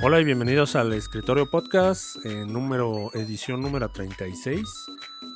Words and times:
Hola 0.00 0.20
y 0.20 0.24
bienvenidos 0.24 0.76
al 0.76 0.92
Escritorio 0.92 1.50
Podcast, 1.50 2.24
en 2.24 2.52
número, 2.52 3.10
edición 3.14 3.60
número 3.60 3.90
36. 3.90 4.64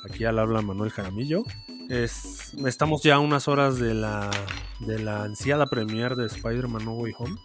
Aquí 0.03 0.23
al 0.23 0.39
habla 0.39 0.61
Manuel 0.61 0.89
Jaramillo. 0.89 1.43
Es, 1.89 2.53
estamos 2.65 3.03
ya 3.03 3.19
unas 3.19 3.49
horas 3.49 3.77
de 3.77 3.93
la, 3.93 4.31
de 4.79 4.99
la 4.99 5.25
ansiada 5.25 5.67
premiere 5.67 6.15
de 6.15 6.27
Spider-Man 6.27 6.85
No 6.85 6.93
Way 6.93 7.13
Home. 7.19 7.35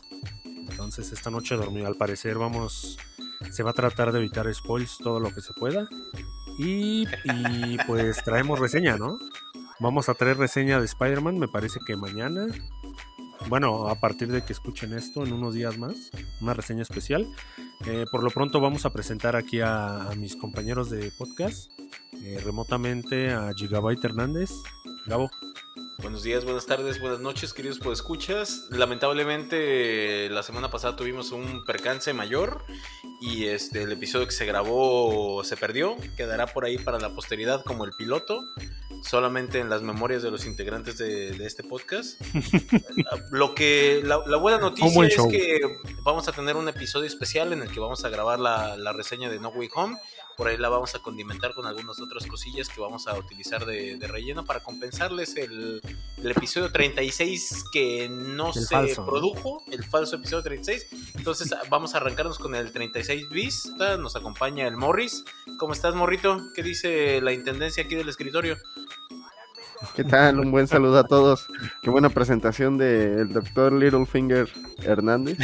Entonces 0.71 1.13
esta 1.13 1.29
noche 1.29 1.57
dormir, 1.57 1.85
al 1.85 1.97
parecer 1.97 2.39
vamos, 2.39 2.97
se 3.51 3.63
va 3.65 3.73
a 3.73 3.75
tratar 3.75 4.13
de 4.13 4.21
evitar 4.21 4.55
spoils 4.55 4.97
todo 4.97 5.19
lo 5.19 5.35
que 5.35 5.41
se 5.41 5.53
pueda. 5.53 5.89
Y, 6.59 7.07
pues 7.87 8.23
traemos 8.25 8.59
reseña, 8.59 8.97
¿no? 8.97 9.19
Vamos 9.81 10.09
a 10.09 10.15
traer 10.15 10.37
reseña 10.37 10.81
de 10.81 10.87
Spider-Man, 10.87 11.39
me 11.39 11.49
parece 11.49 11.79
que 11.87 11.97
mañana 11.97 12.47
bueno, 13.47 13.89
a 13.89 13.95
partir 13.95 14.31
de 14.31 14.45
que 14.45 14.53
escuchen 14.53 14.93
esto 14.93 15.25
en 15.25 15.33
unos 15.33 15.55
días 15.55 15.79
más, 15.79 16.11
una 16.41 16.55
reseña 16.55 16.83
especial. 16.83 17.27
Eh, 17.87 18.05
por 18.11 18.23
lo 18.23 18.31
pronto 18.31 18.61
vamos 18.61 18.85
a 18.85 18.93
presentar 18.93 19.37
aquí 19.37 19.61
a, 19.61 20.11
mis 20.17 20.37
compañeros 20.37 20.91
de 20.91 21.11
podcast, 21.17 21.71
eh, 22.25 22.41
remotamente 22.45 23.31
a 23.31 23.53
Gigabyte 23.55 24.05
Hernández. 24.05 24.51
Gabo. 25.07 25.31
Buenos 26.01 26.23
días, 26.23 26.45
buenas 26.45 26.65
tardes, 26.65 27.01
buenas 27.01 27.19
noches, 27.19 27.53
queridos 27.53 27.81
escuchas. 27.93 28.69
Lamentablemente 28.71 30.31
la 30.31 30.45
semana 30.45 30.71
pasada 30.71 30.95
tuvimos 30.95 31.33
un 31.33 31.65
percance 31.65 32.15
mayor 32.15 32.65
y 33.21 33.47
este 33.47 33.83
el 33.83 33.91
episodio 33.91 34.27
que 34.27 34.33
se 34.33 34.47
grabó 34.47 35.43
se 35.43 35.57
perdió. 35.57 35.97
Quedará 36.17 36.47
por 36.47 36.65
ahí 36.65 36.79
para 36.79 37.01
la 37.01 37.13
posteridad 37.17 37.65
como 37.65 37.85
el 37.85 37.91
piloto 37.95 38.45
solamente 39.03 39.59
en 39.59 39.69
las 39.71 39.83
memorias 39.83 40.23
de 40.23 40.31
los 40.31 40.47
integrantes 40.47 40.99
de, 40.99 41.31
este 41.45 41.63
podcast. 41.63 42.21
Lo 43.31 43.55
que 43.55 44.01
la, 44.05 44.19
buena 44.37 44.59
noticia 44.59 45.07
es 45.07 45.17
que 45.31 45.61
vamos 46.03 46.29
a 46.29 46.33
tener 46.33 46.57
un 46.57 46.69
episodio 46.69 47.07
especial 47.07 47.53
en 47.53 47.63
el 47.63 47.71
que 47.71 47.81
vamos 47.81 48.05
a 48.05 48.09
grabar 48.09 48.39
la, 48.39 48.93
reseña 48.93 49.29
de 49.29 49.39
No 49.39 49.49
Way 49.51 49.69
Home. 49.75 49.97
Por 50.39 50.47
ahí 50.47 50.57
la 50.57 50.69
vamos 50.69 50.95
a 50.95 51.01
condimentar 51.01 51.53
con 51.53 51.67
algunas 51.67 52.01
otras 52.01 52.25
cosillas 52.25 52.69
que 52.69 52.81
vamos 52.81 53.09
a 53.09 53.19
utilizar 53.19 53.67
de, 53.67 53.99
relleno 54.07 54.45
para 54.45 54.61
compensarles 54.61 55.35
el, 55.37 55.83
episodio 56.23 56.71
36 56.71 57.65
que 57.73 58.09
no 58.09 58.53
se 58.53 58.95
produjo, 58.95 59.65
el 59.73 59.83
falso 59.83 60.15
episodio 60.15 60.45
36. 60.45 60.87
Entonces 61.17 61.53
vamos 61.69 61.95
a 61.95 61.97
arrancarnos 61.97 62.39
con 62.39 62.55
el 62.55 62.71
36 62.71 63.29
bis. 63.31 63.73
Nos 63.99 64.15
acompaña 64.15 64.69
el 64.69 64.77
Morris. 64.77 65.25
¿Cómo 65.59 65.73
estás, 65.73 65.97
Morrito? 65.97 66.41
¿Qué 66.55 66.63
dice 66.63 67.21
la 67.21 67.33
intendencia 67.33 67.83
aquí 67.83 67.97
del 67.97 68.09
escritorio? 68.09 68.59
¿Qué 69.95 70.03
tal? 70.03 70.41
Un 70.41 70.51
buen 70.51 70.67
saludo 70.67 70.99
a 70.99 71.07
todos. 71.07 71.47
Qué 71.83 71.91
buena 71.91 72.09
presentación 72.09 72.79
del 72.79 73.33
doctor 73.33 73.73
Littlefinger 73.73 74.49
Hernández. 74.83 75.39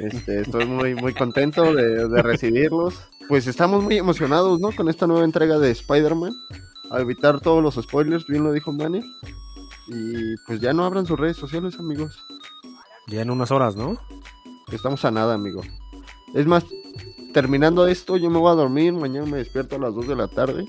Este, 0.00 0.40
estoy 0.40 0.66
muy, 0.66 0.94
muy 0.94 1.14
contento 1.14 1.72
de, 1.72 2.22
recibirlos. 2.22 3.08
Pues 3.28 3.46
estamos 3.46 3.82
muy 3.82 3.98
emocionados, 3.98 4.60
¿no? 4.60 4.72
Con 4.72 4.88
esta 4.88 5.06
nueva 5.06 5.24
entrega 5.24 5.58
de 5.58 5.70
Spider-Man. 5.70 6.34
A 6.90 7.00
evitar 7.00 7.40
todos 7.40 7.62
los 7.62 7.74
spoilers, 7.76 8.26
bien 8.26 8.44
lo 8.44 8.52
dijo 8.52 8.72
Manny. 8.72 9.00
Y 9.88 10.36
pues 10.46 10.60
ya 10.60 10.72
no 10.72 10.84
abran 10.84 11.06
sus 11.06 11.18
redes 11.18 11.36
sociales, 11.36 11.78
amigos. 11.78 12.18
Ya 13.08 13.22
en 13.22 13.30
unas 13.30 13.50
horas, 13.50 13.76
¿no? 13.76 13.98
Estamos 14.72 15.04
a 15.04 15.10
nada, 15.10 15.34
amigo. 15.34 15.62
Es 16.34 16.46
más, 16.46 16.64
terminando 17.32 17.86
esto, 17.86 18.16
yo 18.16 18.28
me 18.28 18.38
voy 18.38 18.50
a 18.50 18.56
dormir. 18.56 18.92
Mañana 18.92 19.26
me 19.26 19.38
despierto 19.38 19.76
a 19.76 19.78
las 19.78 19.94
2 19.94 20.08
de 20.08 20.16
la 20.16 20.28
tarde. 20.28 20.64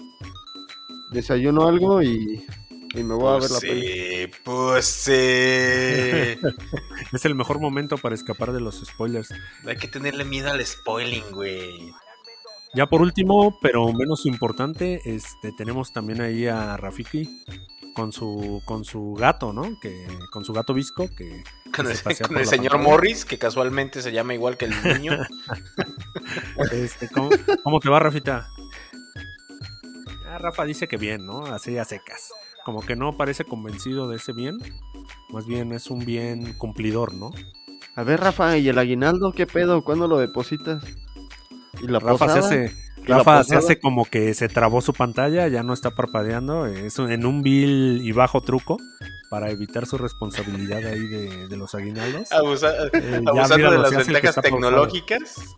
Desayuno 1.12 1.68
algo 1.68 2.04
y 2.04 2.46
y 2.94 3.04
me 3.04 3.16
voy 3.16 3.28
a 3.28 3.40
ver 3.40 3.52
la 3.52 3.60
pues 3.60 3.62
sí, 3.62 4.32
Pues 4.44 4.86
sí. 4.86 5.12
es 7.14 7.26
el 7.26 7.36
mejor 7.36 7.60
momento 7.60 7.98
para 7.98 8.16
escapar 8.16 8.54
de 8.54 8.62
los 8.62 8.82
spoilers. 8.86 9.34
Hay 9.66 9.78
que 9.78 9.88
tenerle 9.88 10.26
miedo 10.26 10.52
al 10.52 10.66
spoiling, 10.66 11.32
güey. 11.32 11.94
Ya 12.74 12.88
por 12.88 13.02
último, 13.02 13.58
pero 13.62 13.92
menos 13.94 14.26
importante, 14.26 15.02
este 15.06 15.52
tenemos 15.52 15.94
también 15.94 16.22
ahí 16.22 16.48
a 16.48 16.78
Rafiki 16.78 17.44
con 17.96 18.12
su 18.12 18.62
con 18.66 18.84
su 18.84 19.14
gato, 19.14 19.54
¿no? 19.54 19.80
Que 19.80 20.06
con 20.32 20.46
su 20.46 20.54
gato 20.54 20.74
visco 20.74 21.08
que 21.08 21.44
con, 21.76 21.88
el, 21.88 22.46
señor 22.46 22.78
Morris, 22.78 23.26
que 23.26 23.40
casualmente 23.40 24.02
se 24.02 24.12
llama 24.12 24.34
igual 24.34 24.58
que 24.58 24.66
el 24.66 24.84
niño. 24.84 25.14
Este, 26.72 27.08
¿cómo, 27.10 27.30
¿cómo, 27.64 27.80
te 27.80 27.90
va, 27.90 28.00
Rafita? 28.00 28.50
Ah, 30.26 30.38
Rafa 30.40 30.66
dice 30.66 30.88
que 30.88 30.98
bien, 30.98 31.26
¿no? 31.26 31.46
Así 31.46 31.78
a 31.78 31.86
secas 31.86 32.32
como 32.68 32.82
que 32.82 32.98
no 32.98 33.16
parece 33.16 33.46
convencido 33.46 34.10
de 34.10 34.18
ese 34.18 34.34
bien. 34.34 34.58
Más 35.30 35.48
bien 35.48 35.72
es 35.72 35.90
un 35.90 36.00
bien 36.00 36.52
cumplidor, 36.58 37.14
¿no? 37.14 37.32
A 37.96 38.04
ver, 38.04 38.20
Rafa, 38.20 38.58
¿y 38.58 38.68
el 38.68 38.78
aguinaldo 38.78 39.32
qué 39.32 39.48
pedo? 39.48 39.86
¿Cuándo 39.86 40.06
lo 40.10 40.18
depositas? 40.18 40.84
¿Y 41.82 41.88
la 41.88 42.00
Rafa 42.00 42.28
se 42.28 42.40
hace, 42.40 42.76
Rafa 43.06 43.46
se 43.46 43.56
hace 43.56 43.80
como 43.80 44.04
que 44.04 44.34
se 44.34 44.50
trabó 44.50 44.82
su 44.82 44.92
pantalla, 44.92 45.48
ya 45.48 45.64
no 45.64 45.72
está 45.72 45.92
parpadeando, 45.92 46.66
es 46.66 47.00
en 47.00 47.26
un 47.26 47.42
vil 47.42 48.02
y 48.04 48.12
bajo 48.12 48.42
truco 48.42 48.76
para 49.30 49.50
evitar 49.50 49.86
su 49.86 49.98
responsabilidad 49.98 50.84
ahí 50.86 51.08
de, 51.08 51.56
los 51.56 51.74
aguinaldos. 51.74 52.30
Eh, 52.34 53.22
abusando 53.26 53.72
de 53.72 53.78
las 53.78 53.96
ventajas 53.96 54.42
tecnológicas. 54.42 55.56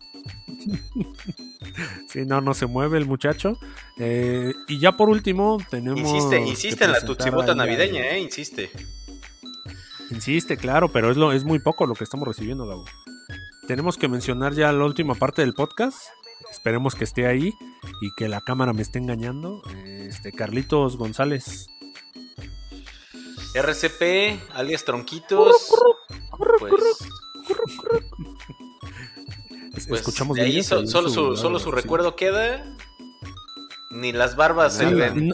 Sí, 2.08 2.20
no, 2.26 2.40
no 2.40 2.54
se 2.54 2.66
mueve 2.66 2.98
el 2.98 3.06
muchacho. 3.06 3.58
Eh, 3.98 4.52
y 4.68 4.78
ya 4.78 4.96
por 4.96 5.08
último 5.08 5.58
tenemos... 5.70 6.00
Insiste, 6.00 6.40
insiste 6.40 6.84
en 6.84 6.92
la 6.92 7.00
tutsibota 7.00 7.54
navideña, 7.54 8.02
¿eh? 8.08 8.18
Insiste. 8.20 8.70
Insiste, 10.10 10.56
claro, 10.56 10.90
pero 10.90 11.10
es, 11.10 11.16
lo, 11.16 11.32
es 11.32 11.44
muy 11.44 11.60
poco 11.60 11.86
lo 11.86 11.94
que 11.94 12.04
estamos 12.04 12.26
recibiendo, 12.26 12.66
Gabo. 12.66 12.84
Tenemos 13.68 13.96
que 13.96 14.08
mencionar 14.08 14.54
ya 14.54 14.72
la 14.72 14.84
última 14.84 15.14
parte 15.14 15.42
del 15.42 15.54
podcast. 15.54 15.98
Esperemos 16.50 16.96
que 16.96 17.04
esté 17.04 17.26
ahí 17.26 17.54
y 18.00 18.12
que 18.16 18.28
la 18.28 18.40
cámara 18.40 18.72
me 18.72 18.82
esté 18.82 18.98
engañando. 18.98 19.62
Este, 19.86 20.32
Carlitos 20.32 20.96
González. 20.96 21.68
RCP, 23.54 24.40
alias 24.54 24.84
Tronquitos. 24.84 25.70
Pues, 26.58 26.72
pues, 29.88 30.00
escuchamos 30.00 30.36
de 30.36 30.42
ahí 30.42 30.62
solo, 30.62 30.86
su, 30.86 31.36
solo 31.36 31.58
su 31.58 31.70
recuerdo 31.70 32.16
queda. 32.16 32.64
Ni 33.90 34.12
las 34.12 34.36
barbas 34.36 34.74
se 34.76 34.86
ven. 34.86 35.32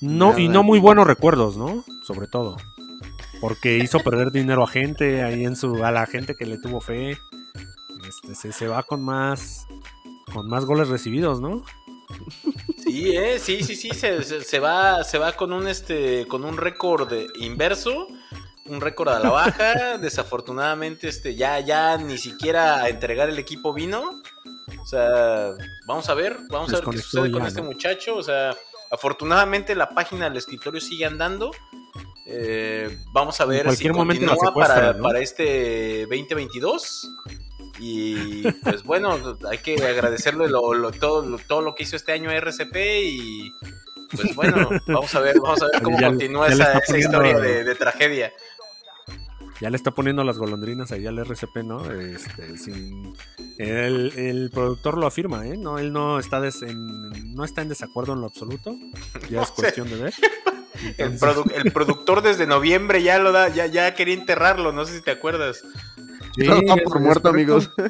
No, 0.00 0.38
y 0.38 0.48
no 0.48 0.62
muy 0.62 0.78
buenos 0.78 1.06
recuerdos, 1.06 1.56
¿no? 1.56 1.84
Sobre 2.04 2.26
todo. 2.26 2.56
Porque 3.40 3.78
hizo 3.78 4.00
perder 4.00 4.32
dinero 4.32 4.64
a 4.64 4.66
gente, 4.66 5.22
ahí 5.22 5.44
en 5.44 5.56
su, 5.56 5.84
a 5.84 5.90
la 5.90 6.06
gente 6.06 6.34
que 6.34 6.44
le 6.44 6.58
tuvo 6.58 6.80
fe. 6.80 7.16
Este, 8.08 8.52
se, 8.52 8.68
va 8.68 8.82
con 8.82 9.02
más, 9.02 9.66
con 10.32 10.48
más 10.48 10.64
goles 10.64 10.88
recibidos, 10.88 11.40
¿no? 11.40 11.64
Sí, 12.78 13.16
eh, 13.16 13.38
sí, 13.38 13.62
sí, 13.62 13.74
sí, 13.74 13.90
se, 13.90 14.22
se, 14.22 14.58
va, 14.58 15.02
se 15.04 15.18
va 15.18 15.32
con 15.32 15.52
un 15.52 15.66
este, 15.66 16.26
con 16.26 16.44
un 16.44 16.58
récord 16.58 17.10
inverso 17.36 18.08
un 18.66 18.80
récord 18.80 19.08
a 19.08 19.20
la 19.20 19.30
baja. 19.30 19.98
Desafortunadamente, 19.98 21.08
este, 21.08 21.34
ya, 21.34 21.60
ya 21.60 21.96
ni 21.96 22.18
siquiera 22.18 22.82
a 22.82 22.88
entregar 22.88 23.28
el 23.28 23.38
equipo 23.38 23.72
vino. 23.72 24.22
O 24.80 24.86
sea, 24.86 25.52
vamos 25.86 26.08
a 26.08 26.14
ver, 26.14 26.36
vamos 26.48 26.72
a 26.72 26.76
ver 26.76 26.84
qué 26.90 26.98
sucede 26.98 27.30
con 27.30 27.46
este 27.46 27.62
muchacho. 27.62 28.16
O 28.16 28.22
sea, 28.22 28.54
afortunadamente 28.90 29.74
la 29.74 29.88
página 29.88 30.28
del 30.28 30.38
escritorio 30.38 30.80
sigue 30.80 31.04
andando. 31.04 31.50
Eh, 32.26 32.98
vamos 33.12 33.40
a 33.40 33.44
ver 33.44 33.74
si 33.74 33.88
continúa 33.88 34.54
para, 34.54 34.96
para 34.98 35.20
este 35.20 36.02
2022. 36.02 37.10
Y 37.78 38.42
pues 38.62 38.84
bueno, 38.84 39.38
hay 39.50 39.58
que 39.58 39.74
agradecerle 39.74 40.48
todo, 40.48 41.38
todo 41.48 41.62
lo 41.62 41.74
que 41.74 41.82
hizo 41.82 41.96
este 41.96 42.12
año 42.12 42.30
RCP 42.30 42.76
y 42.76 43.52
pues 44.14 44.34
bueno, 44.34 44.68
vamos 44.86 45.14
a 45.14 45.20
ver, 45.20 45.38
vamos 45.40 45.62
a 45.62 45.66
ver 45.66 45.82
cómo 45.82 45.98
continúa 45.98 46.48
esa, 46.48 46.80
historia 46.96 47.38
de, 47.38 47.74
tragedia 47.74 48.32
ya 49.62 49.70
le 49.70 49.76
está 49.76 49.92
poniendo 49.92 50.24
las 50.24 50.38
golondrinas 50.38 50.90
ahí 50.90 51.06
al 51.06 51.20
RCP, 51.20 51.58
¿no? 51.58 51.88
Este, 51.88 52.58
sin, 52.58 53.14
el, 53.58 54.50
productor 54.52 54.98
lo 54.98 55.06
afirma, 55.06 55.46
¿eh? 55.46 55.56
No, 55.56 55.78
él 55.78 55.92
no 55.92 56.18
está, 56.18 56.42
en, 56.62 57.32
no 57.32 57.44
está 57.44 57.62
en 57.62 57.68
desacuerdo 57.68 58.14
en 58.14 58.22
lo 58.22 58.26
absoluto. 58.26 58.74
Ya 59.30 59.42
es 59.42 59.52
cuestión 59.52 59.88
de 59.88 59.96
ver. 59.96 60.14
El, 60.98 61.70
productor 61.70 62.22
desde 62.22 62.46
noviembre 62.46 63.04
ya 63.04 63.20
lo 63.20 63.30
da, 63.30 63.48
ya, 63.50 63.66
ya 63.66 63.94
quería 63.94 64.14
enterrarlo, 64.14 64.72
no 64.72 64.84
sé 64.84 64.96
si 64.96 65.02
te 65.02 65.12
acuerdas. 65.12 65.62
Sí, 66.34 66.44
por 66.84 67.00
muerto, 67.00 67.28
amigos. 67.28 67.70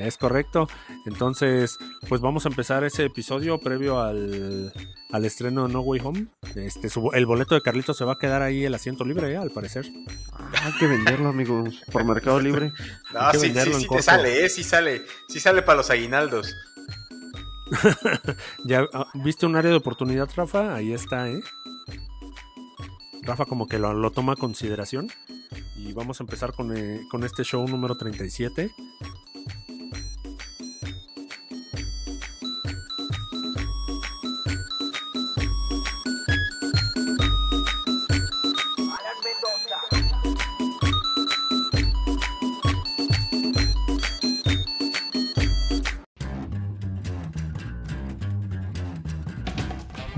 Es 0.00 0.16
correcto. 0.16 0.68
Entonces, 1.06 1.78
pues 2.08 2.20
vamos 2.20 2.46
a 2.46 2.48
empezar 2.48 2.84
ese 2.84 3.04
episodio 3.04 3.58
previo 3.58 4.00
al, 4.00 4.72
al 5.10 5.24
estreno 5.24 5.66
de 5.66 5.72
No 5.72 5.80
Way 5.80 6.00
Home. 6.04 6.26
Este, 6.54 6.88
el 7.12 7.26
boleto 7.26 7.54
de 7.54 7.60
Carlitos 7.60 7.96
se 7.96 8.04
va 8.04 8.14
a 8.14 8.18
quedar 8.18 8.42
ahí 8.42 8.64
el 8.64 8.74
asiento 8.74 9.04
libre, 9.04 9.32
¿eh? 9.32 9.36
al 9.36 9.50
parecer. 9.50 9.86
Ah, 10.32 10.50
hay 10.64 10.72
que 10.78 10.86
venderlo, 10.86 11.28
amigos, 11.28 11.82
por 11.92 12.04
Mercado 12.04 12.40
Libre. 12.40 12.72
No, 13.12 13.32
sí, 13.32 13.52
sí, 13.52 13.74
sí 13.74 13.88
te 13.88 14.02
sale, 14.02 14.44
¿eh? 14.44 14.48
Sí 14.48 14.62
sale. 14.62 15.02
Sí 15.28 15.40
sale 15.40 15.62
para 15.62 15.78
los 15.78 15.90
aguinaldos. 15.90 16.54
¿Ya 18.64 18.84
ah, 18.92 19.06
viste 19.14 19.46
un 19.46 19.56
área 19.56 19.70
de 19.70 19.76
oportunidad, 19.76 20.28
Rafa? 20.34 20.74
Ahí 20.74 20.92
está, 20.92 21.28
¿eh? 21.28 21.40
Rafa 23.22 23.44
como 23.44 23.66
que 23.66 23.78
lo, 23.78 23.92
lo 23.92 24.10
toma 24.10 24.34
a 24.34 24.36
consideración. 24.36 25.10
Y 25.76 25.92
vamos 25.92 26.20
a 26.20 26.24
empezar 26.24 26.52
con, 26.52 26.76
eh, 26.76 27.00
con 27.10 27.24
este 27.24 27.42
show 27.42 27.66
número 27.66 27.96
37. 27.96 28.70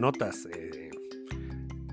Notas. 0.00 0.46
eh, 0.46 0.90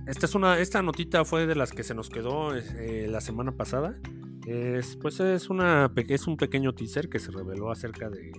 esta 0.08 0.26
es 0.26 0.36
una, 0.36 0.58
esta 0.58 0.82
notita 0.82 1.26
fue 1.26 1.46
de 1.46 1.56
las 1.56 1.72
que 1.72 1.84
se 1.84 1.94
nos 1.94 2.10
quedó 2.10 2.56
eh, 2.56 3.08
la 3.10 3.20
semana 3.20 3.52
pasada. 3.52 4.00
Es, 4.46 4.96
pues 4.96 5.20
es 5.20 5.50
una, 5.50 5.92
es 5.96 6.28
un 6.28 6.38
pequeño 6.38 6.74
teaser 6.74 7.10
que 7.10 7.20
se 7.20 7.30
reveló 7.32 7.70
acerca 7.72 8.10
de, 8.10 8.32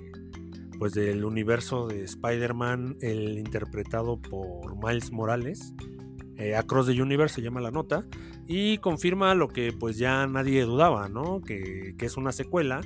pues 0.79 0.95
del 0.95 1.27
universo 1.27 1.87
de 1.87 2.05
Spider-Man, 2.05 2.97
el 3.03 3.39
interpretado 3.39 4.19
por 4.19 4.83
Miles 4.83 5.13
Morales. 5.13 5.75
Eh, 6.37 6.57
Across 6.57 6.87
the 6.87 7.03
Universe 7.03 7.35
se 7.35 7.43
llama 7.43 7.61
la 7.61 7.71
nota 7.71 8.07
y 8.47 8.79
confirma 8.79 9.35
lo 9.35 9.49
que 9.49 9.75
pues 9.75 9.99
ya 9.99 10.27
nadie 10.27 10.63
dudaba, 10.63 11.11
¿no? 11.11 11.43
Que, 11.43 11.95
que 11.99 12.07
es 12.07 12.17
una 12.17 12.33
secuela 12.33 12.81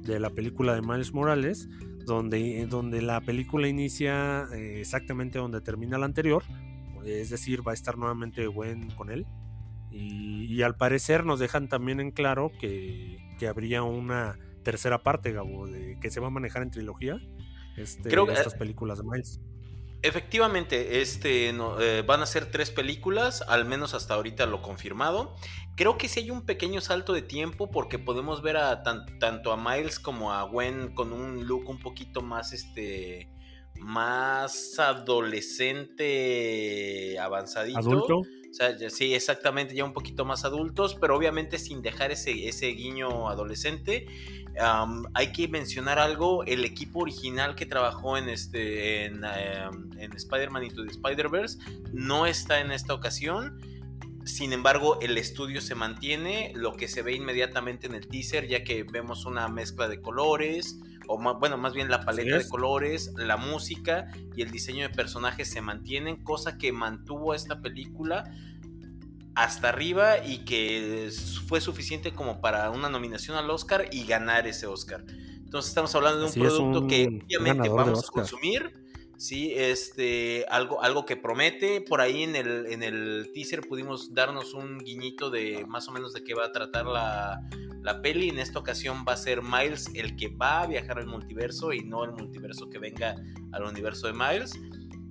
de 0.00 0.18
la 0.18 0.30
película 0.30 0.74
de 0.74 0.82
Miles 0.82 1.14
Morales, 1.14 1.68
donde, 2.04 2.66
donde 2.66 3.02
la 3.02 3.20
película 3.20 3.68
inicia 3.68 4.46
eh, 4.52 4.80
exactamente 4.80 5.38
donde 5.38 5.60
termina 5.60 5.98
la 5.98 6.06
anterior, 6.06 6.42
es 7.04 7.30
decir, 7.30 7.66
va 7.66 7.72
a 7.72 7.74
estar 7.74 7.96
nuevamente 7.98 8.46
Gwen 8.46 8.90
con 8.92 9.10
él. 9.10 9.26
Y, 9.90 10.46
y 10.46 10.62
al 10.62 10.76
parecer 10.76 11.24
nos 11.24 11.38
dejan 11.38 11.68
también 11.68 12.00
en 12.00 12.10
claro 12.10 12.50
que, 12.60 13.18
que 13.38 13.46
habría 13.46 13.82
una 13.82 14.38
tercera 14.64 15.02
parte, 15.02 15.30
Gabo, 15.32 15.66
de, 15.66 15.98
que 16.00 16.10
se 16.10 16.18
va 16.20 16.28
a 16.28 16.30
manejar 16.30 16.62
en 16.62 16.70
trilogía. 16.70 17.18
Este, 17.76 18.08
Creo 18.08 18.26
que- 18.26 18.32
estas 18.32 18.54
películas 18.54 18.98
de 18.98 19.04
Miles. 19.04 19.40
Efectivamente, 20.04 21.00
este, 21.00 21.52
no, 21.54 21.80
eh, 21.80 22.02
van 22.02 22.20
a 22.20 22.26
ser 22.26 22.50
tres 22.50 22.70
películas, 22.70 23.42
al 23.48 23.64
menos 23.64 23.94
hasta 23.94 24.12
ahorita 24.14 24.44
lo 24.44 24.60
confirmado. 24.60 25.34
Creo 25.76 25.96
que 25.96 26.08
sí 26.08 26.20
hay 26.20 26.30
un 26.30 26.44
pequeño 26.44 26.82
salto 26.82 27.14
de 27.14 27.22
tiempo 27.22 27.70
porque 27.70 27.98
podemos 27.98 28.42
ver 28.42 28.58
a 28.58 28.82
tan- 28.82 29.18
tanto 29.18 29.50
a 29.50 29.56
Miles 29.56 29.98
como 29.98 30.30
a 30.32 30.42
Gwen 30.42 30.94
con 30.94 31.14
un 31.14 31.46
look 31.46 31.70
un 31.70 31.78
poquito 31.80 32.20
más, 32.20 32.52
este, 32.52 33.30
más 33.80 34.78
adolescente, 34.78 37.18
avanzadito. 37.18 37.78
Adulto. 37.78 38.20
O 38.54 38.56
sea, 38.56 38.88
sí, 38.88 39.14
exactamente, 39.14 39.74
ya 39.74 39.84
un 39.84 39.92
poquito 39.92 40.24
más 40.24 40.44
adultos, 40.44 40.94
pero 41.00 41.16
obviamente 41.16 41.58
sin 41.58 41.82
dejar 41.82 42.12
ese, 42.12 42.46
ese 42.48 42.68
guiño 42.68 43.28
adolescente. 43.28 44.06
Hay 45.12 45.32
que 45.32 45.48
mencionar 45.48 45.98
algo, 45.98 46.44
el 46.44 46.64
equipo 46.64 47.00
original 47.00 47.56
que 47.56 47.66
trabajó 47.66 48.16
en, 48.16 48.28
este, 48.28 49.06
en, 49.06 49.24
em, 49.24 50.12
Spider-Man 50.14 50.62
Into 50.62 50.84
the 50.84 50.90
Spider-Verse 50.92 51.58
no 51.92 52.26
está 52.26 52.60
en 52.60 52.70
esta 52.70 52.94
ocasión. 52.94 53.60
Sin 54.24 54.52
embargo, 54.52 55.00
el 55.02 55.18
estudio 55.18 55.60
se 55.60 55.74
mantiene, 55.74 56.52
lo 56.54 56.76
que 56.76 56.86
se 56.86 57.02
ve 57.02 57.14
inmediatamente 57.14 57.88
en 57.88 57.96
el 57.96 58.06
teaser, 58.06 58.46
ya 58.46 58.62
que 58.62 58.84
vemos 58.84 59.26
una 59.26 59.48
mezcla 59.48 59.88
de 59.88 60.00
colores, 60.00 60.78
o 61.08 61.18
ma- 61.18 61.32
bueno, 61.34 61.56
más 61.58 61.74
bien 61.74 61.88
la 61.90 62.00
paleta 62.00 62.36
de 62.36 62.42
es. 62.42 62.48
colores, 62.48 63.12
la 63.16 63.36
música 63.36 64.12
y 64.36 64.42
el 64.42 64.50
diseño 64.50 64.88
de 64.88 64.94
personajes 64.94 65.48
se 65.48 65.60
mantienen, 65.60 66.22
cosa 66.22 66.58
que 66.58 66.72
mantuvo 66.72 67.34
esta 67.34 67.60
película 67.60 68.24
hasta 69.34 69.68
arriba 69.70 70.24
y 70.24 70.44
que 70.44 71.10
fue 71.48 71.60
suficiente 71.60 72.12
como 72.12 72.40
para 72.40 72.70
una 72.70 72.88
nominación 72.88 73.36
al 73.36 73.50
Oscar 73.50 73.88
y 73.90 74.04
ganar 74.06 74.46
ese 74.46 74.66
Oscar. 74.66 75.04
Entonces 75.08 75.70
estamos 75.70 75.94
hablando 75.94 76.18
de 76.20 76.24
un 76.24 76.30
Así 76.30 76.40
producto 76.40 76.80
un 76.80 76.88
que 76.88 77.06
obviamente 77.38 77.68
vamos 77.68 78.04
a 78.04 78.12
consumir. 78.12 78.83
Sí, 79.24 79.54
este, 79.56 80.44
algo, 80.50 80.82
algo 80.82 81.06
que 81.06 81.16
promete. 81.16 81.80
Por 81.80 82.02
ahí 82.02 82.24
en 82.24 82.36
el, 82.36 82.66
en 82.66 82.82
el 82.82 83.30
teaser 83.32 83.62
pudimos 83.62 84.12
darnos 84.12 84.52
un 84.52 84.76
guiñito 84.76 85.30
de 85.30 85.64
más 85.66 85.88
o 85.88 85.92
menos 85.92 86.12
de 86.12 86.22
qué 86.22 86.34
va 86.34 86.44
a 86.44 86.52
tratar 86.52 86.84
la, 86.84 87.40
la 87.80 88.02
peli. 88.02 88.28
En 88.28 88.38
esta 88.38 88.58
ocasión 88.58 89.06
va 89.08 89.14
a 89.14 89.16
ser 89.16 89.40
Miles 89.40 89.88
el 89.94 90.14
que 90.16 90.28
va 90.28 90.60
a 90.60 90.66
viajar 90.66 90.98
al 90.98 91.06
multiverso 91.06 91.72
y 91.72 91.80
no 91.80 92.04
el 92.04 92.12
multiverso 92.12 92.68
que 92.68 92.78
venga 92.78 93.16
al 93.52 93.62
universo 93.62 94.08
de 94.08 94.12
Miles. 94.12 94.52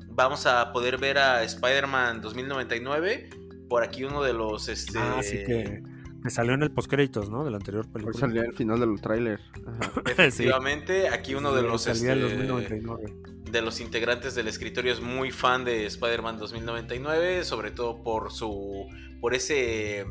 Vamos 0.10 0.46
a 0.46 0.72
poder 0.72 1.00
ver 1.00 1.18
a 1.18 1.42
Spider-Man 1.42 2.22
2099. 2.22 3.32
Por 3.68 3.82
aquí 3.82 4.04
uno 4.04 4.22
de 4.22 4.34
los... 4.34 4.70
Este, 4.70 5.00
Ah, 5.00 5.22
sí 5.24 5.44
que, 5.44 5.82
que 6.24 6.30
salió 6.30 6.54
en 6.54 6.64
el 6.64 6.72
postcréditos, 6.72 7.30
¿no? 7.30 7.44
De 7.44 7.52
la 7.52 7.58
anterior 7.58 7.86
Hoy 7.86 7.92
película. 7.92 8.20
salía 8.20 8.42
el 8.44 8.54
final 8.54 8.80
del 8.80 9.00
tráiler. 9.02 9.40
Efectivamente, 10.06 11.10
aquí 11.10 11.36
uno 11.36 11.54
de 11.54 11.62
Sí, 11.62 11.68
los... 11.68 11.82
salía 11.84 12.14
en 12.14 12.24
este, 12.26 12.48
2099. 12.48 13.14
de 13.52 13.62
los 13.62 13.80
integrantes 13.82 14.34
del 14.34 14.48
escritorio 14.48 14.92
es 14.94 15.02
muy 15.02 15.32
fan 15.32 15.64
de 15.66 15.86
Spider-Man 15.86 16.40
2099, 16.40 17.44
sobre 17.44 17.72
todo 17.72 18.02
por 18.02 18.32
su 18.32 18.88
por 19.22 19.34
ese 19.36 20.06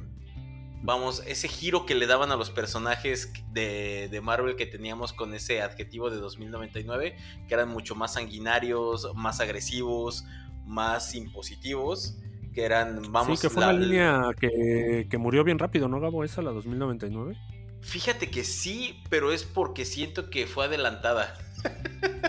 vamos, 0.82 1.22
ese 1.26 1.48
giro 1.48 1.86
que 1.86 1.94
le 1.94 2.06
daban 2.06 2.30
a 2.32 2.36
los 2.36 2.50
personajes 2.50 3.32
de, 3.52 4.08
de 4.10 4.20
Marvel 4.20 4.56
que 4.56 4.66
teníamos 4.66 5.12
con 5.12 5.34
ese 5.34 5.62
adjetivo 5.62 6.10
de 6.10 6.16
2099, 6.18 7.16
que 7.48 7.54
eran 7.54 7.68
mucho 7.68 7.94
más 7.94 8.14
sanguinarios, 8.14 9.08
más 9.14 9.40
agresivos, 9.40 10.24
más 10.66 11.14
impositivos, 11.14 12.18
que 12.52 12.64
eran, 12.64 13.02
vamos, 13.10 13.38
sí, 13.40 13.46
que 13.48 13.52
fue 13.52 13.62
la- 13.62 13.70
una 13.70 13.78
línea 13.78 14.22
que, 14.38 15.06
que 15.10 15.18
murió 15.18 15.44
bien 15.44 15.58
rápido, 15.58 15.88
¿no, 15.88 16.00
Gabo? 16.00 16.24
Esa, 16.24 16.42
la 16.42 16.50
2099. 16.50 17.36
Fíjate 17.80 18.30
que 18.30 18.44
sí, 18.44 19.02
pero 19.10 19.32
es 19.32 19.44
porque 19.44 19.84
siento 19.84 20.30
que 20.30 20.46
fue 20.46 20.66
adelantada. 20.66 21.34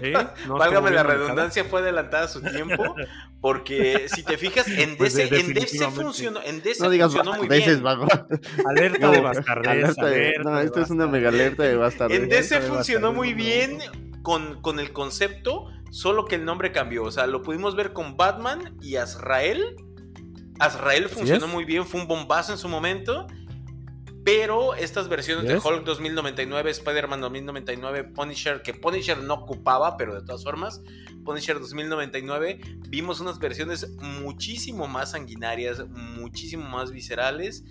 ¿Eh? 0.00 0.12
No, 0.46 0.56
Válgame 0.56 0.90
la 0.90 1.02
redundancia, 1.02 1.64
fue 1.64 1.80
adelantada 1.80 2.24
a 2.24 2.28
su 2.28 2.40
tiempo. 2.42 2.94
Porque 3.40 4.06
si 4.08 4.22
te 4.22 4.36
fijas, 4.36 4.66
en 4.68 4.96
Pues 4.96 5.14
DC, 5.14 5.30
de- 5.30 5.40
en 5.40 5.54
DC 5.54 5.90
funcionó, 5.90 6.40
en 6.42 6.62
DC 6.62 6.82
No 6.82 6.90
digas 6.90 7.12
funcionó 7.12 7.38
muy 7.38 7.48
veces, 7.48 7.80
bien. 7.82 7.96
Alerta 8.66 9.10
de 9.10 9.16
No, 9.18 9.22
bastardez. 9.22 9.68
alerta 9.68 10.06
de- 10.06 10.16
alerta 10.28 10.42
No, 10.50 10.58
de 10.58 10.64
esto 10.64 10.80
es 10.82 10.90
una 10.90 11.06
mega 11.06 11.28
alerta 11.28 11.62
de 11.62 11.76
bastardez. 11.76 12.20
En 12.20 12.28
DC 12.28 12.60
de 12.60 12.66
funcionó 12.66 13.12
muy 13.12 13.34
bien 13.34 13.78
con, 14.22 14.60
con 14.62 14.78
el 14.80 14.92
concepto, 14.92 15.66
solo 15.90 16.24
que 16.24 16.36
el 16.36 16.44
nombre 16.44 16.72
cambió. 16.72 17.04
O 17.04 17.10
sea, 17.10 17.26
lo 17.26 17.42
pudimos 17.42 17.76
ver 17.76 17.92
con 17.92 18.16
Batman 18.16 18.76
y 18.80 18.96
Azrael. 18.96 19.76
Azrael 20.58 21.08
funcionó 21.08 21.46
muy 21.46 21.64
bien, 21.64 21.86
fue 21.86 22.00
un 22.00 22.08
bombazo 22.08 22.52
en 22.52 22.58
su 22.58 22.68
momento. 22.68 23.26
Pero 24.24 24.74
estas 24.74 25.08
versiones 25.08 25.48
de. 25.48 25.56
Hulk 25.56 25.84
2099, 25.84 26.70
Spider-Man 26.70 27.20
2099, 27.22 28.04
Punisher, 28.04 28.60
que 28.60 28.74
Punisher 28.74 29.16
no 29.22 29.34
ocupaba, 29.34 29.96
pero 29.96 30.14
de 30.14 30.20
todas 30.20 30.44
formas, 30.44 30.82
Punisher 31.24 31.58
2099, 31.58 32.60
vimos 32.90 33.20
unas 33.20 33.38
versiones 33.38 33.90
muchísimo 33.96 34.86
más 34.86 35.12
sanguinarias, 35.12 35.88
muchísimo 35.88 36.68
más 36.68 36.90
viscerales. 36.90 37.64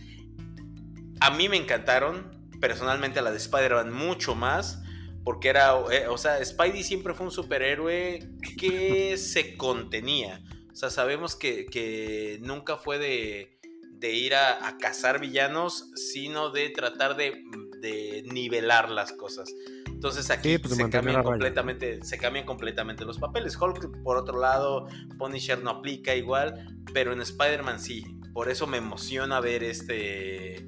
A 1.20 1.30
mí 1.30 1.48
me 1.48 1.58
encantaron, 1.58 2.32
personalmente 2.60 3.20
a 3.20 3.22
la 3.22 3.30
de 3.30 3.38
Spider-Man 3.38 3.94
mucho 3.94 4.34
más, 4.34 4.82
porque 5.28 5.50
era, 5.50 5.74
eh, 5.92 6.08
o 6.08 6.18
sea, 6.18 6.42
Spidey 6.46 6.84
siempre 6.84 7.14
fue 7.14 7.26
un 7.26 7.34
superhéroe 7.34 8.30
que 8.58 9.18
se 9.18 9.58
contenía. 9.58 10.42
O 10.72 10.74
sea, 10.74 10.90
sabemos 10.90 11.36
que, 11.36 11.66
que 11.66 12.40
nunca 12.44 12.78
fue 12.78 12.98
de, 12.98 13.60
de 13.92 14.14
ir 14.14 14.36
a, 14.36 14.66
a 14.66 14.78
cazar 14.78 15.20
villanos, 15.20 15.92
sino 15.96 16.52
de 16.52 16.70
tratar 16.70 17.18
de, 17.18 17.44
de 17.82 18.24
nivelar 18.32 18.90
las 18.90 19.12
cosas. 19.12 19.54
Entonces 19.88 20.30
aquí 20.30 20.60
pues, 20.60 20.78
se, 20.78 20.90
cambian 20.90 21.22
completamente, 21.22 22.02
se 22.06 22.18
cambian 22.18 22.46
completamente 22.46 23.04
los 23.04 23.20
papeles. 23.20 23.58
Hulk, 23.60 24.04
por 24.04 24.16
otro 24.16 24.40
lado, 24.40 24.88
Punisher 25.18 25.62
no 25.62 25.72
aplica 25.72 26.16
igual, 26.16 26.74
pero 26.94 27.12
en 27.12 27.20
Spider-Man 27.20 27.82
sí. 27.82 28.06
Por 28.32 28.48
eso 28.48 28.66
me 28.66 28.78
emociona 28.78 29.42
ver 29.42 29.66
este. 29.66 30.66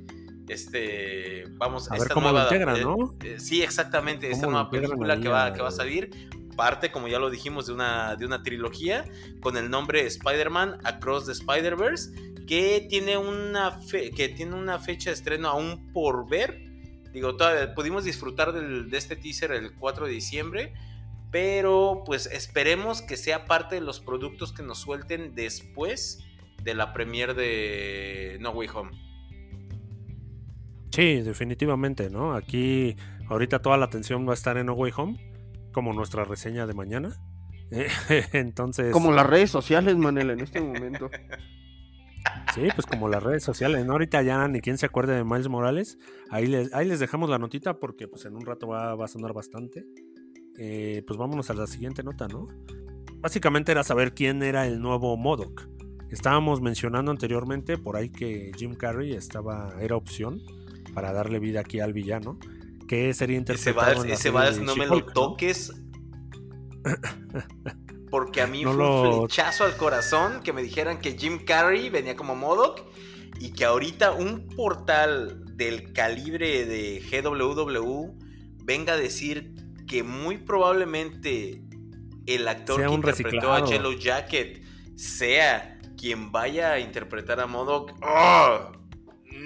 Este. 0.49 1.45
Vamos, 1.57 1.89
a 1.91 1.95
esta 1.95 2.05
ver 2.07 2.13
cómo 2.13 2.31
nueva. 2.31 2.43
integran, 2.45 2.75
eh, 2.77 2.81
¿no? 2.81 3.15
eh, 3.23 3.39
sí, 3.39 3.61
exactamente. 3.61 4.29
Esta 4.31 4.45
¿Cómo 4.47 4.57
lo 4.57 4.63
nueva 4.63 4.71
película 4.71 5.19
que 5.21 5.27
va, 5.29 5.45
a- 5.45 5.53
que 5.53 5.61
va 5.61 5.69
a 5.69 5.71
salir. 5.71 6.29
Parte, 6.55 6.91
como 6.91 7.07
ya 7.07 7.19
lo 7.19 7.29
dijimos, 7.29 7.67
de 7.67 7.73
una, 7.73 8.15
de 8.17 8.25
una 8.25 8.43
trilogía 8.43 9.05
con 9.39 9.55
el 9.55 9.69
nombre 9.69 10.05
Spider-Man 10.05 10.79
Across 10.83 11.27
the 11.27 11.31
Spider-Verse. 11.31 12.11
Que 12.47 12.85
tiene, 12.89 13.15
una 13.17 13.71
fe- 13.79 14.11
que 14.11 14.27
tiene 14.29 14.55
una 14.55 14.79
fecha 14.79 15.11
de 15.11 15.13
estreno 15.15 15.47
aún 15.49 15.93
por 15.93 16.27
ver. 16.27 16.65
Digo, 17.13 17.35
todavía 17.37 17.73
pudimos 17.75 18.03
disfrutar 18.03 18.51
del- 18.53 18.89
de 18.89 18.97
este 18.97 19.15
teaser 19.15 19.51
el 19.51 19.73
4 19.75 20.07
de 20.07 20.11
diciembre. 20.13 20.73
Pero 21.31 22.01
pues 22.07 22.25
esperemos 22.25 23.01
que 23.03 23.15
sea 23.15 23.45
parte 23.45 23.75
de 23.75 23.81
los 23.81 23.99
productos 23.99 24.51
que 24.51 24.63
nos 24.63 24.79
suelten 24.79 25.35
después 25.35 26.25
de 26.63 26.73
la 26.73 26.91
premiere 26.91 27.35
de 27.35 28.37
No 28.41 28.49
Way 28.49 28.67
Home. 28.73 28.91
Sí, 30.99 31.21
definitivamente, 31.21 32.09
¿no? 32.09 32.33
Aquí 32.33 32.97
ahorita 33.29 33.61
toda 33.61 33.77
la 33.77 33.85
atención 33.85 34.27
va 34.27 34.31
a 34.31 34.33
estar 34.33 34.57
en 34.57 34.65
No 34.65 34.73
Way 34.73 34.91
Home, 34.97 35.17
como 35.71 35.93
nuestra 35.93 36.25
reseña 36.25 36.67
de 36.67 36.73
mañana. 36.73 37.15
Entonces, 38.33 38.91
Como 38.91 39.13
las 39.13 39.25
redes 39.25 39.49
sociales, 39.49 39.95
Manel, 39.95 40.31
en 40.31 40.41
este 40.41 40.59
momento. 40.59 41.09
sí, 42.53 42.67
pues 42.75 42.85
como 42.85 43.07
las 43.07 43.23
redes 43.23 43.43
sociales, 43.43 43.85
¿no? 43.85 43.93
Ahorita 43.93 44.21
ya 44.23 44.45
ni 44.49 44.59
quien 44.59 44.77
se 44.77 44.87
acuerde 44.87 45.15
de 45.15 45.23
Miles 45.23 45.47
Morales. 45.47 45.97
Ahí 46.31 46.47
les, 46.47 46.73
ahí 46.73 46.85
les 46.85 46.99
dejamos 46.99 47.29
la 47.29 47.37
notita 47.39 47.79
porque 47.79 48.09
pues 48.09 48.25
en 48.25 48.35
un 48.35 48.45
rato 48.45 48.67
va, 48.67 48.93
va 48.95 49.05
a 49.05 49.07
sonar 49.07 49.31
bastante. 49.31 49.85
Eh, 50.57 51.01
pues 51.07 51.17
vámonos 51.17 51.49
a 51.49 51.53
la 51.53 51.65
siguiente 51.65 52.03
nota, 52.03 52.27
¿no? 52.27 52.45
Básicamente 53.21 53.71
era 53.71 53.85
saber 53.85 54.13
quién 54.13 54.43
era 54.43 54.67
el 54.67 54.81
nuevo 54.81 55.15
Modoc. 55.15 55.65
Estábamos 56.09 56.59
mencionando 56.59 57.09
anteriormente 57.09 57.77
por 57.77 57.95
ahí 57.95 58.09
que 58.09 58.51
Jim 58.57 58.75
Carrey 58.75 59.13
estaba, 59.13 59.75
era 59.79 59.95
opción 59.95 60.41
para 60.93 61.11
darle 61.13 61.39
vida 61.39 61.61
aquí 61.61 61.79
al 61.79 61.93
villano. 61.93 62.37
Que 62.87 63.13
sería 63.13 63.37
interpretado 63.37 64.03
ese 64.05 64.29
Vals 64.31 64.59
no 64.59 64.75
me 64.75 64.87
lo 64.87 65.05
toques. 65.05 65.71
Porque 68.09 68.41
a 68.41 68.47
mí 68.47 68.63
No 68.63 68.73
fue 68.73 68.83
lo- 68.83 69.11
un 69.21 69.27
flechazo 69.27 69.63
al 69.65 69.75
corazón 69.77 70.41
que 70.43 70.53
me 70.53 70.61
dijeran 70.63 70.99
que 70.99 71.17
Jim 71.17 71.45
Carrey 71.45 71.89
venía 71.89 72.15
como 72.15 72.35
Modoc 72.35 72.81
y 73.39 73.51
que 73.53 73.65
ahorita 73.65 74.11
un 74.13 74.47
portal 74.47 75.45
del 75.55 75.93
calibre 75.93 76.65
de 76.65 76.99
GWW 76.99 78.17
venga 78.63 78.93
a 78.93 78.97
decir 78.97 79.53
que 79.87 80.03
muy 80.03 80.37
probablemente 80.37 81.61
el 82.25 82.47
actor 82.47 82.77
Sea 82.77 82.87
que 82.87 82.93
interpretó 82.93 83.53
a. 83.53 83.65
Yellow 83.65 83.93
Jacket 83.93 84.63
sea 84.95 85.79
quien 85.97 86.31
vaya 86.31 86.73
a 86.73 86.79
interpretar 86.79 87.39
a 87.39 87.47
Modoc. 87.47 87.91
¡Oh! 88.01 88.71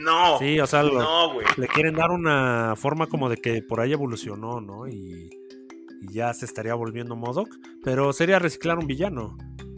No. 0.03 0.37
Sí, 0.39 0.59
o 0.59 0.67
sea, 0.67 0.83
lo- 0.83 1.01
no, 1.01 1.33
güey. 1.33 1.45
le 1.57 1.67
quieren 1.67 1.95
dar 1.95 2.11
una 2.11 2.75
forma 2.75 3.07
como 3.07 3.29
de 3.29 3.37
que 3.37 3.61
por 3.61 3.79
ahí 3.79 3.93
evolucionó, 3.93 4.59
¿no? 4.61 4.87
Y, 4.87 5.29
y 6.01 6.13
ya 6.13 6.33
se 6.33 6.45
estaría 6.45 6.73
volviendo 6.75 7.15
Modoc, 7.15 7.49
pero 7.83 8.11
sería 8.13 8.39
reciclar 8.39 8.77
un 8.79 8.87
villano. 8.87 9.37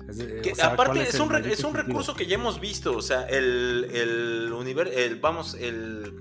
Es 0.09 0.17
de- 0.17 0.41
Que 0.41 0.51
o 0.51 0.55
sea, 0.55 0.75
¿cuál 0.75 0.89
aparte 0.89 1.09
es 1.09 1.19
un, 1.19 1.35
es 1.35 1.63
un 1.63 1.73
recurso 1.73 2.15
que 2.15 2.25
ya 2.25 2.35
hemos 2.35 2.59
visto, 2.59 2.95
o 2.95 3.01
sea, 3.01 3.23
el, 3.27 3.87
el, 3.91 4.51
univer- 4.53 4.91
el- 4.93 5.19
vamos, 5.19 5.55
el 5.55 6.13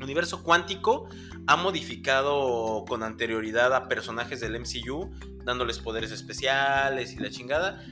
universo 0.00 0.42
cuántico 0.42 1.08
ha 1.46 1.56
modificado 1.56 2.84
con 2.86 3.02
anterioridad 3.02 3.72
a 3.74 3.88
personajes 3.88 4.40
del 4.40 4.58
MCU, 4.60 5.10
dándoles 5.44 5.78
poderes 5.78 6.12
especiales 6.12 7.14
y 7.14 7.18
la 7.18 7.30
chingada. 7.30 7.82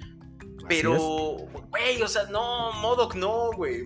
Pero, 0.69 1.37
güey, 1.71 2.03
o 2.03 2.09
sea, 2.09 2.25
no, 2.25 2.73
Modoc 2.75 3.15
no, 3.15 3.51
güey. 3.53 3.85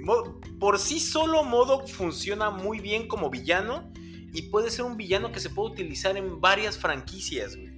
Por 0.58 0.78
sí 0.78 1.00
solo 1.00 1.42
Modoc 1.44 1.88
funciona 1.88 2.50
muy 2.50 2.80
bien 2.80 3.08
como 3.08 3.30
villano 3.30 3.90
y 4.32 4.42
puede 4.42 4.70
ser 4.70 4.84
un 4.84 4.96
villano 4.96 5.32
que 5.32 5.40
se 5.40 5.50
puede 5.50 5.72
utilizar 5.72 6.16
en 6.16 6.40
varias 6.40 6.78
franquicias, 6.78 7.56
güey. 7.56 7.70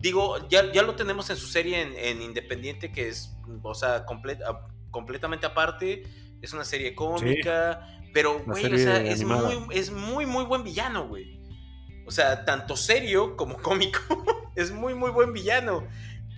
Digo, 0.00 0.48
ya, 0.48 0.70
ya 0.72 0.82
lo 0.82 0.94
tenemos 0.94 1.28
en 1.30 1.36
su 1.36 1.46
serie 1.46 1.80
en, 1.82 1.92
en 1.96 2.22
Independiente, 2.22 2.92
que 2.92 3.08
es, 3.08 3.36
o 3.62 3.74
sea, 3.74 4.06
comple- 4.06 4.42
a- 4.44 4.68
completamente 4.90 5.46
aparte. 5.46 6.04
Es 6.40 6.52
una 6.52 6.64
serie 6.64 6.94
cómica, 6.94 8.00
pero, 8.14 8.40
güey, 8.44 8.66
o 8.72 8.78
sea, 8.78 9.02
es 9.02 9.20
animada. 9.20 9.48
muy, 9.58 9.76
es 9.76 9.90
muy, 9.90 10.24
muy 10.24 10.44
buen 10.44 10.62
villano, 10.62 11.08
güey. 11.08 11.40
O 12.06 12.12
sea, 12.12 12.44
tanto 12.44 12.76
serio 12.76 13.36
como 13.36 13.56
cómico. 13.56 13.98
es 14.54 14.70
muy, 14.70 14.94
muy 14.94 15.10
buen 15.10 15.32
villano. 15.32 15.84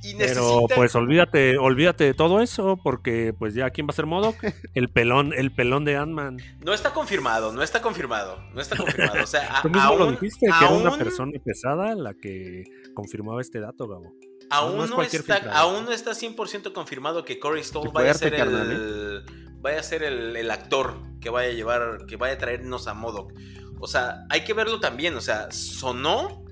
Y 0.03 0.15
Pero 0.15 0.63
pues 0.75 0.95
olvídate, 0.95 1.59
olvídate 1.59 2.05
de 2.05 2.15
todo 2.15 2.41
eso, 2.41 2.79
porque 2.83 3.35
pues 3.39 3.55
ya 3.55 3.69
quién 3.71 3.87
va 3.87 3.91
a 3.91 3.95
ser 3.95 4.07
Modoc, 4.07 4.37
el 4.75 4.89
pelón, 4.89 5.33
el 5.37 5.53
pelón 5.53 5.85
de 5.85 5.97
Ant-Man. 5.97 6.39
No 6.65 6.73
está 6.73 6.93
confirmado, 6.95 7.53
no 7.53 7.63
está 7.63 7.83
confirmado, 7.83 8.39
no 8.55 8.61
está 8.61 8.77
confirmado. 8.77 9.23
O 9.23 9.27
sea, 9.27 9.57
a- 9.59 9.63
Tú 9.63 9.69
mismo 9.69 9.95
lo 9.97 10.05
aún, 10.05 10.13
dijiste, 10.15 10.47
que 10.47 10.65
era 10.65 10.75
una 10.75 10.97
persona 10.97 11.33
pesada 11.45 11.95
la 11.95 12.15
que 12.15 12.65
confirmaba 12.95 13.41
este 13.43 13.61
dato, 13.61 13.87
Gabo. 13.89 14.15
aún 14.49 14.77
no 14.79 14.85
es 14.85 14.91
no 14.91 14.97
cualquier 14.97 15.21
está, 15.23 15.35
filtrado. 15.37 15.59
aún 15.59 15.85
no 15.85 15.93
está 15.93 16.13
100% 16.13 16.73
confirmado 16.73 17.25
que 17.25 17.39
Corey 17.39 17.63
Stoll 17.63 17.91
vaya 17.93 18.13
a 18.13 18.15
ser 18.15 18.35
carnal, 18.35 18.71
el, 18.71 19.23
vaya 19.61 19.81
a 19.81 19.83
ser 19.83 20.03
el, 20.03 20.35
el 20.35 20.51
actor 20.51 20.97
que 21.21 21.29
vaya 21.29 21.51
a 21.51 21.53
llevar, 21.53 22.07
que 22.09 22.17
vaya 22.17 22.35
a 22.35 22.39
traernos 22.39 22.87
a 22.89 22.95
Modoc. 22.95 23.33
O 23.79 23.87
sea, 23.87 24.25
hay 24.31 24.45
que 24.45 24.55
verlo 24.55 24.81
también. 24.81 25.15
O 25.17 25.21
sea, 25.21 25.51
sonó 25.51 26.45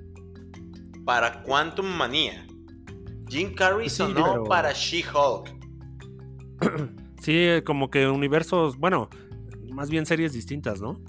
para 1.06 1.42
Quantum 1.42 1.86
Manía. 1.86 2.46
Jim 3.28 3.54
Carrey 3.54 3.88
Sí, 3.88 3.96
sonó 3.96 4.32
pero- 4.32 4.44
para 4.44 4.72
She-Hulk. 4.72 5.54
Sí, 7.20 7.46
como 7.66 7.90
que 7.90 8.06
universos, 8.06 8.76
bueno, 8.78 9.10
más 9.72 9.90
bien 9.90 10.06
series 10.06 10.32
distintas, 10.32 10.80
¿no? 10.80 11.02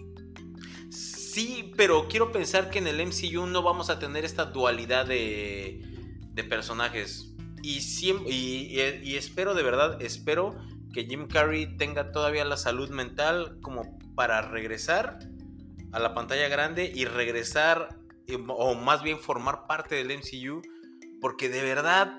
Sí, 0.90 1.72
pero 1.78 2.08
quiero 2.08 2.32
pensar 2.32 2.70
que 2.72 2.80
en 2.80 2.88
el 2.88 3.00
MCU 3.06 3.46
no 3.46 3.62
vamos 3.62 3.90
a 3.92 4.00
tener 4.00 4.26
esta 4.26 4.46
dualidad 4.46 5.06
de, 5.06 5.82
de 6.34 6.44
personajes. 6.44 7.36
Y, 7.62 7.78
siem- 7.82 8.24
y, 8.28 8.80
y- 8.80 9.02
y 9.12 9.16
espero, 9.18 9.54
de 9.54 9.62
verdad, 9.64 10.02
espero 10.02 10.56
que 10.94 11.06
Jim 11.06 11.28
Carrey 11.28 11.78
tenga 11.78 12.12
todavía 12.12 12.44
la 12.44 12.58
salud 12.58 12.90
mental 12.90 13.60
como 13.62 14.00
para 14.16 14.42
regresar 14.42 15.20
a 15.92 16.00
la 16.00 16.16
pantalla 16.16 16.48
grande 16.48 16.92
y 16.94 17.06
regresar, 17.06 18.00
eh, 18.28 18.38
o 18.48 18.74
más 18.76 19.04
bien 19.04 19.20
formar 19.20 19.68
parte 19.68 19.96
del 19.96 20.10
MCU. 20.12 20.62
Porque 21.22 21.50
de 21.50 21.62
verdad, 21.64 22.16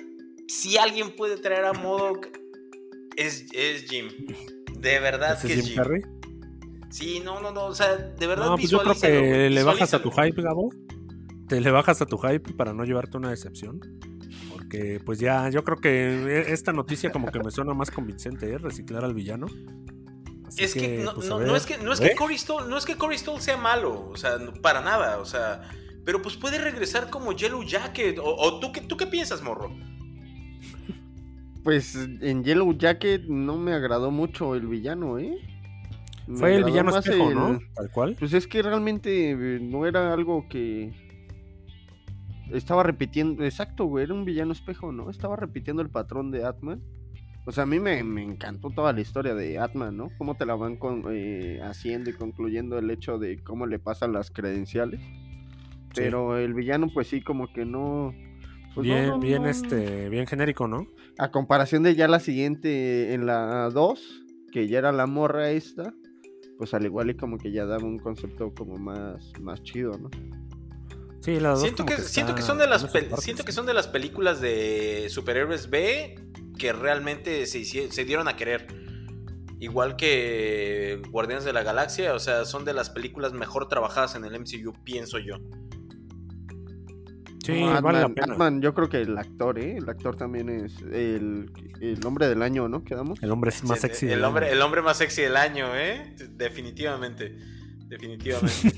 si 0.48 0.76
alguien 0.78 1.14
puede 1.16 1.36
traer 1.36 1.64
a 1.64 1.72
Modoc, 1.72 2.26
es, 3.16 3.46
es 3.52 3.84
Jim. 3.90 4.08
De 4.78 4.98
verdad 5.00 5.36
Ese 5.38 5.46
que 5.48 5.52
es 5.54 5.58
es 5.60 5.66
Jim. 5.66 5.76
Carrey. 5.76 6.02
Sí, 6.90 7.20
no, 7.24 7.40
no, 7.40 7.52
no, 7.52 7.66
o 7.66 7.74
sea, 7.74 7.96
de 7.96 8.26
verdad 8.26 8.46
No, 8.46 8.56
pues 8.56 8.68
yo 8.68 8.80
creo 8.80 8.94
que 8.98 9.48
le 9.50 9.62
bajas 9.62 9.94
a 9.94 10.02
tu 10.02 10.10
hype, 10.10 10.42
Gabo. 10.42 10.70
Te 11.48 11.60
le 11.60 11.70
bajas 11.70 12.00
a 12.02 12.06
tu 12.06 12.18
hype 12.18 12.52
para 12.54 12.72
no 12.72 12.84
llevarte 12.84 13.16
una 13.16 13.30
decepción. 13.30 13.80
Porque 14.52 15.00
pues 15.04 15.18
ya, 15.18 15.48
yo 15.50 15.64
creo 15.64 15.78
que 15.78 15.90
e- 15.90 16.52
esta 16.52 16.72
noticia 16.72 17.10
como 17.10 17.30
que 17.30 17.40
me 17.40 17.50
suena 17.50 17.74
más 17.74 17.90
convincente, 17.90 18.52
¿eh? 18.52 18.58
Reciclar 18.58 19.04
al 19.04 19.14
villano. 19.14 19.46
Así 20.46 20.64
Es 20.64 20.74
que, 20.74 20.98
no, 20.98 21.14
pues, 21.14 21.26
es 21.28 21.66
que 21.66 21.78
no 21.78 21.92
es 21.92 22.00
¿Eh? 22.00 22.10
que 22.10 22.16
Corey 22.16 22.36
Stoll, 22.36 22.68
no 22.68 22.76
es 22.76 22.84
que 22.84 22.96
Corey 22.96 23.16
Stoll 23.18 23.40
sea 23.40 23.56
malo, 23.56 24.08
o 24.10 24.16
sea, 24.16 24.38
para 24.60 24.80
nada, 24.80 25.18
o 25.18 25.24
sea, 25.24 25.62
pero 26.04 26.22
pues 26.22 26.36
puede 26.36 26.58
regresar 26.58 27.10
como 27.10 27.32
Yellow 27.32 27.62
Jacket 27.62 28.18
o, 28.18 28.24
o 28.24 28.60
tú 28.60 28.72
qué 28.72 28.80
tú 28.80 28.96
qué 28.96 29.06
piensas, 29.06 29.42
morro? 29.42 29.70
Pues 31.62 31.94
en 31.94 32.42
Yellow 32.42 32.72
Jacket 32.76 33.24
no 33.26 33.58
me 33.58 33.72
agradó 33.72 34.10
mucho 34.10 34.54
el 34.54 34.66
villano, 34.66 35.18
¿eh? 35.18 35.36
Me 36.26 36.36
Fue 36.38 36.54
el 36.56 36.64
villano 36.64 36.90
más 36.92 37.04
espejo, 37.06 37.28
el- 37.30 37.34
¿no? 37.34 37.58
Tal 37.74 37.90
cual. 37.90 38.16
Pues 38.18 38.32
es 38.32 38.46
que 38.46 38.62
realmente 38.62 39.30
eh, 39.32 39.58
no 39.60 39.84
era 39.86 40.12
algo 40.12 40.48
que 40.48 40.92
estaba 42.52 42.82
repitiendo, 42.82 43.44
exacto, 43.44 43.84
güey, 43.84 44.04
era 44.04 44.14
un 44.14 44.24
villano 44.24 44.52
espejo, 44.52 44.90
¿no? 44.92 45.10
Estaba 45.10 45.36
repitiendo 45.36 45.82
el 45.82 45.90
patrón 45.90 46.30
de 46.30 46.44
Atman. 46.44 46.80
O 47.46 47.52
sea, 47.52 47.64
a 47.64 47.66
mí 47.66 47.78
me, 47.80 48.02
me 48.04 48.22
encantó 48.22 48.70
toda 48.70 48.92
la 48.92 49.00
historia 49.00 49.34
de 49.34 49.58
Atman, 49.58 49.96
¿no? 49.96 50.10
Cómo 50.18 50.36
te 50.36 50.46
la 50.46 50.54
van 50.54 50.76
con- 50.76 51.04
eh, 51.10 51.60
haciendo 51.62 52.10
y 52.10 52.12
concluyendo 52.14 52.78
el 52.78 52.90
hecho 52.90 53.18
de 53.18 53.42
cómo 53.42 53.66
le 53.66 53.78
pasan 53.78 54.12
las 54.12 54.30
credenciales. 54.30 55.00
Pero 55.94 56.38
el 56.38 56.54
villano, 56.54 56.88
pues 56.92 57.08
sí, 57.08 57.20
como 57.20 57.52
que 57.52 57.64
no. 57.64 58.14
pues 58.74 58.84
bien, 58.84 59.08
no, 59.08 59.18
bien, 59.18 59.42
no. 59.42 59.48
este, 59.48 60.08
bien 60.08 60.26
genérico, 60.26 60.68
¿no? 60.68 60.86
A 61.18 61.30
comparación 61.30 61.82
de 61.82 61.94
ya 61.94 62.08
la 62.08 62.20
siguiente, 62.20 63.14
en 63.14 63.26
la 63.26 63.70
2, 63.70 64.22
que 64.52 64.68
ya 64.68 64.78
era 64.78 64.92
la 64.92 65.06
morra 65.06 65.50
esta, 65.50 65.94
pues 66.58 66.74
al 66.74 66.84
igual 66.84 67.10
y 67.10 67.14
como 67.14 67.38
que 67.38 67.52
ya 67.52 67.64
daba 67.64 67.84
un 67.84 67.98
concepto 67.98 68.52
como 68.54 68.76
más, 68.76 69.32
más 69.40 69.62
chido, 69.62 69.92
¿no? 69.98 70.10
Sí, 71.20 71.38
las 71.38 71.54
dos 71.54 71.62
Siento 71.62 71.84
que, 71.84 71.96
siento 71.98 72.34
que 72.34 72.42
son 72.42 72.58
de 72.58 72.66
las 72.66 72.84
partes, 72.84 73.20
siento 73.20 73.44
que 73.44 73.52
son 73.52 73.66
de 73.66 73.74
las 73.74 73.88
películas 73.88 74.40
de 74.40 75.08
superhéroes 75.10 75.68
B 75.68 76.14
que 76.58 76.72
realmente 76.72 77.46
se, 77.46 77.64
se 77.64 78.04
dieron 78.04 78.28
a 78.28 78.36
querer. 78.36 78.66
Igual 79.58 79.96
que 79.96 81.02
Guardianes 81.10 81.44
de 81.44 81.52
la 81.52 81.62
Galaxia, 81.62 82.14
o 82.14 82.18
sea, 82.18 82.46
son 82.46 82.64
de 82.64 82.72
las 82.72 82.88
películas 82.88 83.34
mejor 83.34 83.68
trabajadas 83.68 84.14
en 84.14 84.24
el 84.24 84.38
MCU, 84.40 84.72
pienso 84.84 85.18
yo. 85.18 85.36
Sí, 87.54 87.60
No, 87.64 87.82
vale 87.82 87.98
la 88.00 88.04
Ant-Man- 88.06 88.14
pena. 88.14 88.26
Ant-Man, 88.34 88.62
yo 88.62 88.74
creo 88.74 88.88
que 88.88 89.00
el 89.02 89.16
actor, 89.18 89.58
¿eh? 89.58 89.76
El 89.76 89.88
actor 89.88 90.16
también 90.16 90.48
es 90.48 90.80
el, 90.82 91.50
el 91.80 91.98
hombre 92.06 92.28
del 92.28 92.42
año, 92.42 92.68
¿no? 92.68 92.82
Quedamos. 92.84 93.22
El 93.22 93.30
hombre 93.30 93.50
más 93.64 93.78
Sí, 93.80 93.86
sexy. 93.86 94.06
el 94.06 94.12
del 94.12 94.24
hombre, 94.24 94.46
año. 94.46 94.54
el 94.56 94.62
hombre 94.62 94.82
más 94.82 94.96
sexy 94.98 95.22
del 95.22 95.36
año, 95.36 95.66
¿eh? 95.76 96.14
Definitivamente. 96.36 97.36
Definitivamente. 97.88 98.72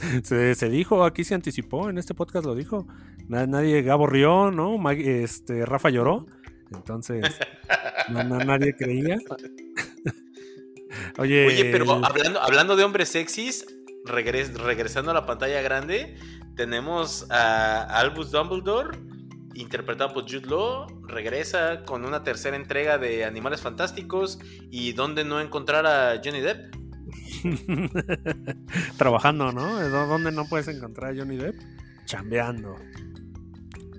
Se, 0.24 0.54
se 0.54 0.68
dijo, 0.70 1.04
aquí 1.04 1.24
se 1.24 1.34
anticipó, 1.34 1.90
en 1.90 1.98
este 1.98 2.14
podcast 2.14 2.46
lo 2.46 2.54
dijo. 2.54 2.86
Na- 3.28 3.46
Nadie, 3.46 3.82
Gabo 3.82 4.06
rió, 4.06 4.50
¿no? 4.50 4.78
Mag- 4.78 4.98
Este, 5.04 5.66
Rafa 5.66 5.90
lloró. 5.90 6.24
Entonces, 6.72 7.22
na- 8.08 8.24
nadie 8.24 8.74
creía. 8.74 9.18
Oye, 11.18 11.46
Oye, 11.46 11.64
pero 11.70 11.84
el- 11.84 12.04
hablando, 12.04 12.40
hablando 12.40 12.76
de 12.76 12.84
hombres 12.84 13.08
sexys, 13.10 13.64
regres- 14.04 14.54
regresando 14.54 15.10
a 15.10 15.14
la 15.14 15.26
pantalla 15.26 15.60
grande, 15.62 16.16
tenemos 16.56 17.30
a 17.30 17.82
Albus 18.00 18.30
Dumbledore, 18.30 18.98
interpretado 19.54 20.12
por 20.14 20.24
Jude 20.24 20.46
Law, 20.46 20.86
regresa 21.06 21.82
con 21.84 22.04
una 22.04 22.22
tercera 22.22 22.56
entrega 22.56 22.98
de 22.98 23.24
Animales 23.24 23.60
Fantásticos 23.62 24.38
y 24.70 24.92
dónde 24.92 25.24
no 25.24 25.40
encontrar 25.40 25.86
a 25.86 26.20
Johnny 26.24 26.40
Depp. 26.40 26.74
trabajando, 28.96 29.52
¿no? 29.52 29.80
¿Dó- 29.88 30.06
¿Dónde 30.06 30.32
no 30.32 30.46
puedes 30.48 30.68
encontrar 30.68 31.12
a 31.12 31.16
Johnny 31.16 31.36
Depp? 31.36 31.56
Chambeando. 32.04 32.76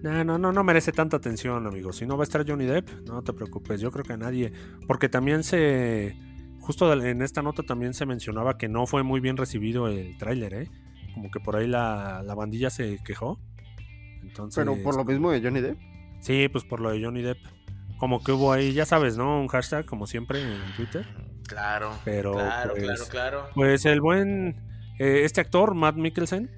No, 0.03 0.23
no, 0.23 0.37
no, 0.37 0.51
no 0.51 0.63
merece 0.63 0.91
tanta 0.91 1.17
atención, 1.17 1.67
amigo. 1.67 1.93
Si 1.93 2.05
no 2.05 2.17
va 2.17 2.23
a 2.23 2.25
estar 2.25 2.47
Johnny 2.47 2.65
Depp, 2.65 2.89
no 3.07 3.21
te 3.23 3.33
preocupes. 3.33 3.79
Yo 3.79 3.91
creo 3.91 4.03
que 4.03 4.17
nadie. 4.17 4.51
Porque 4.87 5.09
también 5.09 5.43
se. 5.43 6.15
Justo 6.61 6.93
en 6.93 7.21
esta 7.21 7.41
nota 7.41 7.63
también 7.63 7.93
se 7.93 8.05
mencionaba 8.05 8.57
que 8.57 8.69
no 8.69 8.85
fue 8.87 9.03
muy 9.03 9.19
bien 9.19 9.35
recibido 9.37 9.87
el 9.87 10.17
tráiler, 10.17 10.53
¿eh? 10.53 10.69
Como 11.13 11.29
que 11.31 11.39
por 11.39 11.55
ahí 11.55 11.67
la, 11.67 12.23
la 12.23 12.35
bandilla 12.35 12.69
se 12.69 12.99
quejó. 13.03 13.39
Entonces. 14.21 14.63
Pero 14.63 14.81
por 14.83 14.95
lo 14.95 15.03
mismo 15.03 15.31
de 15.31 15.41
Johnny 15.41 15.59
Depp. 15.61 15.79
Sí, 16.19 16.47
pues 16.49 16.63
por 16.63 16.79
lo 16.79 16.91
de 16.91 17.03
Johnny 17.03 17.21
Depp. 17.21 17.39
Como 17.97 18.23
que 18.23 18.31
hubo 18.31 18.51
ahí, 18.51 18.73
ya 18.73 18.85
sabes, 18.85 19.17
¿no? 19.17 19.41
Un 19.41 19.47
hashtag, 19.47 19.85
como 19.85 20.07
siempre, 20.07 20.41
en 20.41 20.75
Twitter. 20.75 21.05
Claro, 21.47 21.91
Pero, 22.05 22.33
claro, 22.33 22.73
pues, 22.73 22.83
claro, 22.85 23.05
claro. 23.09 23.49
Pues 23.53 23.85
el 23.85 23.99
buen. 23.99 24.55
eh, 24.99 25.21
este 25.23 25.41
actor, 25.41 25.75
Matt 25.75 25.97
Mikkelsen, 25.97 26.49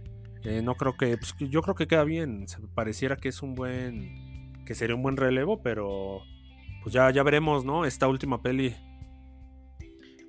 eh, 0.44 0.62
no 0.62 0.76
creo 0.76 0.96
que. 0.96 1.18
pues, 1.18 1.34
yo 1.40 1.62
creo 1.62 1.76
que 1.76 1.88
queda 1.88 2.04
bien. 2.04 2.46
Pareciera 2.76 3.16
que 3.16 3.30
es 3.30 3.42
un 3.42 3.56
buen. 3.56 4.64
que 4.66 4.76
sería 4.76 4.96
un 4.96 5.02
buen 5.02 5.18
relevo, 5.18 5.62
pero. 5.62 6.20
Pues 6.84 6.94
ya, 6.94 7.10
ya 7.12 7.24
veremos, 7.24 7.66
¿no? 7.66 7.86
Esta 7.86 8.08
última 8.08 8.42
peli. 8.42 8.76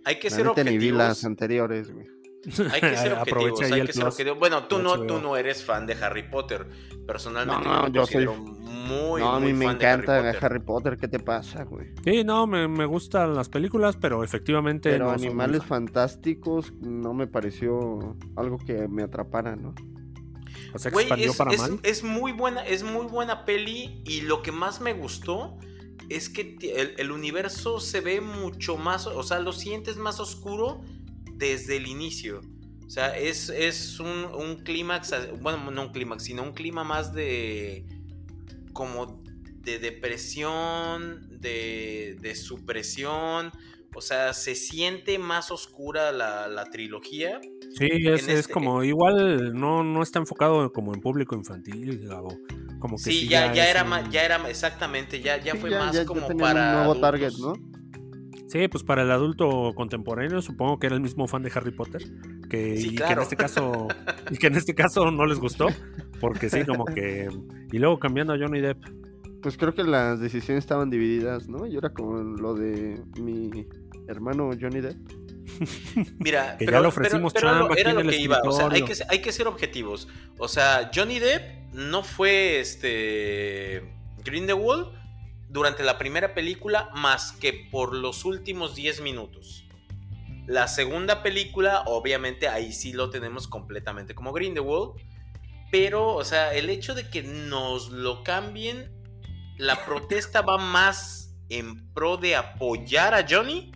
Hay 0.04 0.18
que 0.18 0.30
La 0.30 0.36
ser 0.36 0.46
ni 0.66 0.78
vi 0.78 0.90
las 0.90 1.10
objetivos. 1.10 1.24
anteriores, 1.24 1.92
güey. 1.92 2.06
Hay 2.72 2.80
que 2.80 2.96
ser 2.96 3.12
objetivos. 3.14 3.60
Hay 3.62 3.86
que 3.86 3.92
ser 3.92 4.04
objetivos. 4.06 4.38
Bueno, 4.38 4.64
tú 4.64 4.78
no, 4.78 5.06
tú 5.06 5.18
no 5.20 5.36
eres 5.36 5.64
fan 5.64 5.86
de 5.86 5.94
Harry 5.94 6.28
Potter. 6.28 6.66
Personalmente, 7.06 7.64
No, 7.68 7.82
no, 7.82 7.88
yo 7.88 8.06
soy- 8.06 8.26
considero 8.26 8.34
muy, 8.84 9.20
no, 9.22 9.34
a 9.36 9.40
mí 9.40 9.52
me 9.54 9.64
de 9.66 9.72
encanta 9.72 10.18
Harry 10.18 10.32
Potter. 10.32 10.44
Harry 10.44 10.60
Potter. 10.60 10.96
¿Qué 10.98 11.08
te 11.08 11.18
pasa, 11.18 11.64
güey? 11.64 11.88
Sí, 12.04 12.22
no, 12.24 12.46
me, 12.46 12.68
me 12.68 12.84
gustan 12.86 13.34
las 13.34 13.48
películas, 13.48 13.96
pero 13.96 14.22
efectivamente. 14.24 14.90
Pero 14.90 15.06
no 15.06 15.12
Animales 15.12 15.60
fan. 15.62 15.86
Fantásticos 15.86 16.72
no 16.80 17.14
me 17.14 17.26
pareció 17.26 18.16
algo 18.36 18.58
que 18.58 18.88
me 18.88 19.02
atrapara, 19.02 19.56
¿no? 19.56 19.74
O 20.74 20.78
sea, 20.78 20.90
Güey, 20.90 21.04
expandió 21.06 21.30
es, 21.30 21.36
para 21.36 21.50
es- 21.52 21.60
mal. 21.60 21.80
es 21.82 22.02
muy 22.04 22.32
buena, 22.32 22.64
es 22.66 22.82
muy 22.82 23.06
buena 23.06 23.44
peli 23.44 24.02
y 24.04 24.22
lo 24.22 24.42
que 24.42 24.52
más 24.52 24.80
me 24.80 24.92
gustó 24.92 25.56
es 26.08 26.28
que 26.28 26.56
el, 26.76 26.94
el 26.98 27.10
universo 27.10 27.80
se 27.80 28.00
ve 28.00 28.20
mucho 28.20 28.76
más, 28.76 29.06
o 29.06 29.22
sea, 29.22 29.40
lo 29.40 29.52
sientes 29.52 29.96
más 29.96 30.20
oscuro 30.20 30.82
desde 31.32 31.76
el 31.76 31.86
inicio. 31.86 32.40
O 32.86 32.90
sea, 32.90 33.16
es, 33.16 33.48
es 33.48 33.98
un, 33.98 34.26
un 34.34 34.56
clímax, 34.62 35.12
bueno, 35.40 35.70
no 35.70 35.82
un 35.82 35.92
clímax, 35.92 36.24
sino 36.24 36.42
un 36.42 36.52
clima 36.52 36.84
más 36.84 37.12
de 37.14 37.86
como 38.72 39.22
de 39.60 39.78
depresión, 39.78 41.26
de, 41.40 42.16
de 42.20 42.34
supresión. 42.34 43.50
O 43.96 44.00
sea, 44.00 44.34
se 44.34 44.54
siente 44.56 45.18
más 45.18 45.50
oscura 45.50 46.10
la, 46.12 46.48
la 46.48 46.64
trilogía. 46.66 47.40
Sí, 47.78 47.86
es, 48.06 48.24
es 48.24 48.28
este- 48.40 48.52
como 48.52 48.82
igual 48.82 49.54
no, 49.58 49.82
no 49.84 50.02
está 50.02 50.18
enfocado 50.18 50.72
como 50.72 50.94
en 50.94 51.00
público 51.00 51.34
infantil, 51.36 52.00
Gabo. 52.06 52.36
Como 52.84 52.96
que 52.98 53.02
Sí, 53.04 53.28
ya, 53.28 53.50
ya, 53.54 53.66
era 53.70 53.82
un- 53.82 53.88
más, 53.88 54.10
ya 54.10 54.24
era 54.26 54.46
exactamente, 54.46 55.22
ya, 55.22 55.38
ya 55.42 55.52
Sí, 55.52 55.58
fue 55.58 55.70
ya- 55.70 55.78
más 55.78 55.94
ya- 55.94 56.04
como 56.04 56.26
para 56.36 56.60
un 56.60 56.72
nuevo 56.76 56.92
adultos. 56.92 57.00
target, 57.00 57.32
¿no? 57.40 57.54
Sí, 58.46 58.68
pues 58.68 58.84
para 58.84 59.00
el 59.04 59.10
adulto 59.10 59.72
contemporáneo 59.74 60.42
supongo 60.42 60.78
que 60.78 60.88
era 60.88 60.94
el 60.94 61.00
mismo 61.00 61.26
fan 61.26 61.42
de 61.42 61.50
Harry 61.54 61.70
Potter, 61.70 62.02
que, 62.50 62.76
Sí, 62.76 62.88
y 62.92 62.94
que 62.96 63.10
en 63.10 63.20
este 63.20 63.36
caso 63.36 63.88
y 64.30 64.36
que 64.36 64.48
en 64.48 64.56
este 64.56 64.74
caso 64.74 65.10
no 65.10 65.24
les 65.24 65.38
gustó, 65.40 65.68
porque 66.20 66.50
sí, 66.50 66.62
como 66.66 66.84
que 66.84 67.26
y 67.72 67.78
luego 67.78 67.98
cambiando 67.98 68.34
a 68.34 68.38
Johnny 68.38 68.60
Depp. 68.60 68.84
Pues 69.40 69.56
creo 69.56 69.74
que 69.74 69.82
las 69.84 70.20
decisiones 70.20 70.62
estaban 70.64 70.90
divididas, 70.90 71.48
¿no? 71.48 71.66
Y 71.66 71.78
era 71.78 71.88
como 71.88 72.18
lo 72.18 72.52
de 72.54 73.00
mi 73.18 73.66
hermano 74.08 74.50
Johnny 74.60 74.82
Depp. 74.82 74.98
Mira, 76.18 76.56
Que 76.58 76.64
ya 76.64 76.70
pero, 76.70 76.80
le 76.82 76.88
ofrecimos 76.88 77.32
pero- 77.32 77.48
pero 77.48 77.58
chamba 77.60 77.74
era 77.76 77.92
lo 77.92 78.08
que 78.10 78.16
iba. 78.16 78.40
O 78.44 78.52
sea, 78.52 78.66
hay 78.66 78.80
escritorio. 78.82 79.06
que, 79.06 79.14
hay 79.14 79.22
que 79.22 79.32
ser 79.32 79.46
objetivos. 79.46 80.08
O 80.38 80.48
sea, 80.48 80.90
Johnny 80.94 81.18
Depp 81.18 81.72
no 81.72 82.02
fue 82.02 82.60
este 82.60 83.92
Grindelwald 84.24 84.88
durante 85.48 85.82
la 85.84 85.98
primera 85.98 86.34
película 86.34 86.90
más 86.94 87.32
que 87.32 87.52
por 87.70 87.94
los 87.94 88.24
últimos 88.24 88.74
10 88.74 89.00
minutos. 89.02 89.66
La 90.46 90.68
segunda 90.68 91.22
película, 91.22 91.84
obviamente, 91.86 92.48
ahí 92.48 92.72
sí 92.72 92.92
lo 92.92 93.10
tenemos 93.10 93.48
completamente 93.48 94.14
como 94.14 94.32
Grindelwald. 94.32 94.92
Pero, 95.70 96.14
o 96.14 96.24
sea, 96.24 96.54
el 96.54 96.70
hecho 96.70 96.94
de 96.94 97.08
que 97.08 97.22
nos 97.22 97.88
lo 97.88 98.22
cambien, 98.22 98.92
la 99.56 99.84
protesta 99.84 100.42
va 100.42 100.58
más 100.58 101.34
en 101.48 101.92
pro 101.92 102.16
de 102.16 102.36
apoyar 102.36 103.14
a 103.14 103.26
Johnny 103.28 103.72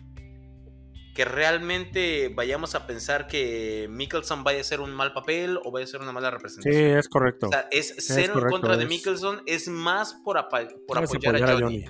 que 1.19 1.25
realmente 1.25 2.31
vayamos 2.33 2.75
a 2.75 2.87
pensar 2.87 3.27
que 3.27 3.89
Mickelson 3.91 4.45
vaya 4.45 4.59
a 4.59 4.61
hacer 4.61 4.79
un 4.79 4.91
mal 4.91 5.11
papel 5.11 5.59
o 5.65 5.69
vaya 5.69 5.83
a 5.83 5.87
ser 5.87 5.99
una 5.99 6.13
mala 6.13 6.29
Sí, 6.29 6.35
representación. 6.37 6.97
es 6.97 7.09
correcto. 7.09 7.47
O 7.47 7.51
sea, 7.51 7.67
es 7.71 7.87
ser 7.97 8.27
en 8.27 8.31
correcto, 8.31 8.51
contra 8.53 8.77
de 8.77 8.85
Mickelson 8.85 9.41
es 9.45 9.67
más 9.67 10.13
por, 10.23 10.37
apa- 10.37 10.69
por 10.87 10.95
Debes 10.95 11.09
apoyar, 11.13 11.43
a 11.43 11.59
Johnny. 11.59 11.83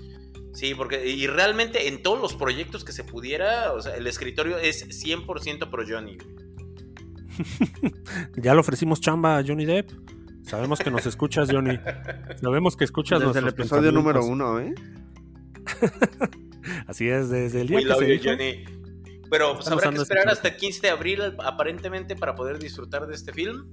Sí, 0.55 0.73
porque 0.73 1.05
y 1.07 1.27
realmente 1.27 1.89
en 1.89 2.01
todos 2.01 2.19
los 2.19 2.33
proyectos 2.33 2.83
que 2.83 2.91
se 2.91 3.03
pudiera, 3.03 3.71
o 3.73 3.81
sea, 3.83 3.95
el 3.97 4.07
escritorio 4.07 4.57
es 4.57 4.87
100% 5.05 5.69
pro 5.69 5.83
Johnny. 5.87 6.17
Ya 8.35 8.55
le 8.55 8.59
ofrecimos 8.61 8.99
chamba 8.99 9.37
a 9.37 9.43
Johnny 9.45 9.65
Depp. 9.65 9.91
Sabemos 10.41 10.79
que 10.79 10.89
nos 10.89 11.05
escuchas, 11.05 11.49
Johnny. 11.51 11.77
Sabemos 12.41 12.75
que 12.75 12.83
escuchas 12.83 13.19
Desde 13.19 13.41
el 13.41 13.49
episodio 13.49 13.91
número 13.91 14.25
uno, 14.25 14.59
¿eh? 14.59 14.73
Así 16.87 17.07
es, 17.07 17.29
desde 17.29 17.61
el 17.61 17.67
día 17.67 17.77
We 17.77 17.83
que 17.83 17.89
love 17.89 17.99
se 17.99 18.05
you, 18.07 18.11
dijo. 18.13 18.29
Johnny. 18.31 18.78
Pero 19.29 19.55
pues, 19.55 19.67
habrá 19.67 19.91
que 19.91 19.97
esperar 19.97 20.29
hasta 20.29 20.49
el 20.49 20.57
15 20.57 20.81
de 20.81 20.89
abril 20.89 21.21
aparentemente 21.43 22.15
para 22.15 22.35
poder 22.35 22.59
disfrutar 22.59 23.07
de 23.07 23.15
este 23.15 23.31
film. 23.31 23.69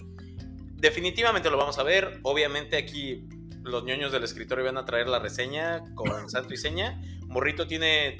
Definitivamente 0.76 1.50
lo 1.50 1.56
vamos 1.56 1.78
a 1.78 1.82
ver. 1.82 2.20
Obviamente 2.22 2.76
aquí 2.76 3.24
los 3.62 3.84
ñoños 3.84 4.12
del 4.12 4.24
escritorio 4.24 4.64
van 4.64 4.78
a 4.78 4.84
traer 4.84 5.08
la 5.08 5.18
reseña 5.18 5.82
con 5.94 6.08
santo 6.30 6.54
y 6.54 6.56
seña. 6.56 7.00
Morrito 7.26 7.66
tiene 7.66 8.18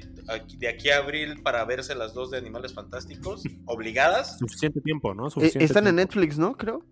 de 0.57 0.67
aquí 0.67 0.89
a 0.89 0.97
abril 0.97 1.41
para 1.41 1.63
verse 1.63 1.95
las 1.95 2.13
dos 2.13 2.29
de 2.31 2.37
Animales 2.37 2.73
Fantásticos, 2.73 3.43
obligadas. 3.65 4.37
Suficiente 4.39 4.81
tiempo, 4.81 5.13
¿no? 5.13 5.27
Eh, 5.27 5.51
están 5.55 5.87
en. 5.87 5.95
Netflix, 5.95 6.37
¿no? 6.37 6.55
Creo. 6.57 6.83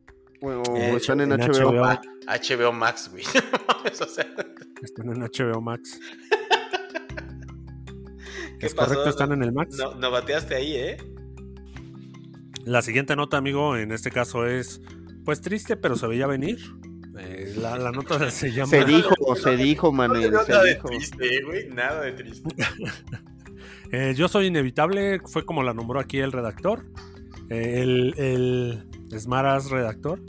O, 0.41 0.47
o 0.47 0.77
Eh, 0.77 0.95
están 0.95 1.21
en, 1.21 1.31
en 1.31 1.41
HBO. 1.41 1.71
HBO. 1.71 1.83
Ah, 1.85 2.01
HBO 2.27 2.71
Max, 2.71 3.09
güey. 3.11 3.23
O 3.85 4.05
sea, 4.07 4.25
Están 4.81 5.09
en 5.09 5.21
HBO 5.21 5.61
Max. 5.61 5.99
¿Qué 8.59 8.65
Es 8.67 8.73
pasó? 8.73 8.89
correcto, 8.89 9.09
están 9.09 9.31
en 9.31 9.43
el 9.43 9.51
Max. 9.51 9.77
No, 9.77 9.95
no 9.95 10.11
bateaste 10.11 10.55
ahí, 10.55 10.75
¿eh? 10.75 10.97
La 12.65 12.81
siguiente 12.81 13.15
nota, 13.15 13.37
amigo, 13.37 13.77
en 13.77 13.91
este 13.91 14.09
caso 14.11 14.45
es, 14.47 14.81
pues 15.23 15.41
triste, 15.41 15.75
pero 15.77 15.95
se 15.95 16.07
veía 16.07 16.25
venir. 16.27 16.57
Eh, 17.19 17.53
la, 17.57 17.77
la 17.77 17.91
nota 17.91 18.29
se 18.31 18.51
llama... 18.51 18.69
Se 18.71 18.83
dijo, 18.85 19.35
se 19.35 19.55
dijo, 19.55 19.91
Manuel. 19.91 20.31
nada 20.31 20.45
Se 20.45 20.67
de 20.67 20.75
triste, 20.75 21.41
güey. 21.43 21.69
Nada 21.69 22.01
de 22.01 22.11
triste. 22.13 22.49
Eh, 23.91 24.13
Yo 24.17 24.27
soy 24.27 24.47
inevitable, 24.47 25.19
fue 25.25 25.45
como 25.45 25.61
la 25.61 25.73
nombró 25.73 25.99
aquí 25.99 26.17
el 26.17 26.31
redactor, 26.31 26.85
eh, 27.49 27.81
el, 27.83 28.15
el 28.17 29.19
Smaras 29.19 29.69
redactor. 29.69 30.21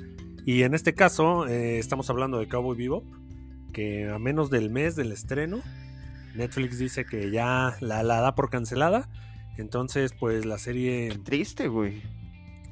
Y 0.44 0.62
en 0.62 0.74
este 0.74 0.92
caso 0.94 1.48
eh, 1.48 1.78
estamos 1.78 2.08
hablando 2.10 2.38
de 2.38 2.48
Cowboy 2.48 2.76
Bebop, 2.76 3.04
que 3.72 4.08
a 4.10 4.18
menos 4.18 4.50
del 4.50 4.68
mes 4.70 4.94
del 4.94 5.10
estreno, 5.10 5.62
Netflix 6.36 6.78
dice 6.78 7.04
que 7.04 7.30
ya 7.30 7.76
la, 7.80 8.02
la 8.02 8.20
da 8.20 8.34
por 8.34 8.50
cancelada. 8.50 9.08
Entonces, 9.56 10.12
pues 10.18 10.44
la 10.44 10.58
serie... 10.58 11.18
Triste, 11.24 11.68
güey. 11.68 12.02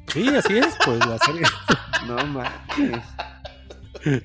Sí, 0.09 0.29
así 0.29 0.59
es, 0.59 0.77
pues 0.85 0.99
la 1.07 1.19
serie... 1.19 1.43
No 2.07 2.17
mames. 2.27 3.03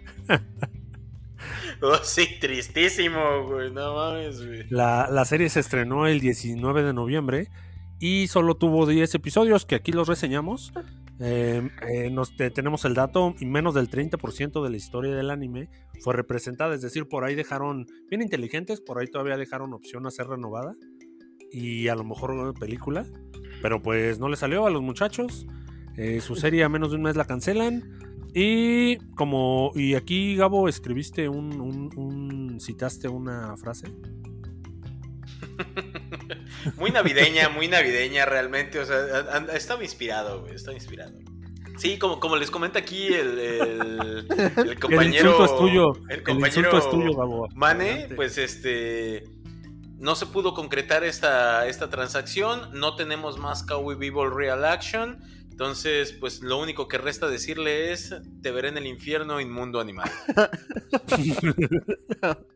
Oh, 1.82 1.96
sí, 2.04 2.28
tristísimo, 2.42 3.48
güey. 3.48 3.72
No 3.72 3.96
mames, 3.96 4.46
güey. 4.46 4.66
La, 4.70 5.08
la 5.10 5.24
serie 5.24 5.48
se 5.50 5.62
estrenó 5.62 6.08
el 6.08 6.20
19 6.20 6.84
de 6.84 6.94
noviembre 6.94 7.48
y 8.00 8.28
solo 8.28 8.56
tuvo 8.56 8.86
10 8.86 9.16
episodios 9.16 9.66
que 9.66 9.76
aquí 9.76 9.94
los 9.94 10.10
reseñamos. 10.10 10.74
Eh, 11.22 11.70
eh, 11.88 12.10
nos, 12.10 12.36
tenemos 12.36 12.86
el 12.86 12.94
dato 12.94 13.36
y 13.40 13.46
menos 13.46 13.74
del 13.74 13.90
30% 13.90 14.64
de 14.64 14.70
la 14.70 14.78
historia 14.78 15.14
del 15.14 15.30
anime 15.32 15.70
fue 16.02 16.14
representada, 16.14 16.74
es 16.74 16.82
decir, 16.82 17.10
por 17.10 17.26
ahí 17.26 17.36
dejaron, 17.36 17.88
bien 18.10 18.22
inteligentes, 18.22 18.80
por 18.80 19.00
ahí 19.00 19.08
todavía 19.08 19.36
dejaron 19.36 19.74
opción 19.74 20.08
a 20.08 20.12
ser 20.12 20.28
renovada 20.28 20.76
y 21.52 21.90
a 21.90 21.96
lo 21.96 22.06
mejor 22.06 22.32
una 22.32 22.54
película, 22.54 23.06
pero 23.62 23.82
pues 23.82 24.20
no 24.20 24.30
le 24.30 24.38
salió 24.38 24.66
a 24.66 24.70
los 24.70 24.82
muchachos. 24.82 25.46
Eh, 25.98 26.22
su 26.22 26.36
serie 26.38 26.64
a 26.64 26.70
menos 26.70 26.92
de 26.92 26.98
un 26.98 27.04
mes 27.04 27.16
la 27.16 27.26
cancelan. 27.26 27.84
Y 28.34 28.98
como, 29.16 29.72
y 29.74 29.96
aquí 29.96 30.36
Gabo 30.36 30.70
escribiste 30.70 31.28
un, 31.28 31.60
un 31.96 32.60
citaste 32.60 33.08
una 33.08 33.58
frase. 33.58 33.88
muy 36.76 36.92
navideña, 36.92 37.50
muy 37.50 37.68
navideña 37.68 38.26
realmente. 38.26 38.80
O 38.80 38.86
sea, 38.86 39.46
estaba 39.54 39.84
inspirado, 39.84 40.42
güey. 40.42 40.56
Estaba 40.56 40.76
inspirado. 40.76 41.14
Sí, 41.78 41.98
como, 41.98 42.20
como 42.20 42.36
les 42.36 42.52
comenta 42.52 42.80
aquí 42.80 43.08
el, 43.08 43.40
el, 43.40 44.28
compañero. 44.80 45.38
El 45.38 45.46
es 45.46 45.58
tuyo. 45.58 45.94
El 46.10 46.24
compañero 46.24 46.78
es 46.78 46.90
tuyo, 46.90 47.48
Mane, 47.56 48.10
pues 48.16 48.38
este. 48.38 49.24
No 49.98 50.16
se 50.16 50.26
pudo 50.26 50.54
concretar 50.54 51.04
esta, 51.04 51.68
esta 51.68 51.90
transacción. 51.90 52.70
No 52.74 52.96
tenemos 52.96 53.38
más 53.38 53.64
Cowboy 53.64 53.96
Bebop 53.96 54.34
Real 54.34 54.66
Action. 54.66 55.20
Entonces, 55.52 56.14
pues 56.14 56.42
lo 56.42 56.58
único 56.58 56.88
que 56.88 56.98
resta 56.98 57.28
decirle 57.28 57.92
es: 57.92 58.16
Te 58.42 58.52
veré 58.52 58.70
en 58.70 58.78
el 58.78 58.88
infierno, 58.88 59.40
inmundo 59.40 59.80
animal. 59.80 60.10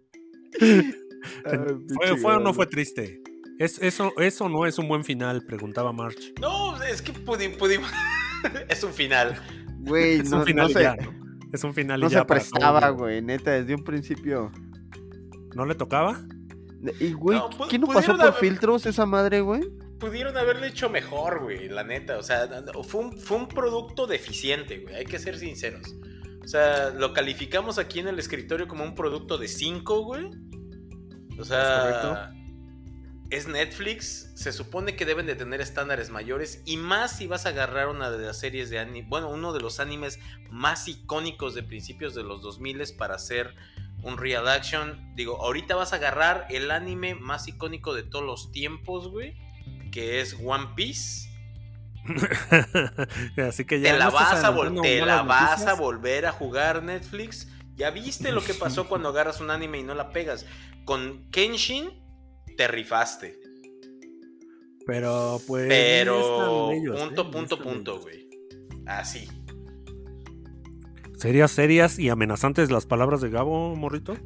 ¿Fue, 2.22 2.36
o 2.36 2.40
no 2.40 2.54
fue 2.54 2.68
triste? 2.68 3.22
Es, 3.60 3.80
eso, 3.80 4.14
eso 4.18 4.50
no 4.50 4.66
es 4.66 4.80
un 4.80 4.88
buen 4.88 5.04
final, 5.04 5.44
preguntaba 5.46 5.92
March. 5.94 6.34
No, 6.40 6.82
es 6.84 7.02
que 7.02 7.14
pudimos. 7.14 7.60
es 8.70 8.84
un 8.84 8.94
final. 8.94 9.40
Güey, 9.80 10.20
es 10.22 10.32
un 10.32 10.44
final 10.44 10.74
ya, 10.74 10.96
Es 11.52 11.64
un 11.64 11.74
final 11.74 12.00
no 12.00 12.10
se 12.10 12.24
prestaba, 12.26 12.90
güey, 12.90 13.22
neta, 13.22 13.52
desde 13.52 13.76
un 13.76 13.84
principio. 13.84 14.52
¿No 15.56 15.66
le 15.66 15.76
tocaba? 15.76 16.20
Y, 17.00 17.14
güey, 17.14 17.40
¿quién 17.70 17.82
no 17.82 17.88
pasó 17.88 18.18
por 18.18 18.34
filtros 18.36 18.86
esa 18.86 19.06
madre, 19.06 19.42
güey? 19.42 19.62
Pudieron 20.00 20.36
haberle 20.36 20.68
hecho 20.68 20.90
mejor, 20.90 21.44
güey, 21.44 21.70
la 21.70 21.84
neta. 21.84 22.18
O 22.18 22.24
sea, 22.24 22.50
fue 22.84 23.02
un, 23.02 23.18
fue 23.18 23.38
un 23.38 23.48
producto 23.48 24.08
deficiente, 24.08 24.80
güey, 24.80 24.96
hay 24.96 25.06
que 25.06 25.20
ser 25.20 25.38
sinceros. 25.38 25.96
O 26.44 26.48
sea, 26.48 26.90
lo 26.90 27.14
calificamos 27.14 27.78
aquí 27.78 28.00
en 28.00 28.10
el 28.10 28.20
escritorio 28.20 28.68
como 28.68 28.84
un 28.84 28.96
producto 28.96 29.38
de 29.38 29.48
5, 29.48 30.04
güey. 30.04 30.30
O 31.40 31.46
sea, 31.46 32.32
es, 33.34 33.48
Netflix, 33.48 34.32
se 34.36 34.52
supone 34.52 34.96
que 34.96 35.06
deben 35.06 35.26
de 35.26 35.36
tener 35.36 35.62
estándares 35.62 36.10
mayores 36.10 36.62
y 36.66 36.78
más 36.78 37.18
si 37.18 37.28
vas 37.28 37.46
a 37.46 37.50
agarrar 37.50 37.88
una 37.88 38.12
de 38.12 38.26
las 38.26 38.40
series 38.40 38.70
de 38.70 38.80
anime, 38.80 39.08
bueno, 39.10 39.30
uno 39.30 39.54
de 39.54 39.60
los 39.60 39.80
animes 39.80 40.20
más 40.50 40.88
icónicos 40.88 41.56
de 41.56 41.64
principios 41.64 42.16
de 42.16 42.24
los 42.24 42.42
2000 42.42 42.84
para 42.98 43.16
hacer 43.16 43.56
un 44.04 44.18
real 44.18 44.48
action. 44.48 45.14
Digo, 45.16 45.42
ahorita 45.42 45.76
vas 45.76 45.94
a 45.94 45.96
agarrar 45.96 46.48
el 46.50 46.70
anime 46.72 47.16
más 47.16 47.48
icónico 47.48 47.94
de 47.94 48.04
todos 48.04 48.26
los 48.26 48.52
tiempos, 48.52 49.08
güey, 49.08 49.36
que 49.92 50.22
es 50.22 50.36
One 50.44 50.70
Piece. 50.76 51.30
Así 53.38 53.64
que 53.66 53.80
ya 53.80 53.94
te 53.94 53.98
la, 53.98 54.10
vas, 54.10 54.44
a, 54.44 54.54
te 54.82 55.06
la 55.06 55.22
vas 55.24 55.66
a 55.66 55.74
volver 55.74 56.26
a 56.26 56.32
jugar 56.32 56.84
Netflix. 56.84 57.48
Ya 57.76 57.90
viste 57.90 58.32
lo 58.32 58.44
que 58.44 58.54
pasó 58.54 58.88
cuando 58.90 59.10
agarras 59.10 59.40
un 59.40 59.50
anime 59.50 59.80
y 59.80 59.84
no 59.84 59.96
la 59.96 60.12
pegas. 60.12 60.46
Con 60.86 61.30
Kenshin 61.32 62.03
te 62.56 62.68
rifaste. 62.68 63.40
Pero 64.86 65.42
pues. 65.48 65.68
Pero. 65.68 66.72
punto, 66.98 67.22
¿eh? 67.22 67.32
punto, 67.32 67.60
punto, 67.60 68.00
güey. 68.00 68.28
Así. 68.86 69.28
¿Serias, 71.18 71.52
serias 71.52 72.00
y 72.00 72.10
amenazantes 72.10 72.70
las 72.70 72.86
palabras 72.86 73.22
de 73.22 73.30
Gabo, 73.30 73.76
morrito? 73.78 74.18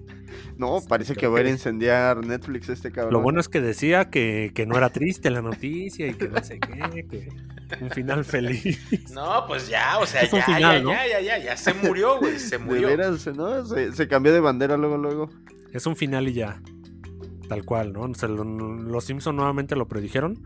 No, 0.57 0.81
parece 0.87 1.15
que 1.15 1.27
va 1.27 1.39
a 1.39 1.47
incendiar 1.47 2.25
Netflix 2.25 2.69
este 2.69 2.91
cabrón. 2.91 3.13
Lo 3.13 3.21
bueno 3.21 3.39
es 3.39 3.49
que 3.49 3.61
decía 3.61 4.09
que, 4.09 4.51
que, 4.55 4.65
no 4.65 4.75
era 4.75 4.89
triste 4.89 5.29
la 5.29 5.43
noticia 5.43 6.07
y 6.07 6.15
que 6.15 6.27
no 6.27 6.43
sé 6.43 6.59
qué, 6.59 7.05
que 7.07 7.29
un 7.83 7.91
final 7.91 8.25
feliz. 8.25 8.79
No, 9.11 9.45
pues 9.47 9.67
ya, 9.67 9.99
o 9.99 10.07
sea, 10.07 10.23
ya, 10.23 10.59
ya, 10.59 10.79
ya, 10.79 11.07
ya, 11.07 11.21
ya, 11.21 11.37
ya, 11.37 11.57
se 11.57 11.73
murió, 11.75 12.17
güey, 12.19 12.39
se 12.39 12.57
murió. 12.57 12.87
De 12.87 12.95
veras, 12.95 13.27
¿no? 13.27 13.63
Se, 13.65 13.91
se 13.93 14.07
cambió 14.07 14.33
de 14.33 14.39
bandera 14.39 14.77
luego, 14.77 14.97
luego. 14.97 15.29
Es 15.73 15.85
un 15.85 15.95
final 15.95 16.27
y 16.27 16.33
ya. 16.33 16.59
Tal 17.47 17.63
cual, 17.63 17.93
¿no? 17.93 18.07
los 18.07 19.03
Simpson 19.03 19.35
nuevamente 19.35 19.75
lo 19.75 19.87
predijeron. 19.87 20.43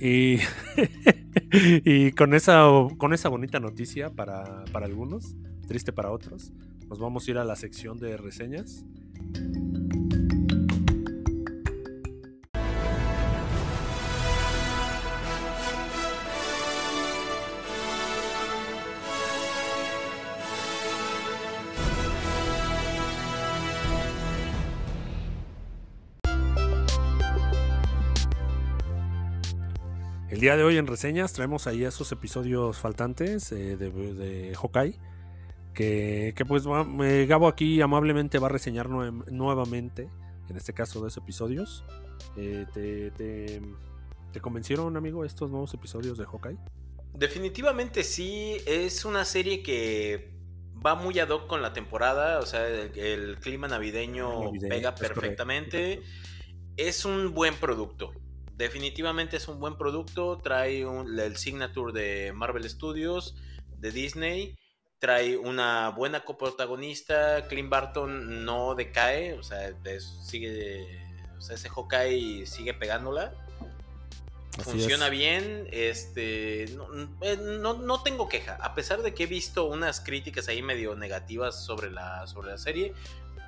Y, 0.00 0.38
y 1.52 2.12
con, 2.12 2.34
esa, 2.34 2.64
con 2.96 3.12
esa 3.12 3.28
bonita 3.28 3.60
noticia 3.60 4.10
para, 4.10 4.64
para 4.72 4.86
algunos, 4.86 5.36
triste 5.68 5.92
para 5.92 6.10
otros, 6.10 6.52
nos 6.88 6.98
vamos 6.98 7.28
a 7.28 7.30
ir 7.30 7.38
a 7.38 7.44
la 7.44 7.54
sección 7.54 7.98
de 7.98 8.16
reseñas. 8.16 8.84
El 30.40 30.44
día 30.44 30.56
de 30.56 30.64
hoy 30.64 30.78
en 30.78 30.86
reseñas 30.86 31.34
traemos 31.34 31.66
ahí 31.66 31.84
esos 31.84 32.10
episodios 32.12 32.78
faltantes 32.78 33.52
eh, 33.52 33.76
de, 33.76 33.90
de, 33.90 34.54
Hawkeye. 34.54 34.98
Que, 35.74 36.32
pues 36.48 36.64
Gabo 36.66 37.46
aquí 37.46 37.82
amablemente 37.82 38.38
va 38.38 38.46
a 38.46 38.50
reseñar 38.50 38.88
nuevamente, 38.88 40.08
en 40.48 40.56
este 40.56 40.72
caso 40.72 40.98
dos 40.98 41.14
episodios. 41.18 41.84
Eh, 42.38 42.64
te, 44.32 44.40
convencieron, 44.40 44.96
amigo, 44.96 45.26
estos 45.26 45.50
nuevos 45.50 45.74
episodios 45.74 46.16
de 46.16 46.24
Hawkeye? 46.24 46.56
Definitivamente 47.12 48.02
sí, 48.02 48.56
es 48.64 49.04
una 49.04 49.26
serie 49.26 49.62
que 49.62 50.32
va 50.74 50.94
muy 50.94 51.18
ad 51.18 51.28
hoc 51.28 51.48
con 51.48 51.60
la 51.60 51.74
temporada, 51.74 52.38
o 52.38 52.46
sea, 52.46 52.66
el, 52.66 53.38
clima 53.40 53.68
navideño, 53.68 54.52
pega 54.58 54.94
perfectamente. 54.94 56.00
Es 56.78 57.04
un 57.04 57.34
buen 57.34 57.56
producto. 57.56 58.14
Definitivamente 58.60 59.38
es 59.38 59.48
un 59.48 59.58
buen 59.58 59.78
producto, 59.78 60.36
trae 60.36 60.82
el 60.82 61.36
signature 61.38 61.98
de 61.98 62.30
Marvel 62.34 62.68
Studios, 62.68 63.34
de 63.78 63.90
Disney, 63.90 64.54
trae 64.98 65.38
una 65.38 65.88
buena 65.88 66.26
coprotagonista, 66.26 67.48
Clint 67.48 67.70
Barton 67.70 68.44
no 68.44 68.74
decae, 68.74 69.32
o 69.32 69.42
sea, 69.42 69.72
sigue, 70.26 70.84
o 71.38 71.40
sea, 71.40 71.56
ese 71.56 71.70
Hawkeye 71.70 72.44
sigue 72.44 72.74
pegándola. 72.74 73.32
Funciona 74.62 75.08
bien, 75.08 75.66
este, 75.72 76.64
eh, 76.64 77.38
no, 77.62 77.72
no, 77.72 78.02
tengo 78.02 78.28
queja, 78.28 78.56
a 78.60 78.74
pesar 78.74 79.00
de 79.00 79.14
que 79.14 79.22
he 79.22 79.26
visto 79.26 79.64
unas 79.64 80.02
críticas 80.02 80.48
ahí 80.48 80.60
medio 80.60 80.94
negativas 80.96 81.64
sobre 81.64 81.90
la, 81.90 82.26
sobre 82.26 82.50
la 82.50 82.58
serie, 82.58 82.92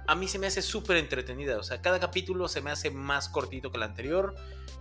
a 0.06 0.14
mí 0.14 0.28
se 0.28 0.38
me 0.38 0.46
hace 0.46 0.62
súper 0.62 0.96
entretenida. 0.96 1.58
O 1.58 1.62
sea, 1.62 1.80
cada 1.80 2.00
capítulo 2.00 2.48
se 2.48 2.60
me 2.60 2.70
hace 2.70 2.90
más 2.90 3.28
cortito 3.28 3.70
que 3.70 3.76
el 3.76 3.82
anterior. 3.82 4.34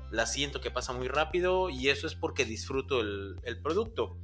La 0.09 0.25
siento 0.25 0.61
que 0.61 0.71
pasa 0.71 0.93
muy 0.93 1.07
rápido 1.07 1.69
y 1.69 1.89
eso 1.89 2.07
es 2.07 2.15
porque 2.15 2.45
disfruto 2.45 3.01
el, 3.01 3.59
producto. 3.63 4.17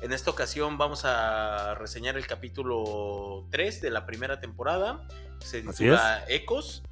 En 0.00 0.12
esta 0.12 0.30
ocasión 0.30 0.78
vamos 0.78 1.04
a 1.04 1.74
reseñar 1.74 2.16
el 2.16 2.26
capítulo 2.26 3.46
3 3.50 3.82
de 3.82 3.90
la 3.90 4.06
primera 4.06 4.40
temporada. 4.40 5.06
Se 5.40 5.62
titula 5.62 6.24
Ecos. 6.28 6.82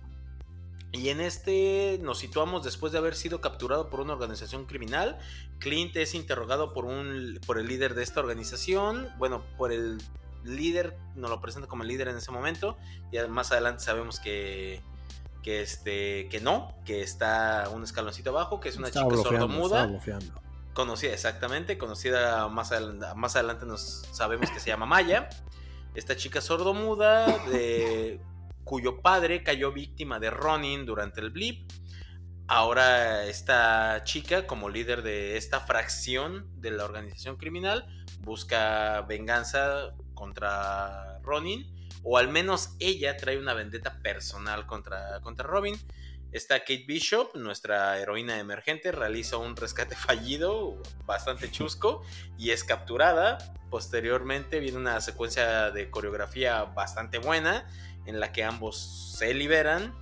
Y 0.95 1.09
en 1.09 1.23
este 1.23 1.99
nos 2.03 2.19
situamos 2.19 2.65
después 2.65 2.93
de 2.93 2.99
haber 2.99 3.15
sido 3.15 3.41
capturado 3.41 3.89
por 3.89 4.01
una 4.01 4.13
organización 4.13 4.67
criminal. 4.67 5.19
Clint 5.59 5.97
es 5.97 6.15
interrogado 6.15 6.75
por, 6.75 6.85
un, 6.85 7.41
por 7.47 7.59
el 7.59 7.67
líder 7.67 7.95
de 7.95 8.03
esta 8.03 8.21
organización, 8.21 9.09
bueno, 9.17 9.43
por 9.57 9.73
el 9.73 10.03
líder, 10.45 10.97
nos 11.15 11.31
lo 11.31 11.41
presenta 11.41 11.69
como 11.69 11.83
el 11.83 11.89
líder 11.89 12.09
en 12.09 12.17
ese 12.17 12.31
momento, 12.31 12.77
y 13.11 13.19
más 13.29 13.53
adelante 13.53 13.83
sabemos 13.83 14.21
que, 14.21 14.83
que, 15.43 15.63
este, 15.63 16.29
que 16.29 16.41
no, 16.41 16.75
que 16.85 17.03
está 17.03 17.69
un 17.73 17.83
escaloncito 17.83 18.31
abajo, 18.31 18.61
que 18.61 18.69
es 18.69 18.77
una 18.77 18.91
chica 18.91 19.09
sordomuda. 19.11 19.91
Conocida, 20.75 21.13
exactamente, 21.13 21.77
conocida 21.77 22.49
más, 22.49 22.73
adelante, 22.73 23.07
más 23.15 23.37
adelante 23.37 23.67
nos 23.67 24.07
sabemos 24.13 24.51
que 24.51 24.59
se 24.59 24.71
llama 24.71 24.87
Maya. 24.87 25.29
Esta 25.95 26.17
chica 26.17 26.41
sordomuda, 26.41 27.27
de, 27.49 28.19
cuyo 28.65 29.03
padre 29.03 29.43
cayó 29.43 29.73
víctima 29.73 30.19
de 30.19 30.31
Ronin 30.31 30.87
durante 30.87 31.21
el 31.21 31.31
blip. 31.31 31.71
Ahora 32.49 33.25
esta 33.27 34.03
chica, 34.05 34.47
como 34.47 34.69
líder 34.69 35.03
de 35.03 35.37
esta 35.37 35.61
fracción 35.61 36.49
de 36.61 36.71
la 36.71 36.85
organización 36.85 37.37
criminal, 37.37 37.87
busca 38.21 39.03
venganza 39.03 39.95
contra 40.23 41.19
Ronin, 41.25 41.67
o 42.05 42.17
al 42.17 42.29
menos 42.29 42.77
ella 42.79 43.17
trae 43.17 43.39
una 43.39 43.55
vendetta 43.55 44.01
personal 44.03 44.67
contra, 44.67 45.21
contra 45.21 45.49
Robin. 45.49 45.75
Está 46.31 46.61
Kate 46.61 46.85
Bishop, 46.87 47.35
nuestra 47.35 47.99
heroína 47.99 48.39
emergente, 48.39 48.93
realiza 48.93 49.37
un 49.39 49.57
rescate 49.57 49.97
fallido, 50.07 50.81
bastante 51.07 51.51
chusco, 51.51 52.05
y 52.39 52.51
es 52.51 52.63
capturada. 52.63 53.39
Posteriormente 53.69 54.61
viene 54.61 54.79
una 54.79 55.01
secuencia 55.01 55.73
de 55.73 55.91
coreografía 55.91 56.63
bastante 56.67 57.19
buena, 57.19 57.67
en 58.07 58.21
la 58.21 58.31
que 58.31 58.45
ambos 58.45 59.17
se 59.19 59.35
liberan 59.35 59.93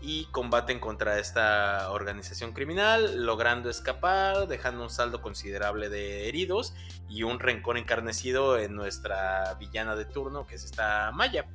y 0.00 0.26
combaten 0.26 0.78
contra 0.80 1.18
esta 1.18 1.90
organización 1.90 2.52
criminal, 2.52 3.24
logrando 3.24 3.68
escapar, 3.70 4.46
dejando 4.46 4.82
un 4.84 4.90
saldo 4.90 5.20
considerable 5.20 5.88
de 5.88 6.28
heridos 6.28 6.74
y 7.08 7.24
un 7.24 7.40
rencor 7.40 7.78
encarnecido 7.78 8.58
en 8.58 8.74
nuestra 8.74 9.54
villana 9.54 9.96
de 9.96 10.04
turno, 10.04 10.46
que 10.46 10.54
es 10.54 10.64
esta 10.64 11.10
Maya. 11.12 11.46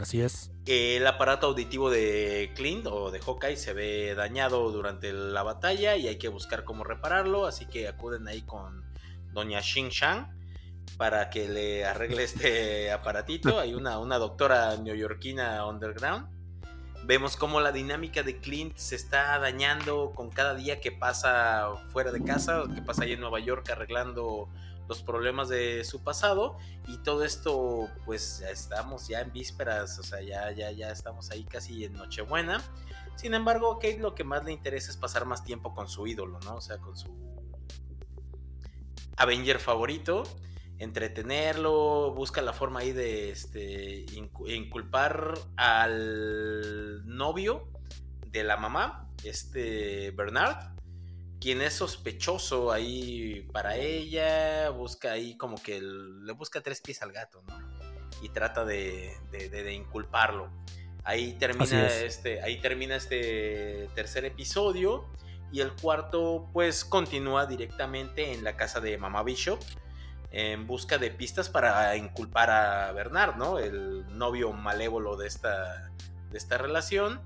Así 0.00 0.20
es. 0.20 0.50
El 0.66 1.06
aparato 1.06 1.46
auditivo 1.46 1.90
de 1.90 2.52
Clint 2.54 2.86
o 2.86 3.10
de 3.10 3.20
Hawkeye 3.20 3.56
se 3.56 3.72
ve 3.72 4.14
dañado 4.14 4.70
durante 4.70 5.12
la 5.12 5.42
batalla 5.42 5.96
y 5.96 6.08
hay 6.08 6.16
que 6.16 6.28
buscar 6.28 6.64
cómo 6.64 6.84
repararlo, 6.84 7.46
así 7.46 7.66
que 7.66 7.88
acuden 7.88 8.28
ahí 8.28 8.42
con 8.42 8.84
doña 9.32 9.62
Xing 9.62 9.88
Shang 9.88 10.34
para 10.98 11.30
que 11.30 11.48
le 11.48 11.84
arregle 11.84 12.24
este 12.24 12.90
aparatito. 12.90 13.58
Hay 13.58 13.74
una, 13.74 13.98
una 13.98 14.18
doctora 14.18 14.76
neoyorquina 14.76 15.66
underground 15.66 16.35
Vemos 17.06 17.36
cómo 17.36 17.60
la 17.60 17.70
dinámica 17.70 18.24
de 18.24 18.40
Clint 18.40 18.76
se 18.76 18.96
está 18.96 19.38
dañando 19.38 20.10
con 20.12 20.28
cada 20.28 20.56
día 20.56 20.80
que 20.80 20.90
pasa 20.90 21.68
fuera 21.90 22.10
de 22.10 22.20
casa, 22.24 22.64
que 22.74 22.82
pasa 22.82 23.04
ahí 23.04 23.12
en 23.12 23.20
Nueva 23.20 23.38
York 23.38 23.70
arreglando 23.70 24.48
los 24.88 25.04
problemas 25.04 25.48
de 25.48 25.84
su 25.84 26.02
pasado 26.02 26.58
y 26.88 26.98
todo 26.98 27.22
esto 27.22 27.88
pues 28.04 28.40
ya 28.40 28.50
estamos 28.50 29.06
ya 29.06 29.20
en 29.20 29.32
vísperas, 29.32 30.00
o 30.00 30.02
sea, 30.02 30.20
ya 30.20 30.50
ya 30.50 30.72
ya 30.72 30.90
estamos 30.90 31.30
ahí 31.30 31.44
casi 31.44 31.84
en 31.84 31.92
Nochebuena. 31.92 32.60
Sin 33.14 33.34
embargo, 33.34 33.78
Kate 33.78 34.00
lo 34.00 34.16
que 34.16 34.24
más 34.24 34.44
le 34.44 34.50
interesa 34.50 34.90
es 34.90 34.96
pasar 34.96 35.26
más 35.26 35.44
tiempo 35.44 35.76
con 35.76 35.88
su 35.88 36.08
ídolo, 36.08 36.40
¿no? 36.40 36.56
O 36.56 36.60
sea, 36.60 36.78
con 36.78 36.96
su 36.96 37.14
Avenger 39.16 39.60
favorito 39.60 40.24
entretenerlo, 40.78 42.12
busca 42.14 42.42
la 42.42 42.52
forma 42.52 42.80
ahí 42.80 42.92
de 42.92 43.30
este, 43.30 44.04
inculpar 44.46 45.34
al 45.56 47.06
novio 47.06 47.68
de 48.26 48.44
la 48.44 48.56
mamá, 48.56 49.08
este 49.24 50.10
Bernard, 50.10 50.76
quien 51.40 51.62
es 51.62 51.74
sospechoso 51.74 52.72
ahí 52.72 53.48
para 53.52 53.76
ella, 53.76 54.70
busca 54.70 55.12
ahí 55.12 55.36
como 55.36 55.56
que 55.56 55.80
le 55.80 56.32
busca 56.32 56.60
tres 56.60 56.80
pies 56.80 57.02
al 57.02 57.12
gato, 57.12 57.42
¿no? 57.48 57.56
Y 58.22 58.30
trata 58.30 58.64
de, 58.64 59.14
de, 59.30 59.74
inculparlo. 59.74 60.50
Ahí 61.04 61.34
termina, 61.34 61.86
este, 61.86 62.42
ahí 62.42 62.60
termina 62.60 62.96
este 62.96 63.88
tercer 63.94 64.24
episodio 64.24 65.06
y 65.52 65.60
el 65.60 65.72
cuarto 65.72 66.48
pues 66.52 66.84
continúa 66.84 67.46
directamente 67.46 68.32
en 68.32 68.42
la 68.42 68.56
casa 68.56 68.80
de 68.80 68.98
Mamá 68.98 69.22
Bishop 69.22 69.60
en 70.30 70.66
busca 70.66 70.98
de 70.98 71.10
pistas 71.10 71.48
para 71.48 71.96
inculpar 71.96 72.50
a 72.50 72.92
Bernard, 72.92 73.36
¿no? 73.36 73.58
El 73.58 74.04
novio 74.16 74.52
malévolo 74.52 75.16
de 75.16 75.26
esta, 75.26 75.90
de 76.30 76.38
esta 76.38 76.58
relación. 76.58 77.20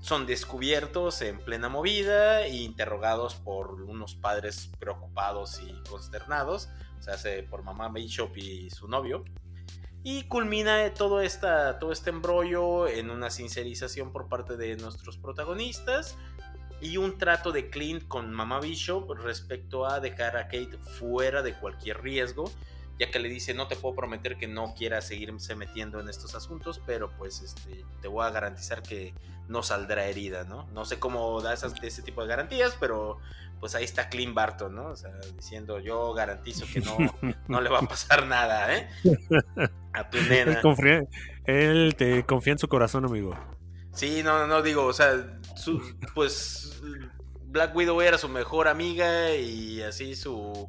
Son 0.00 0.26
descubiertos 0.26 1.20
en 1.22 1.38
plena 1.38 1.68
movida 1.68 2.42
e 2.42 2.54
interrogados 2.56 3.34
por 3.34 3.82
unos 3.82 4.14
padres 4.14 4.70
preocupados 4.78 5.60
y 5.60 5.72
consternados, 5.88 6.68
o 6.98 7.02
sea, 7.02 7.16
por 7.50 7.62
mamá 7.62 7.88
Bishop 7.88 8.36
y 8.36 8.70
su 8.70 8.88
novio. 8.88 9.24
Y 10.04 10.28
culmina 10.28 10.94
todo, 10.94 11.20
esta, 11.20 11.80
todo 11.80 11.90
este 11.90 12.10
embrollo 12.10 12.86
en 12.86 13.10
una 13.10 13.30
sincerización 13.30 14.12
por 14.12 14.28
parte 14.28 14.56
de 14.56 14.76
nuestros 14.76 15.18
protagonistas, 15.18 16.16
y 16.80 16.96
un 16.96 17.18
trato 17.18 17.52
de 17.52 17.70
Clint 17.70 18.06
con 18.06 18.32
Mamá 18.32 18.60
Bishop 18.60 19.10
respecto 19.12 19.86
a 19.86 20.00
dejar 20.00 20.36
a 20.36 20.44
Kate 20.44 20.78
fuera 20.98 21.42
de 21.42 21.54
cualquier 21.54 22.02
riesgo, 22.02 22.50
ya 22.98 23.10
que 23.10 23.18
le 23.18 23.28
dice 23.28 23.54
no 23.54 23.66
te 23.68 23.76
puedo 23.76 23.94
prometer 23.94 24.36
que 24.36 24.46
no 24.46 24.74
quiera 24.74 25.00
seguirse 25.00 25.54
metiendo 25.54 26.00
en 26.00 26.08
estos 26.08 26.34
asuntos, 26.34 26.80
pero 26.86 27.10
pues 27.16 27.42
este, 27.42 27.84
te 28.00 28.08
voy 28.08 28.26
a 28.26 28.30
garantizar 28.30 28.82
que 28.82 29.14
no 29.48 29.62
saldrá 29.62 30.06
herida, 30.06 30.44
¿no? 30.44 30.66
No 30.72 30.84
sé 30.84 30.98
cómo 30.98 31.40
da 31.40 31.54
esas, 31.54 31.74
ese 31.82 32.02
tipo 32.02 32.22
de 32.22 32.28
garantías, 32.28 32.76
pero 32.78 33.18
pues 33.60 33.74
ahí 33.74 33.84
está 33.84 34.08
Clint 34.08 34.34
Barton, 34.34 34.74
¿no? 34.74 34.88
O 34.88 34.96
sea, 34.96 35.12
diciendo 35.34 35.80
yo 35.80 36.12
garantizo 36.12 36.66
que 36.72 36.80
no, 36.80 36.96
no 37.48 37.60
le 37.60 37.70
va 37.70 37.78
a 37.78 37.82
pasar 37.82 38.26
nada, 38.26 38.74
¿eh? 38.76 38.88
A 39.92 40.10
tu 40.10 40.18
nena. 40.22 40.60
él 41.46 41.94
te 41.96 42.24
confía 42.24 42.52
en 42.52 42.58
su 42.58 42.68
corazón, 42.68 43.04
amigo. 43.04 43.34
Sí, 43.96 44.22
no, 44.22 44.46
no 44.46 44.60
digo, 44.60 44.84
o 44.84 44.92
sea, 44.92 45.35
pues 46.14 46.82
Black 47.46 47.74
Widow 47.74 48.00
era 48.00 48.18
su 48.18 48.28
mejor 48.28 48.68
amiga 48.68 49.34
y 49.34 49.82
así 49.82 50.14
su, 50.14 50.68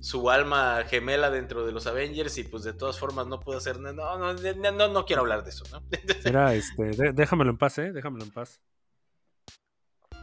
su 0.00 0.30
alma 0.30 0.84
gemela 0.86 1.30
dentro 1.30 1.66
de 1.66 1.72
los 1.72 1.86
Avengers 1.86 2.36
y 2.38 2.44
pues 2.44 2.64
de 2.64 2.72
todas 2.72 2.98
formas 2.98 3.26
no 3.26 3.40
puedo 3.40 3.58
hacer 3.58 3.78
no, 3.80 3.92
no, 3.92 4.34
no, 4.34 4.88
no 4.88 5.04
quiero 5.04 5.22
hablar 5.22 5.44
de 5.44 5.50
eso, 5.50 5.64
¿no? 5.72 5.82
Mira, 6.24 6.54
este, 6.54 7.12
déjamelo 7.12 7.50
en 7.50 7.58
paz, 7.58 7.78
¿eh? 7.78 7.92
Déjamelo 7.92 8.24
en 8.24 8.30
paz. 8.30 8.60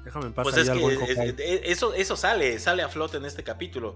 Déjame 0.06 0.30
paz. 0.30 0.44
Pues 0.44 0.58
es 0.58 0.70
que 0.70 1.62
eso, 1.66 1.96
eso 1.96 2.16
sale, 2.16 2.60
sale 2.60 2.84
a 2.84 2.90
flote 2.90 3.18
en 3.18 3.26
este 3.26 3.44
capítulo. 3.44 3.96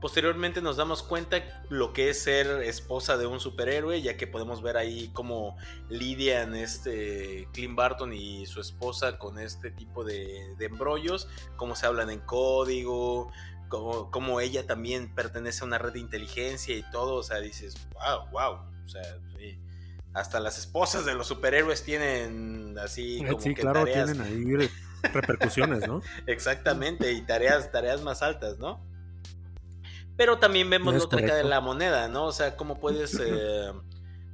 Posteriormente 0.00 0.62
nos 0.62 0.76
damos 0.76 1.02
cuenta 1.02 1.42
lo 1.68 1.92
que 1.92 2.10
es 2.10 2.22
ser 2.22 2.46
esposa 2.62 3.16
de 3.16 3.26
un 3.26 3.40
superhéroe, 3.40 4.00
ya 4.00 4.16
que 4.16 4.28
podemos 4.28 4.62
ver 4.62 4.76
ahí 4.76 5.10
cómo 5.12 5.56
lidian 5.88 6.54
este 6.54 7.48
Clint 7.52 7.74
Barton 7.74 8.14
y 8.14 8.46
su 8.46 8.60
esposa 8.60 9.18
con 9.18 9.40
este 9.40 9.72
tipo 9.72 10.04
de, 10.04 10.54
embrollos, 10.60 11.28
cómo 11.56 11.74
se 11.74 11.86
hablan 11.86 12.10
en 12.10 12.20
código, 12.20 13.32
cómo, 13.68 14.40
ella 14.40 14.64
también 14.64 15.12
pertenece 15.12 15.64
a 15.64 15.66
una 15.66 15.78
red 15.78 15.92
de 15.94 15.98
inteligencia 15.98 16.76
y 16.76 16.88
todo. 16.92 17.16
O 17.16 17.22
sea, 17.24 17.40
dices, 17.40 17.74
wow, 17.94 18.30
wow. 18.30 18.60
O 18.84 18.88
sea, 18.88 19.02
hasta 20.14 20.38
las 20.38 20.58
esposas 20.58 21.04
de 21.04 21.14
los 21.14 21.26
superhéroes 21.26 21.82
tienen 21.82 22.76
así 22.78 23.24
como 23.26 23.40
sí, 23.40 23.52
claro, 23.54 23.84
tienen 23.84 24.20
ahí 24.20 24.70
repercusiones, 25.02 25.86
¿no? 25.86 26.02
Exactamente, 26.26 27.12
y 27.12 27.22
tareas, 27.22 27.70
tareas 27.70 28.02
más 28.02 28.22
altas, 28.22 28.58
¿no? 28.58 28.80
Pero 30.16 30.38
también 30.38 30.68
vemos 30.68 30.94
la 30.94 31.04
otra 31.04 31.20
cara 31.20 31.36
de 31.36 31.44
la 31.44 31.60
moneda, 31.60 32.08
¿no? 32.08 32.26
O 32.26 32.32
sea, 32.32 32.56
cómo 32.56 32.78
puedes 32.78 33.14
eh, 33.24 33.72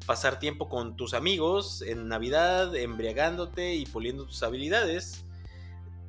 pasar 0.07 0.39
tiempo 0.39 0.69
con 0.69 0.97
tus 0.97 1.15
amigos 1.15 1.83
en 1.83 2.09
Navidad, 2.09 2.75
embriagándote 2.75 3.75
y 3.75 3.87
puliendo 3.87 4.25
tus 4.27 4.43
habilidades. 4.43 5.25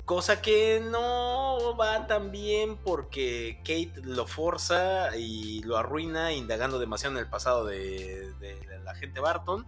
Cosa 0.05 0.39
que 0.39 0.79
no 0.79 1.75
va 1.77 2.05
tan 2.05 2.31
bien 2.31 2.77
porque 2.77 3.57
Kate 3.61 4.01
lo 4.03 4.27
forza 4.27 5.17
y 5.17 5.63
lo 5.63 5.77
arruina 5.77 6.31
indagando 6.31 6.77
demasiado 6.77 7.15
en 7.15 7.23
el 7.23 7.29
pasado 7.29 7.65
de, 7.65 8.31
la 8.83 8.93
gente 8.93 9.19
Barton. 9.19 9.65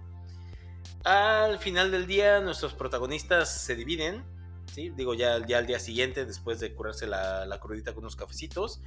Al 1.03 1.57
final 1.57 1.89
del 1.89 2.05
día 2.05 2.39
nuestros 2.39 2.75
protagonistas 2.75 3.49
se 3.49 3.75
dividen, 3.75 4.23
digo 4.89 5.13
ya, 5.13 5.45
ya 5.45 5.57
al 5.57 5.67
día 5.67 5.79
siguiente 5.79 6.25
después 6.25 6.59
de 6.59 6.73
curarse 6.73 7.07
la, 7.07 7.45
la 7.45 7.59
crudita 7.59 7.93
con 7.93 8.03
unos 8.03 8.15
cafecitos 8.15 8.81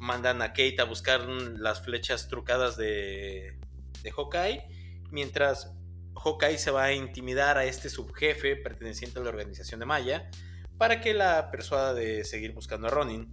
mandan 0.00 0.40
a 0.40 0.48
Kate 0.48 0.76
a 0.80 0.84
buscar 0.84 1.26
las 1.28 1.82
flechas 1.82 2.26
trucadas 2.28 2.76
de, 2.76 3.58
de 4.02 4.10
Hawkeye, 4.10 4.64
mientras 5.10 5.72
Hawkeye 6.16 6.58
se 6.58 6.70
va 6.70 6.84
a 6.84 6.92
intimidar 6.92 7.58
a 7.58 7.66
este 7.66 7.90
subjefe 7.90 8.56
perteneciente 8.56 9.20
a 9.20 9.22
la 9.22 9.28
organización 9.28 9.78
de 9.78 9.86
Maya 9.86 10.30
para 10.78 11.02
que 11.02 11.12
la 11.12 11.50
persuada 11.50 11.92
de 11.92 12.24
seguir 12.24 12.52
buscando 12.52 12.86
a 12.86 12.90
Ronin. 12.90 13.32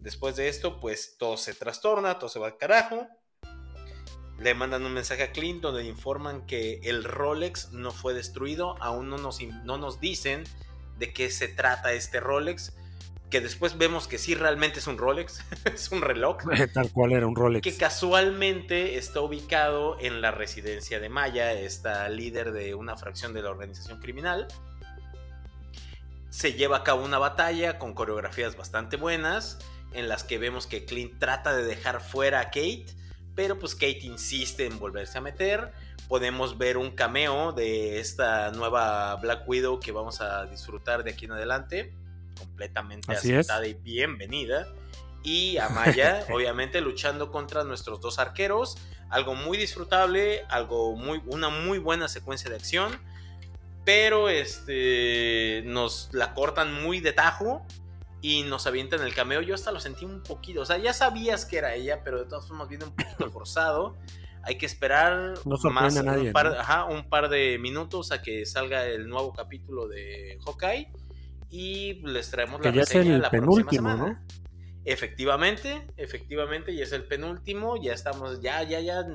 Después 0.00 0.36
de 0.36 0.48
esto, 0.48 0.80
pues 0.80 1.16
todo 1.18 1.36
se 1.36 1.52
trastorna, 1.52 2.18
todo 2.18 2.30
se 2.30 2.38
va 2.38 2.46
al 2.46 2.56
carajo. 2.56 3.06
Le 4.38 4.54
mandan 4.54 4.86
un 4.86 4.94
mensaje 4.94 5.24
a 5.24 5.32
Clint 5.32 5.60
donde 5.60 5.84
informan 5.84 6.46
que 6.46 6.80
el 6.84 7.04
Rolex 7.04 7.72
no 7.72 7.90
fue 7.90 8.14
destruido, 8.14 8.80
aún 8.80 9.10
no 9.10 9.18
nos, 9.18 9.42
no 9.64 9.76
nos 9.76 10.00
dicen 10.00 10.44
de 10.98 11.12
qué 11.12 11.30
se 11.30 11.48
trata 11.48 11.92
este 11.92 12.20
Rolex, 12.20 12.74
que 13.30 13.40
después 13.40 13.76
vemos 13.76 14.08
que 14.08 14.18
sí 14.18 14.34
realmente 14.34 14.78
es 14.78 14.86
un 14.86 14.98
Rolex, 14.98 15.44
es 15.64 15.90
un 15.90 16.00
reloj. 16.00 16.38
Tal 16.72 16.90
cual 16.92 17.12
era 17.12 17.26
un 17.26 17.36
Rolex. 17.36 17.62
Que 17.62 17.76
casualmente 17.76 18.96
está 18.96 19.20
ubicado 19.20 19.98
en 20.00 20.20
la 20.20 20.30
residencia 20.30 21.00
de 21.00 21.08
Maya, 21.08 21.52
esta 21.52 22.08
líder 22.08 22.52
de 22.52 22.74
una 22.74 22.96
fracción 22.96 23.32
de 23.32 23.42
la 23.42 23.50
organización 23.50 24.00
criminal. 24.00 24.48
Se 26.30 26.52
lleva 26.52 26.78
a 26.78 26.84
cabo 26.84 27.04
una 27.04 27.18
batalla 27.18 27.78
con 27.78 27.94
coreografías 27.94 28.56
bastante 28.56 28.96
buenas, 28.96 29.58
en 29.92 30.08
las 30.08 30.24
que 30.24 30.38
vemos 30.38 30.66
que 30.66 30.84
Clint 30.84 31.18
trata 31.18 31.56
de 31.56 31.64
dejar 31.64 32.00
fuera 32.00 32.40
a 32.40 32.44
Kate, 32.46 32.86
pero 33.34 33.58
pues 33.58 33.74
Kate 33.74 34.00
insiste 34.02 34.66
en 34.66 34.78
volverse 34.78 35.18
a 35.18 35.20
meter. 35.20 35.72
Podemos 36.08 36.56
ver 36.56 36.78
un 36.78 36.90
cameo 36.92 37.52
de 37.52 38.00
esta 38.00 38.50
nueva 38.50 39.14
Black 39.16 39.46
Widow 39.46 39.78
que 39.78 39.92
vamos 39.92 40.20
a 40.20 40.46
disfrutar 40.46 41.04
de 41.04 41.10
aquí 41.10 41.26
en 41.26 41.32
adelante 41.32 41.94
completamente 42.38 43.12
aceptada 43.12 43.66
y 43.66 43.74
bienvenida. 43.74 44.68
Y 45.22 45.58
Amaya, 45.58 46.24
obviamente, 46.32 46.80
luchando 46.80 47.30
contra 47.30 47.64
nuestros 47.64 48.00
dos 48.00 48.18
arqueros. 48.18 48.78
Algo 49.10 49.34
muy 49.34 49.58
disfrutable, 49.58 50.44
algo 50.48 50.96
muy, 50.96 51.22
una 51.26 51.48
muy 51.48 51.78
buena 51.78 52.08
secuencia 52.08 52.48
de 52.50 52.56
acción. 52.56 52.98
pero 53.84 54.28
este 54.28 55.62
nos 55.64 56.10
la 56.12 56.34
cortan 56.34 56.82
muy 56.82 57.00
de 57.00 57.12
tajo 57.12 57.66
y 58.20 58.42
nos 58.42 58.66
avientan 58.66 59.00
el 59.02 59.14
cameo. 59.14 59.40
Yo 59.40 59.54
hasta 59.54 59.72
lo 59.72 59.80
sentí 59.80 60.04
un 60.04 60.22
poquito, 60.22 60.60
o 60.60 60.66
sea, 60.66 60.76
ya 60.78 60.92
sabías 60.92 61.46
que 61.46 61.58
era 61.58 61.74
ella, 61.74 62.02
pero 62.04 62.18
de 62.18 62.26
todas 62.26 62.46
formas 62.46 62.68
viene 62.68 62.84
un 62.84 62.94
poquito 62.94 63.30
forzado. 63.32 63.96
Hay 64.48 64.56
que 64.56 64.64
esperar 64.64 65.34
más, 65.44 65.94
un, 65.94 66.32
par, 66.32 66.46
ajá, 66.46 66.86
un 66.86 67.06
par 67.10 67.28
de 67.28 67.58
minutos 67.58 68.12
a 68.12 68.22
que 68.22 68.46
salga 68.46 68.86
el 68.86 69.06
nuevo 69.06 69.34
capítulo 69.34 69.88
de 69.88 70.38
Hawkeye 70.42 70.90
y 71.50 72.00
les 72.06 72.30
traemos 72.30 72.64
la 72.64 72.70
reseña 72.70 73.18
la 73.18 73.30
próxima 73.30 73.70
semana. 73.70 74.08
¿no? 74.08 74.18
Efectivamente, 74.86 75.86
efectivamente, 75.98 76.72
y 76.72 76.80
es 76.80 76.92
el 76.92 77.04
penúltimo, 77.04 77.76
ya 77.76 77.92
estamos, 77.92 78.40
ya, 78.40 78.62
ya, 78.62 78.80
ya, 78.80 79.06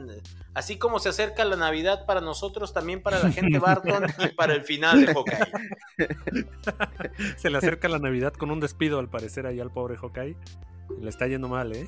así 0.54 0.78
como 0.78 1.00
se 1.00 1.10
acerca 1.10 1.46
la 1.46 1.56
Navidad 1.56 2.06
para 2.06 2.22
nosotros, 2.22 2.74
también 2.74 3.02
para 3.02 3.18
la 3.18 3.32
gente 3.32 3.58
Barton 3.60 4.06
y 4.24 4.28
para 4.36 4.54
el 4.54 4.62
final 4.62 5.04
de 5.04 5.14
Hawkeye. 5.16 6.46
se 7.38 7.50
le 7.50 7.58
acerca 7.58 7.90
la 7.90 7.98
Navidad 7.98 8.34
con 8.34 8.52
un 8.52 8.60
despido 8.60 9.00
al 9.00 9.10
parecer 9.10 9.48
ahí 9.48 9.60
al 9.60 9.72
pobre 9.72 9.98
Hawkeye, 9.98 10.38
le 11.02 11.10
está 11.10 11.26
yendo 11.26 11.48
mal, 11.48 11.74
¿eh? 11.74 11.88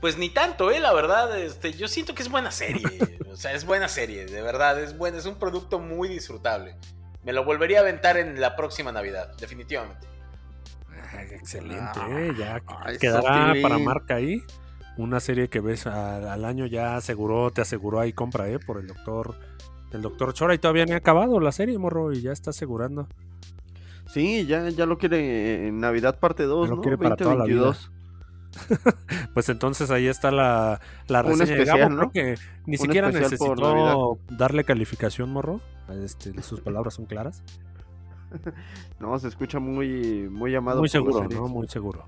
Pues 0.00 0.18
ni 0.18 0.28
tanto, 0.30 0.70
eh, 0.70 0.80
la 0.80 0.92
verdad, 0.92 1.38
este, 1.38 1.72
yo 1.72 1.88
siento 1.88 2.14
que 2.14 2.22
es 2.22 2.30
buena 2.30 2.50
serie, 2.50 3.18
o 3.30 3.36
sea, 3.36 3.52
es 3.52 3.64
buena 3.64 3.88
serie, 3.88 4.26
de 4.26 4.42
verdad, 4.42 4.80
es 4.80 4.96
buena, 4.96 5.18
es 5.18 5.26
un 5.26 5.36
producto 5.36 5.78
muy 5.78 6.08
disfrutable. 6.08 6.76
Me 7.24 7.32
lo 7.32 7.44
volvería 7.44 7.78
a 7.78 7.80
aventar 7.82 8.16
en 8.16 8.40
la 8.40 8.56
próxima 8.56 8.92
Navidad, 8.92 9.34
definitivamente 9.38 10.06
excelente, 11.32 12.00
¿eh? 12.10 12.34
ya 12.38 12.62
quedará 12.98 13.54
para 13.60 13.78
marca 13.78 14.16
ahí. 14.16 14.42
Una 14.96 15.20
serie 15.20 15.48
que 15.48 15.60
ves 15.60 15.86
al 15.86 16.44
año 16.44 16.66
ya 16.66 16.96
aseguró, 16.96 17.50
te 17.50 17.60
aseguró 17.60 18.00
ahí 18.00 18.12
compra, 18.14 18.48
¿eh? 18.48 18.58
Por 18.58 18.78
el 18.78 18.86
doctor, 18.86 19.38
el 19.92 20.00
doctor 20.00 20.32
Chora 20.32 20.54
y 20.54 20.58
todavía 20.58 20.86
no 20.86 20.94
ha 20.94 20.98
acabado 20.98 21.38
la 21.38 21.52
serie, 21.52 21.76
morro, 21.76 22.12
y 22.12 22.22
ya 22.22 22.32
está 22.32 22.50
asegurando. 22.50 23.06
Sí, 24.08 24.46
ya, 24.46 24.70
ya 24.70 24.86
lo 24.86 24.96
quiere 24.96 25.68
en 25.68 25.80
Navidad 25.80 26.18
parte 26.18 26.44
2, 26.44 26.70
¿no? 26.70 26.80
Quiere 26.80 26.96
para 26.96 27.16
pues 29.34 29.48
entonces 29.48 29.90
ahí 29.90 30.06
está 30.06 30.30
la, 30.30 30.80
la 31.08 31.22
reseña 31.22 31.56
de 31.56 32.10
que 32.12 32.34
ni 32.66 32.76
siquiera 32.76 33.10
necesitó 33.10 34.18
darle 34.30 34.64
calificación, 34.64 35.30
morro. 35.30 35.60
Este, 36.02 36.42
sus 36.42 36.60
palabras 36.60 36.94
son 36.94 37.06
claras. 37.06 37.42
no, 39.00 39.18
se 39.18 39.28
escucha 39.28 39.58
muy, 39.58 40.28
muy 40.30 40.52
llamado. 40.52 40.80
Muy 40.80 40.88
seguro, 40.88 41.28
¿no? 41.28 41.48
Muy 41.48 41.68
seguro. 41.68 42.06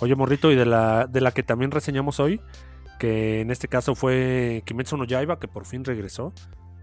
Oye, 0.00 0.14
morrito, 0.14 0.52
y 0.52 0.56
de 0.56 0.66
la, 0.66 1.06
de 1.06 1.20
la 1.20 1.32
que 1.32 1.42
también 1.42 1.70
reseñamos 1.70 2.20
hoy, 2.20 2.40
que 2.98 3.40
en 3.40 3.50
este 3.50 3.68
caso 3.68 3.94
fue 3.94 4.62
Kimetsu 4.66 4.96
no 4.96 5.04
Yaiba, 5.04 5.38
que 5.38 5.48
por 5.48 5.64
fin 5.64 5.84
regresó. 5.84 6.32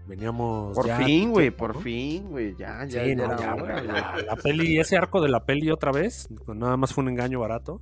Veníamos. 0.06 0.74
Por 0.74 0.90
fin, 0.96 1.30
güey, 1.30 1.50
por 1.50 1.80
fin, 1.80 2.28
güey, 2.28 2.54
ya, 2.56 2.84
ya. 2.84 3.04
la, 3.04 4.36
peli, 4.42 4.78
ese 4.78 4.98
arco 4.98 5.22
de 5.22 5.30
la 5.30 5.44
peli 5.44 5.70
otra 5.70 5.92
vez, 5.92 6.28
nada 6.46 6.76
más 6.76 6.92
fue 6.92 7.02
un 7.02 7.08
engaño 7.08 7.40
barato 7.40 7.80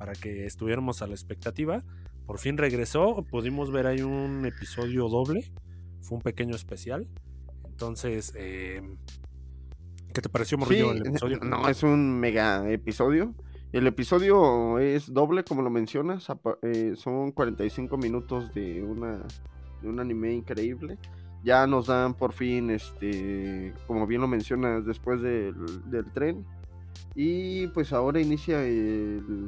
para 0.00 0.14
que 0.14 0.46
estuviéramos 0.46 1.02
a 1.02 1.06
la 1.06 1.12
expectativa. 1.12 1.84
Por 2.24 2.38
fin 2.38 2.56
regresó, 2.56 3.22
pudimos 3.30 3.70
ver 3.70 3.86
ahí 3.86 4.00
un 4.00 4.46
episodio 4.46 5.10
doble, 5.10 5.52
fue 6.00 6.16
un 6.16 6.22
pequeño 6.22 6.56
especial. 6.56 7.06
Entonces, 7.66 8.32
eh, 8.34 8.80
¿Qué 10.14 10.22
te 10.22 10.30
pareció, 10.30 10.56
Morrillo, 10.56 10.92
el 10.92 11.06
episodio? 11.06 11.38
No, 11.40 11.68
es 11.68 11.82
un 11.82 12.18
mega 12.18 12.66
episodio. 12.70 13.34
El 13.72 13.86
episodio 13.86 14.78
es 14.78 15.12
doble, 15.12 15.44
como 15.44 15.60
lo 15.60 15.68
mencionas. 15.68 16.26
Eh, 16.62 16.94
son 16.96 17.30
45 17.30 17.98
minutos 17.98 18.54
de, 18.54 18.82
una, 18.82 19.20
de 19.82 19.88
un 19.88 20.00
anime 20.00 20.32
increíble. 20.32 20.96
Ya 21.44 21.66
nos 21.66 21.88
dan 21.88 22.14
por 22.14 22.32
fin, 22.32 22.70
este, 22.70 23.74
como 23.86 24.06
bien 24.06 24.22
lo 24.22 24.28
mencionas, 24.28 24.86
después 24.86 25.20
del, 25.20 25.54
tren. 26.14 26.46
Y 27.14 27.66
pues 27.68 27.92
ahora 27.92 28.18
inicia 28.18 28.64
el... 28.64 29.46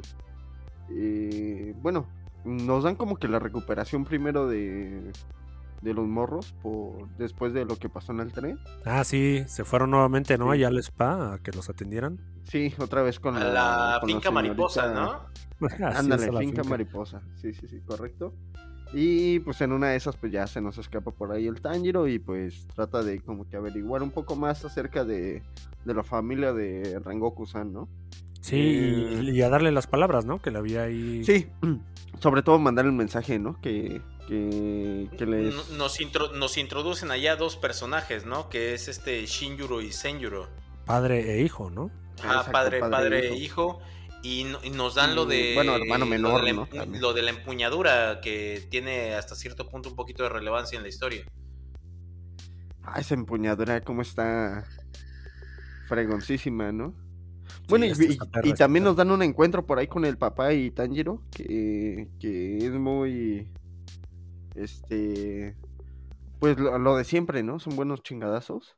Eh, 0.95 1.75
bueno, 1.81 2.07
nos 2.45 2.83
dan 2.83 2.95
como 2.95 3.17
que 3.17 3.27
la 3.27 3.39
recuperación 3.39 4.05
primero 4.05 4.47
de, 4.47 5.11
de 5.83 5.93
los 5.93 6.07
morros 6.07 6.53
por 6.61 7.09
después 7.17 7.53
de 7.53 7.65
lo 7.65 7.75
que 7.77 7.89
pasó 7.89 8.11
en 8.13 8.21
el 8.21 8.31
tren. 8.31 8.59
Ah, 8.85 9.03
sí, 9.03 9.43
se 9.47 9.63
fueron 9.63 9.91
nuevamente, 9.91 10.37
¿no? 10.37 10.51
Allá 10.51 10.69
al 10.69 10.77
spa 10.79 11.33
a 11.33 11.39
que 11.39 11.51
los 11.51 11.69
atendieran. 11.69 12.19
Sí, 12.43 12.73
otra 12.79 13.01
vez 13.01 13.19
con 13.19 13.39
la, 13.39 14.01
finca 14.05 14.31
mariposa, 14.31 14.93
¿no? 14.93 15.21
Ándale, 15.95 16.31
finca, 16.39 16.63
mariposa. 16.63 17.21
Sí, 17.35 17.53
sí, 17.53 17.67
sí, 17.67 17.81
correcto. 17.81 18.33
Y 18.93 19.39
pues 19.39 19.59
en 19.61 19.71
una 19.71 19.89
de 19.89 19.95
esas 19.95 20.17
pues 20.17 20.31
ya 20.31 20.45
se 20.45 20.61
nos 20.61 20.77
escapa 20.77 21.11
por 21.11 21.31
ahí 21.31 21.47
el 21.47 21.61
Tanjiro 21.61 22.07
y 22.07 22.19
pues 22.19 22.67
trata 22.75 23.01
de 23.01 23.21
como 23.21 23.49
que 23.49 23.57
averiguar 23.57 24.03
un 24.03 24.11
poco 24.11 24.35
más 24.35 24.63
acerca 24.65 25.03
de, 25.03 25.41
de 25.83 25.93
la 25.93 26.03
familia 26.03 26.53
de 26.53 26.99
Rengoku-san, 27.03 27.73
¿no? 27.73 27.89
Sí, 28.43 28.57
y 28.57 29.39
eh, 29.39 29.45
a 29.45 29.49
darle 29.49 29.71
las 29.71 29.87
palabras, 29.87 30.25
¿no? 30.25 30.41
Que 30.41 30.51
le 30.51 30.57
había 30.57 30.83
ahí... 30.83 31.23
Sí, 31.23 31.47
sobre 32.19 32.43
todo 32.43 32.59
mandar 32.59 32.83
el 32.85 32.91
mensaje, 32.91 33.39
¿no? 33.39 33.59
Que, 33.61 34.01
que, 34.27 35.25
les... 35.25 35.71
Nos, 35.77 36.33
nos 36.33 36.57
introducen 36.57 37.09
allá 37.09 37.37
dos 37.37 37.55
personajes, 37.55 38.25
¿no? 38.25 38.49
Que 38.49 38.73
es 38.73 38.89
este 38.89 39.25
Shinjuro 39.25 39.81
y 39.81 39.93
Senjuro. 39.93 40.49
Padre 40.85 41.35
e 41.35 41.41
hijo, 41.41 41.69
¿no? 41.69 41.89
Ah, 42.21 42.45
padre, 42.51 42.81
padre, 42.81 43.29
e 43.29 43.37
hijo. 43.37 43.79
Y, 44.23 44.45
nos 44.73 44.95
dan 44.95 45.15
lo 45.15 45.25
de. 45.25 45.53
Bueno, 45.55 45.77
hermano 45.77 46.05
menor, 46.05 46.41
lo 46.41 46.45
de, 46.45 46.53
¿no? 46.53 46.99
lo 46.99 47.13
de 47.13 47.21
la 47.21 47.29
empuñadura, 47.29 48.19
que 48.21 48.67
tiene 48.69 49.15
hasta 49.15 49.35
cierto 49.35 49.69
punto 49.69 49.89
un 49.89 49.95
poquito 49.95 50.23
de 50.23 50.29
relevancia 50.29 50.75
en 50.75 50.83
la 50.83 50.89
historia. 50.89 51.25
Ah, 52.83 52.99
esa 52.99 53.13
empuñadura, 53.13 53.79
cómo 53.81 54.01
está 54.01 54.65
fregoncísima, 55.87 56.73
¿no? 56.73 56.93
Bueno, 57.69 57.85
y, 57.85 58.53
también 58.53 58.83
nos 58.83 58.95
dan 58.95 59.11
un 59.11 59.23
encuentro 59.23 59.65
por 59.65 59.79
ahí 59.79 59.87
con 59.87 60.05
el 60.05 60.17
papá 60.17 60.53
y 60.53 60.69
Tanjiro, 60.71 61.21
que, 61.31 62.09
que 62.19 62.57
es 62.57 62.71
muy 62.73 63.47
este, 64.55 65.55
pues 66.39 66.57
lo, 66.57 66.97
de 66.97 67.03
siempre, 67.03 67.43
¿no? 67.43 67.59
Son 67.59 67.75
buenos 67.75 68.03
chingadazos. 68.03 68.75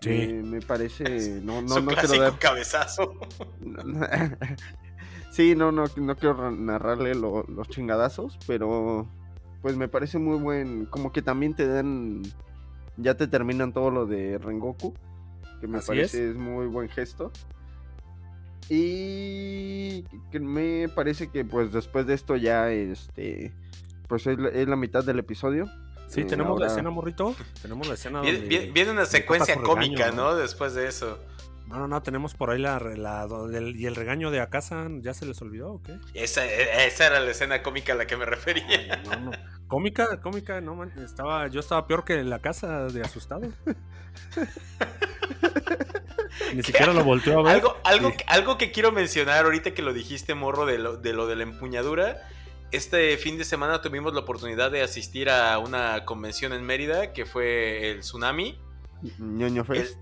Sí. 0.00 0.40
me 0.44 0.60
parece, 0.60 1.40
no, 1.42 1.62
no, 1.62 1.80
no 1.80 1.92
quiero 1.92 2.20
dar 2.20 2.38
cabezazo. 2.38 3.14
sí, 5.30 5.54
no, 5.54 5.72
no, 5.72 5.84
no 5.96 6.16
quiero 6.16 6.50
narrarle 6.50 7.14
los 7.14 7.68
chingadazos, 7.68 8.38
pero 8.46 9.08
pues 9.60 9.76
me 9.76 9.88
parece 9.88 10.18
muy 10.18 10.38
buen, 10.38 10.86
como 10.86 11.12
que 11.12 11.22
también 11.22 11.54
te 11.54 11.66
dan, 11.68 12.22
ya 12.96 13.16
te 13.16 13.28
terminan 13.28 13.72
todo 13.72 13.90
lo 13.90 14.06
de 14.06 14.38
Rengoku, 14.38 14.92
que 15.60 15.68
me 15.68 15.80
parece 15.80 16.30
es. 16.30 16.36
muy 16.36 16.66
buen 16.66 16.88
gesto. 16.88 17.30
Y 18.74 20.04
que 20.30 20.40
me 20.40 20.88
parece 20.88 21.30
que 21.30 21.44
pues 21.44 21.72
después 21.72 22.06
de 22.06 22.14
esto 22.14 22.36
ya 22.36 22.70
este 22.70 23.52
pues 24.08 24.26
es 24.26 24.38
la, 24.38 24.76
mitad 24.76 25.04
del 25.04 25.18
episodio. 25.18 25.66
Sí, 26.08 26.22
eh, 26.22 26.24
tenemos 26.24 26.58
la 26.58 26.68
escena, 26.68 26.88
morrito. 26.88 27.36
Tenemos 27.62 27.86
la 27.86 27.94
escena. 27.94 28.22
Viene, 28.22 28.90
una 28.90 29.04
secuencia 29.04 29.56
cómica, 29.56 30.10
¿no? 30.10 30.34
Después 30.34 30.72
de 30.72 30.88
eso. 30.88 31.18
No, 31.66 31.80
no, 31.80 31.86
no, 31.86 32.02
tenemos 32.02 32.34
por 32.34 32.50
ahí 32.50 32.58
la, 32.58 32.80
y 33.74 33.84
el 33.84 33.94
regaño 33.94 34.30
de 34.30 34.40
Akasa, 34.40 34.88
¿ya 35.00 35.12
se 35.12 35.26
les 35.26 35.40
olvidó 35.42 35.74
o 35.74 35.82
qué? 35.82 35.98
Esa, 36.14 36.46
e, 36.46 36.86
esa 36.86 37.08
era 37.08 37.20
la 37.20 37.30
escena 37.30 37.62
cómica 37.62 37.92
a 37.92 37.96
la 37.96 38.06
que 38.06 38.16
me 38.16 38.24
refería. 38.24 39.02
no, 39.04 39.20
no. 39.20 39.32
Cómica, 39.68 40.18
cómica, 40.22 40.62
no, 40.62 40.76
man, 40.76 40.92
estaba, 40.98 41.46
yo 41.48 41.60
estaba 41.60 41.86
peor 41.86 42.04
que 42.04 42.14
en 42.14 42.30
la 42.30 42.40
casa 42.40 42.86
de 42.86 43.02
asustado. 43.02 43.52
Ni 46.54 46.62
siquiera 46.62 46.92
lo 46.92 47.04
volteó 47.04 47.40
a 47.40 47.42
ver. 47.42 47.54
Algo, 47.54 47.76
algo, 47.84 48.12
algo 48.26 48.58
que 48.58 48.72
quiero 48.72 48.92
mencionar 48.92 49.44
ahorita 49.44 49.74
que 49.74 49.82
lo 49.82 49.92
dijiste, 49.92 50.34
morro, 50.34 50.66
de 50.66 50.78
lo 50.78 50.96
de, 50.96 51.12
lo 51.12 51.26
de 51.26 51.36
la 51.36 51.42
empuñadura 51.44 52.22
este 52.72 53.18
fin 53.18 53.36
de 53.36 53.44
semana 53.44 53.82
tuvimos 53.82 54.14
la 54.14 54.20
oportunidad 54.20 54.70
de 54.70 54.82
asistir 54.82 55.28
a 55.28 55.58
una 55.58 56.06
convención 56.06 56.54
en 56.54 56.64
Mérida 56.64 57.12
que 57.12 57.26
fue 57.26 57.90
el 57.90 58.00
Tsunami. 58.00 58.58
ñoño 59.18 59.64
Fest. 59.64 59.98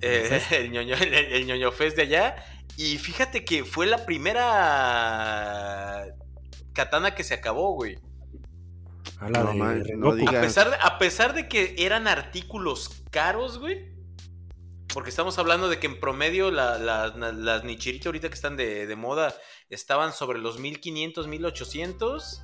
El, 0.00 0.72
ñoño, 0.72 1.72
Fest 1.72 1.96
de 1.96 2.02
allá. 2.02 2.36
Y 2.76 2.98
fíjate 2.98 3.44
que 3.44 3.64
fue 3.64 3.86
la 3.86 4.04
primera 4.06 6.06
katana 6.72 7.14
que 7.14 7.22
se 7.22 7.34
acabó, 7.34 7.74
güey. 7.74 7.98
A, 9.20 9.28
pesar 10.40 10.70
de, 10.70 10.76
a 10.80 10.98
pesar 10.98 11.34
de 11.34 11.46
que 11.46 11.76
eran 11.78 12.08
artículos 12.08 13.04
caros, 13.10 13.58
güey. 13.58 13.88
Porque 14.92 15.10
estamos 15.10 15.38
hablando 15.38 15.68
de 15.68 15.78
que 15.78 15.86
en 15.86 16.00
promedio 16.00 16.50
las 16.50 17.64
Nichirito 17.64 18.08
ahorita 18.08 18.28
que 18.28 18.34
están 18.34 18.56
de, 18.56 18.94
moda 18.96 19.34
estaban 19.68 20.12
sobre 20.12 20.38
los 20.38 20.58
1500, 20.58 21.26
1800. 21.26 22.42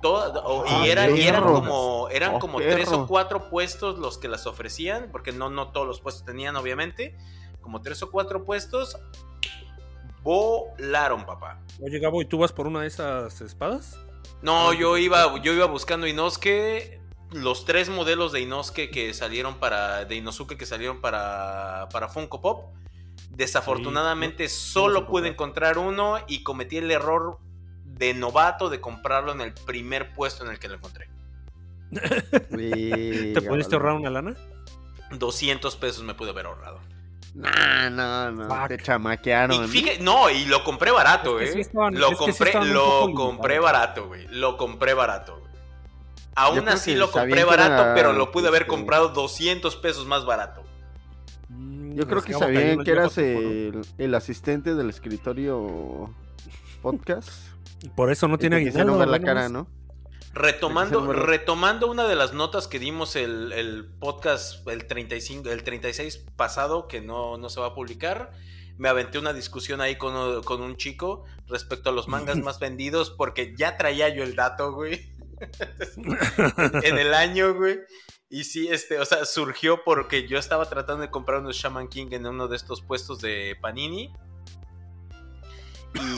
Todo, 0.00 0.64
y, 0.64 0.70
ah, 0.70 0.86
eran, 0.86 1.42
como 1.42 2.08
eran 2.08 2.36
oh, 2.36 2.38
como 2.38 2.58
tres 2.58 2.92
o 2.92 3.08
cuatro 3.08 3.50
puestos 3.50 3.98
los 3.98 4.16
que 4.16 4.28
las 4.28 4.46
ofrecían, 4.46 5.08
porque 5.10 5.32
no, 5.32 5.50
no 5.50 5.72
todos 5.72 5.88
los 5.88 6.00
puestos 6.00 6.24
tenían, 6.24 6.54
obviamente. 6.54 7.16
Como 7.60 7.82
tres 7.82 8.00
o 8.04 8.10
cuatro 8.12 8.44
puestos. 8.44 8.96
Volaron, 10.22 11.26
papá. 11.26 11.60
Oye, 11.82 11.98
Gabo, 11.98 12.22
¿y 12.22 12.26
tú 12.26 12.38
vas 12.38 12.52
por 12.52 12.68
una 12.68 12.82
de 12.82 12.86
esas 12.86 13.40
espadas? 13.40 13.98
No, 14.40 14.72
yo 14.72 14.96
iba, 14.96 15.36
yo 15.42 15.52
iba 15.52 15.66
buscando 15.66 16.06
Inosuke 16.06 16.97
los 17.32 17.64
tres 17.64 17.88
modelos 17.88 18.32
de 18.32 18.40
Inosuke 18.40 18.90
que 18.90 19.12
salieron 19.14 19.56
para. 19.56 20.04
de 20.04 20.16
Inosuke 20.16 20.56
que 20.56 20.66
salieron 20.66 21.00
para. 21.00 21.88
para 21.92 22.08
Funko 22.08 22.40
Pop. 22.40 22.74
Desafortunadamente 23.30 24.48
solo 24.48 25.06
pude 25.06 25.28
encontrar 25.28 25.78
uno 25.78 26.18
y 26.26 26.42
cometí 26.42 26.78
el 26.78 26.90
error 26.90 27.38
de 27.84 28.14
novato 28.14 28.70
de 28.70 28.80
comprarlo 28.80 29.32
en 29.32 29.40
el 29.40 29.52
primer 29.52 30.12
puesto 30.12 30.44
en 30.44 30.50
el 30.50 30.58
que 30.58 30.68
lo 30.68 30.74
encontré. 30.74 31.08
¿Te 31.90 33.42
pudiste 33.42 33.76
ahorrar 33.76 33.94
una 33.94 34.10
lana? 34.10 34.36
200 35.10 35.76
pesos 35.76 36.02
me 36.04 36.14
pude 36.14 36.30
haber 36.30 36.46
ahorrado. 36.46 36.80
No, 37.34 37.90
no, 37.90 38.30
no, 38.32 38.68
te 38.68 38.78
chamaquearon. 38.78 39.64
Y 39.64 39.68
fíjate, 39.68 40.00
no, 40.00 40.30
y 40.30 40.46
lo 40.46 40.64
compré 40.64 40.90
barato, 40.90 41.38
eh. 41.40 41.66
lo 41.92 42.16
compré, 42.16 42.52
lo 42.64 43.12
compré 43.14 43.58
barato, 43.60 44.08
güey. 44.08 44.26
Lo 44.28 44.56
compré 44.56 44.94
barato, 44.94 45.47
Aún 46.38 46.68
así 46.68 46.94
lo 46.94 47.10
compré 47.10 47.42
barato, 47.44 47.92
pero 47.94 48.12
lo 48.12 48.30
pude 48.30 48.46
haber 48.48 48.66
comprado 48.66 49.08
200 49.08 49.74
pesos 49.76 50.06
más 50.06 50.24
barato. 50.24 50.62
Mm, 51.48 51.94
Yo 51.94 52.06
creo 52.06 52.22
que 52.22 52.32
sabían 52.32 52.84
que 52.84 52.92
eras 52.92 53.18
el, 53.18 53.80
el, 53.98 54.14
asistente 54.14 54.74
del 54.76 54.88
escritorio 54.88 56.14
podcast. 56.80 57.28
Por 57.96 58.12
eso 58.12 58.28
no 58.28 58.38
tiene 58.38 58.56
aguinaldo. 58.56 58.98
ver 58.98 59.08
la 59.08 59.20
cara, 59.20 59.48
¿no? 59.48 59.66
Retomando, 60.34 61.12
retomando 61.12 61.90
una 61.90 62.06
de 62.06 62.14
las 62.14 62.32
notas 62.32 62.68
que 62.68 62.78
dimos 62.78 63.16
el, 63.16 63.52
el, 63.52 63.86
podcast, 63.86 64.66
el 64.68 64.86
35, 64.86 65.48
el 65.48 65.64
36 65.64 66.24
pasado, 66.36 66.86
que 66.86 67.00
no, 67.00 67.38
no 67.38 67.48
se 67.48 67.58
va 67.60 67.68
a 67.68 67.74
publicar, 67.74 68.30
me 68.76 68.88
aventé 68.88 69.18
una 69.18 69.32
discusión 69.32 69.80
ahí 69.80 69.96
con, 69.96 70.42
con 70.44 70.62
un 70.62 70.76
chico 70.76 71.24
respecto 71.48 71.90
a 71.90 71.92
los 71.92 72.06
mangas 72.06 72.36
más 72.44 72.60
vendidos, 72.60 73.10
porque 73.10 73.54
ya 73.56 73.76
traía 73.76 74.08
yo 74.10 74.22
el 74.22 74.36
dato, 74.36 74.72
güey. 74.72 75.17
En 76.82 76.98
el 76.98 77.14
año, 77.14 77.54
güey. 77.54 77.80
Y 78.30 78.44
sí, 78.44 78.68
este, 78.68 78.98
o 78.98 79.04
sea, 79.04 79.24
surgió 79.24 79.82
porque 79.84 80.28
yo 80.28 80.38
estaba 80.38 80.68
tratando 80.68 81.02
de 81.02 81.10
comprar 81.10 81.40
unos 81.40 81.56
Shaman 81.56 81.88
King 81.88 82.08
en 82.10 82.26
uno 82.26 82.46
de 82.46 82.56
estos 82.56 82.82
puestos 82.82 83.20
de 83.20 83.56
Panini. 83.60 84.12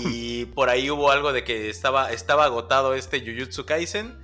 Y 0.07 0.45
por 0.57 0.69
ahí 0.69 0.91
hubo 0.91 1.11
algo 1.11 1.33
de 1.33 1.45
que 1.45 1.71
estaba, 1.71 2.11
estaba 2.13 2.45
agotado 2.45 2.95
este 2.95 3.21
Jujutsu 3.21 3.65
Kaisen. 3.65 4.19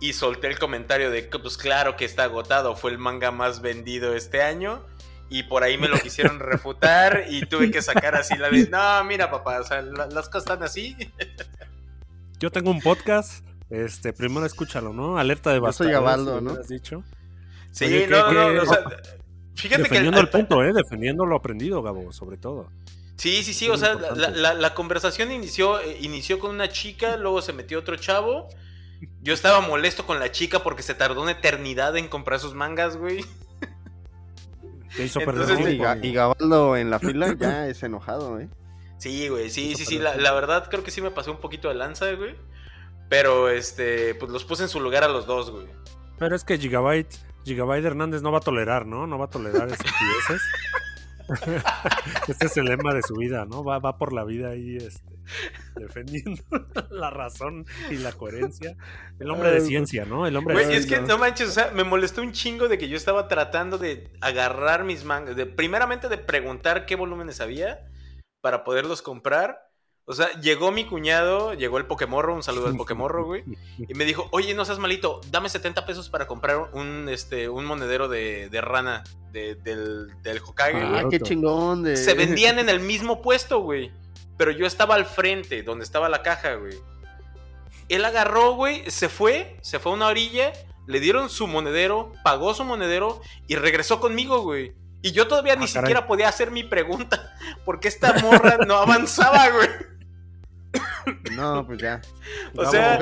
Y 0.00 0.14
solté 0.14 0.48
el 0.48 0.58
comentario 0.58 1.10
de 1.10 1.28
que, 1.28 1.38
pues 1.38 1.56
claro 1.56 1.96
que 1.96 2.04
está 2.04 2.24
agotado, 2.24 2.74
fue 2.74 2.90
el 2.90 2.98
manga 2.98 3.30
más 3.30 3.62
vendido 3.62 4.14
este 4.14 4.42
año. 4.42 4.84
Y 5.30 5.44
por 5.44 5.62
ahí 5.62 5.78
me 5.78 5.88
lo 5.88 5.98
quisieron 5.98 6.38
refutar 6.40 7.24
y 7.30 7.46
tuve 7.46 7.70
que 7.70 7.80
sacar 7.80 8.14
así 8.16 8.36
la 8.36 8.50
de, 8.50 8.68
no, 8.68 9.04
mira 9.04 9.30
papá, 9.30 9.60
o 9.60 9.64
sea, 9.64 9.80
las 9.80 10.28
cosas 10.28 10.42
están 10.42 10.62
así. 10.62 10.96
Yo 12.38 12.50
tengo 12.50 12.70
un 12.70 12.80
podcast, 12.80 13.46
este, 13.72 14.12
primero 14.12 14.44
escúchalo, 14.44 14.92
¿no? 14.92 15.18
Alerta 15.18 15.50
de 15.50 15.58
bastante. 15.58 15.92
Yo 15.92 15.98
soy 15.98 16.04
Gabaldo, 16.04 16.40
¿no? 16.42 16.50
Has 16.52 16.68
dicho? 16.68 17.02
Sí, 17.70 18.04
no, 18.06 18.30
no, 18.30 18.62
o 18.62 18.66
sea, 18.66 18.84
fíjate 19.54 19.84
defendiendo 19.84 20.20
el 20.20 20.28
punto, 20.28 20.62
¿eh? 20.62 20.74
Defendiendo 20.74 21.24
lo 21.24 21.36
aprendido, 21.36 21.82
Gabo, 21.82 22.12
sobre 22.12 22.36
todo. 22.36 22.68
Sí, 23.16 23.42
sí, 23.42 23.54
sí, 23.54 23.70
o 23.70 23.78
sea, 23.78 23.94
la, 23.94 24.74
conversación 24.74 25.32
inició, 25.32 25.80
eh, 25.80 25.96
inició 26.02 26.38
con 26.38 26.50
una 26.50 26.68
chica, 26.68 27.16
luego 27.16 27.40
se 27.40 27.54
metió 27.54 27.78
otro 27.78 27.96
chavo. 27.96 28.48
Yo 29.22 29.32
estaba 29.32 29.62
molesto 29.62 30.04
con 30.04 30.20
la 30.20 30.30
chica 30.30 30.62
porque 30.62 30.82
se 30.82 30.94
tardó 30.94 31.22
una 31.22 31.32
eternidad 31.32 31.96
en 31.96 32.08
comprar 32.08 32.40
sus 32.40 32.52
mangas, 32.52 32.98
güey. 32.98 33.24
Te 34.96 35.06
hizo 35.06 35.20
perder 35.20 36.04
y, 36.04 36.12
Gabaldo 36.12 36.76
en 36.76 36.90
la 36.90 36.98
fila 36.98 37.34
ya 37.38 37.68
es 37.68 37.82
enojado, 37.82 38.38
¿eh? 38.38 38.50
Sí, 38.98 39.28
güey, 39.28 39.48
sí, 39.48 39.74
sí, 39.76 39.86
sí, 39.86 39.98
la, 39.98 40.14
la, 40.16 40.32
verdad 40.32 40.68
creo 40.68 40.84
que 40.84 40.90
sí 40.90 41.00
me 41.00 41.10
pasó 41.10 41.32
un 41.32 41.40
poquito 41.40 41.68
de 41.68 41.74
lanza, 41.74 42.12
güey. 42.12 42.36
Pero, 43.12 43.50
este, 43.50 44.14
pues 44.14 44.32
los 44.32 44.42
puse 44.42 44.62
en 44.62 44.70
su 44.70 44.80
lugar 44.80 45.04
a 45.04 45.08
los 45.08 45.26
dos, 45.26 45.50
güey. 45.50 45.66
Pero 46.18 46.34
es 46.34 46.44
que 46.44 46.56
Gigabyte, 46.56 47.14
Gigabyte 47.44 47.84
Hernández 47.84 48.22
no 48.22 48.32
va 48.32 48.38
a 48.38 48.40
tolerar, 48.40 48.86
¿no? 48.86 49.06
No 49.06 49.18
va 49.18 49.26
a 49.26 49.28
tolerar 49.28 49.68
estupideces. 49.68 50.40
este 52.28 52.46
es 52.46 52.56
el 52.56 52.64
lema 52.64 52.94
de 52.94 53.02
su 53.02 53.12
vida, 53.16 53.44
¿no? 53.44 53.64
Va, 53.64 53.80
va 53.80 53.98
por 53.98 54.14
la 54.14 54.24
vida 54.24 54.48
ahí 54.48 54.78
este, 54.78 55.04
defendiendo 55.76 56.42
la 56.90 57.10
razón 57.10 57.66
y 57.90 57.96
la 57.96 58.12
coherencia. 58.12 58.78
El 59.20 59.30
hombre 59.30 59.50
de 59.50 59.60
ciencia, 59.60 60.06
¿no? 60.06 60.26
El 60.26 60.34
hombre 60.34 60.74
es 60.74 60.86
que 60.86 61.02
no 61.02 61.18
manches, 61.18 61.50
o 61.50 61.52
sea, 61.52 61.70
me 61.70 61.84
molestó 61.84 62.22
un 62.22 62.32
chingo 62.32 62.66
de 62.68 62.78
que 62.78 62.88
yo 62.88 62.96
estaba 62.96 63.28
tratando 63.28 63.76
de 63.76 64.10
agarrar 64.22 64.84
mis 64.84 65.04
mangas, 65.04 65.36
de 65.36 65.44
primeramente 65.44 66.08
de 66.08 66.16
preguntar 66.16 66.86
qué 66.86 66.96
volúmenes 66.96 67.42
había 67.42 67.90
para 68.40 68.64
poderlos 68.64 69.02
comprar 69.02 69.71
o 70.04 70.14
sea, 70.14 70.32
llegó 70.40 70.72
mi 70.72 70.84
cuñado, 70.84 71.54
llegó 71.54 71.78
el 71.78 71.86
Pokemorro, 71.86 72.34
un 72.34 72.42
saludo 72.42 72.66
al 72.66 72.76
Pokemorro, 72.76 73.24
güey. 73.24 73.44
Y 73.78 73.94
me 73.94 74.04
dijo, 74.04 74.28
oye, 74.32 74.52
no 74.52 74.64
seas 74.64 74.80
malito, 74.80 75.20
dame 75.30 75.48
70 75.48 75.86
pesos 75.86 76.08
para 76.08 76.26
comprar 76.26 76.70
un, 76.72 77.08
este, 77.08 77.48
un 77.48 77.64
monedero 77.64 78.08
de, 78.08 78.48
rana 78.60 79.04
del, 79.30 80.10
del 80.22 80.38
Hokage. 80.44 80.82
Ah, 80.82 81.04
qué 81.08 81.20
chingón. 81.20 81.84
De... 81.84 81.96
Se 81.96 82.14
vendían 82.14 82.58
en 82.58 82.68
el 82.68 82.80
mismo 82.80 83.22
puesto, 83.22 83.60
güey. 83.60 83.92
Pero 84.36 84.50
yo 84.50 84.66
estaba 84.66 84.96
al 84.96 85.06
frente, 85.06 85.62
donde 85.62 85.84
estaba 85.84 86.08
la 86.08 86.22
caja, 86.22 86.54
güey. 86.54 86.74
Él 87.88 88.04
agarró, 88.04 88.54
güey, 88.54 88.90
se 88.90 89.08
fue, 89.08 89.56
se 89.60 89.78
fue 89.78 89.92
a 89.92 89.94
una 89.94 90.06
orilla, 90.08 90.52
le 90.86 90.98
dieron 90.98 91.30
su 91.30 91.46
monedero, 91.46 92.12
pagó 92.24 92.54
su 92.54 92.64
monedero 92.64 93.20
y 93.46 93.54
regresó 93.54 94.00
conmigo, 94.00 94.40
güey. 94.40 94.74
Y 95.02 95.12
yo 95.12 95.28
todavía 95.28 95.56
ni 95.56 95.64
ah, 95.64 95.68
siquiera 95.68 96.06
podía 96.06 96.28
hacer 96.28 96.50
mi 96.50 96.64
pregunta, 96.64 97.36
porque 97.64 97.88
esta 97.88 98.14
morra 98.14 98.58
no 98.66 98.76
avanzaba, 98.76 99.48
güey. 99.50 99.91
No, 101.36 101.66
pues 101.66 101.78
ya. 101.78 102.00
O 102.56 102.66
sea, 102.66 102.98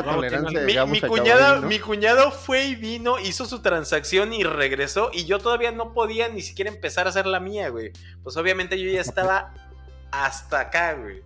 mi, 0.86 1.00
cuñado, 1.00 1.62
mi 1.62 1.78
cuñado 1.78 2.30
fue 2.30 2.66
y 2.66 2.74
vino, 2.74 3.18
hizo 3.18 3.46
su 3.46 3.62
transacción 3.62 4.32
y 4.32 4.44
regresó. 4.44 5.10
Y 5.12 5.24
yo 5.24 5.38
todavía 5.38 5.72
no 5.72 5.92
podía 5.92 6.28
ni 6.28 6.40
siquiera 6.40 6.70
empezar 6.70 7.06
a 7.06 7.10
hacer 7.10 7.26
la 7.26 7.40
mía, 7.40 7.68
güey. 7.68 7.92
Pues 8.22 8.36
obviamente 8.36 8.80
yo 8.80 8.90
ya 8.90 9.00
estaba 9.00 9.54
hasta 10.10 10.60
acá, 10.60 10.94
güey. 10.94 11.22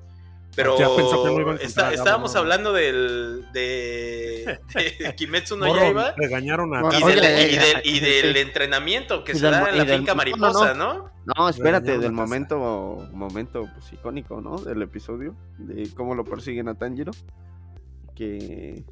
Pero 0.57 0.76
estábamos 1.61 2.36
hablando 2.36 2.72
del 2.72 3.46
de, 3.52 4.61
de 4.74 5.14
Kimetsu 5.16 5.57
no 5.57 5.74
Yaiba 5.74 6.14
regañaron 6.16 6.74
a 6.74 6.82
y, 7.82 8.00
del, 8.00 8.36
entrenamiento 8.36 9.24
que 9.24 9.34
se 9.34 9.50
da 9.50 9.70
en 9.70 9.78
la 9.78 9.84
finca 9.86 10.14
mariposa, 10.14 10.74
¿no? 10.74 11.11
No, 11.36 11.48
espérate, 11.48 11.98
del 11.98 12.12
momento 12.12 13.09
momento 13.12 13.68
pues, 13.74 13.92
icónico, 13.92 14.40
¿no? 14.40 14.59
Del 14.59 14.82
episodio 14.82 15.34
de 15.59 15.88
cómo 15.94 16.14
lo 16.14 16.24
persiguen 16.24 16.68
a 16.68 16.74
Tanjiro 16.74 17.12
que 18.14 18.84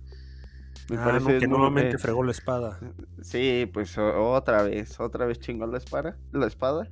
me 0.88 0.96
ah, 0.96 1.04
parece 1.04 1.38
que 1.38 1.46
nuevamente 1.46 1.96
fregó 1.98 2.24
la 2.24 2.32
espada. 2.32 2.80
Sí, 3.20 3.70
pues 3.72 3.96
otra 3.98 4.64
vez, 4.64 4.98
otra 4.98 5.26
vez 5.26 5.38
chingó 5.38 5.66
la 5.66 5.78
espada, 5.78 6.16
la 6.32 6.46
espada 6.46 6.88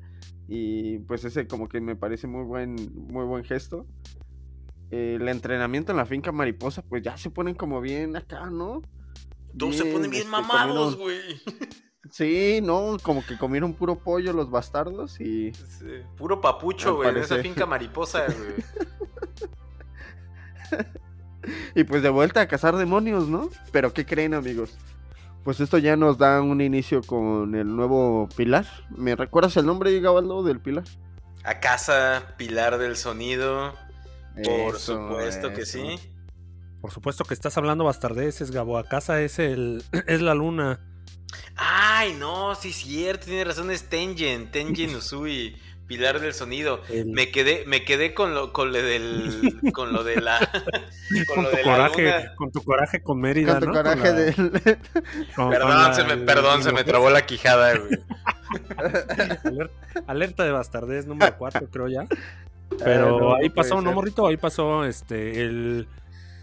y 0.46 0.98
pues 1.00 1.24
ese 1.24 1.46
como 1.46 1.68
que 1.68 1.80
me 1.80 1.96
parece 1.96 2.26
muy 2.26 2.44
buen 2.44 2.74
muy 3.08 3.24
buen 3.24 3.44
gesto 3.44 3.86
el 4.90 5.28
entrenamiento 5.28 5.92
en 5.92 5.98
la 5.98 6.06
finca 6.06 6.32
mariposa, 6.32 6.82
pues 6.82 7.02
ya 7.02 7.16
se 7.16 7.30
ponen 7.30 7.54
como 7.54 7.80
bien 7.80 8.16
acá, 8.16 8.50
¿no? 8.50 8.82
Todos 9.56 9.76
se 9.76 9.84
ponen 9.84 10.10
bien 10.10 10.22
este, 10.22 10.30
mamados, 10.30 10.96
güey. 10.96 11.20
Sí, 12.10 12.60
no, 12.62 12.96
como 13.02 13.24
que 13.24 13.38
comieron 13.38 13.74
puro 13.74 13.98
pollo 13.98 14.32
los 14.32 14.50
bastardos 14.50 15.20
y. 15.20 15.52
puro 16.16 16.40
papucho, 16.40 16.96
güey, 16.96 17.10
en 17.10 17.18
esa 17.18 17.36
finca 17.36 17.66
mariposa, 17.66 18.26
güey. 20.70 20.84
y 21.74 21.84
pues 21.84 22.02
de 22.02 22.08
vuelta 22.08 22.40
a 22.40 22.48
cazar 22.48 22.76
demonios, 22.76 23.28
¿no? 23.28 23.50
Pero 23.70 23.92
¿qué 23.92 24.04
creen, 24.04 24.34
amigos? 24.34 24.76
Pues 25.44 25.60
esto 25.60 25.78
ya 25.78 25.96
nos 25.96 26.18
da 26.18 26.42
un 26.42 26.60
inicio 26.60 27.02
con 27.02 27.54
el 27.54 27.74
nuevo 27.74 28.28
pilar. 28.36 28.66
¿Me 28.90 29.16
recuerdas 29.16 29.56
el 29.56 29.66
nombre, 29.66 29.98
Gabaldo, 30.00 30.42
del 30.42 30.60
pilar? 30.60 30.84
A 31.44 31.60
casa, 31.60 32.34
pilar 32.36 32.78
del 32.78 32.96
sonido. 32.96 33.72
Por 34.44 34.78
supuesto 34.78 35.52
que 35.52 35.66
sí. 35.66 35.98
Por 36.80 36.90
supuesto 36.92 37.24
que 37.24 37.34
estás 37.34 37.56
hablando 37.58 37.84
bastardeces, 37.84 38.50
Gabo. 38.50 38.78
A 38.78 38.84
casa 38.84 39.20
es 39.20 39.38
el 39.38 39.84
es 40.06 40.22
la 40.22 40.34
luna. 40.34 40.80
Ay, 41.56 42.14
no, 42.14 42.54
sí 42.54 42.70
es 42.70 42.76
cierto, 42.76 43.26
tiene 43.26 43.44
razón, 43.44 43.70
es 43.70 43.88
Tengen, 43.88 44.50
Tengen 44.50 44.94
Usui, 44.96 45.56
pilar 45.86 46.20
del 46.20 46.32
sonido. 46.32 46.80
Me 47.06 47.30
quedé, 47.30 47.64
me 47.66 47.84
quedé 47.84 48.14
con 48.14 48.34
lo, 48.34 48.52
con 48.52 48.72
lo 48.72 48.82
del, 48.82 49.60
con 49.74 49.92
lo 49.92 50.02
de 50.02 50.20
la, 50.20 50.38
con, 51.26 51.44
tu 51.44 51.62
coraje, 51.62 52.30
con 52.36 52.52
tu 52.52 52.62
coraje 52.62 53.02
con 53.02 53.20
Mérida, 53.20 53.60
con 53.60 53.68
tu 53.68 53.74
coraje 53.74 54.12
del... 54.12 54.50
perdón, 55.36 55.94
se 55.94 56.04
me, 56.04 56.16
perdón, 56.16 56.62
se 56.62 56.72
me 56.72 56.84
trabó 56.84 57.10
la 57.10 57.26
quijada, 57.26 57.76
güey. 57.76 57.98
Alerta, 60.06 60.44
de 60.44 60.50
bastardez 60.50 61.06
número 61.06 61.36
4, 61.36 61.68
creo 61.70 61.88
ya. 61.88 62.06
Pero 62.78 63.36
ahí 63.36 63.50
pasó, 63.50 63.80
¿no, 63.80 63.92
morrito? 63.92 64.26
Ahí 64.26 64.36
pasó 64.36 64.84
este 64.84 65.42
el, 65.42 65.88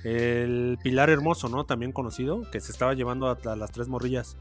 el 0.04 0.78
Pilar 0.84 1.10
Hermoso, 1.10 1.50
¿no? 1.50 1.66
También 1.66 1.92
conocido, 1.92 2.42
que 2.52 2.60
se 2.60 2.72
estaba 2.72 2.94
llevando 2.94 3.30
a, 3.30 3.56
las 3.56 3.72
tres 3.72 3.88
morrillas. 3.88 4.38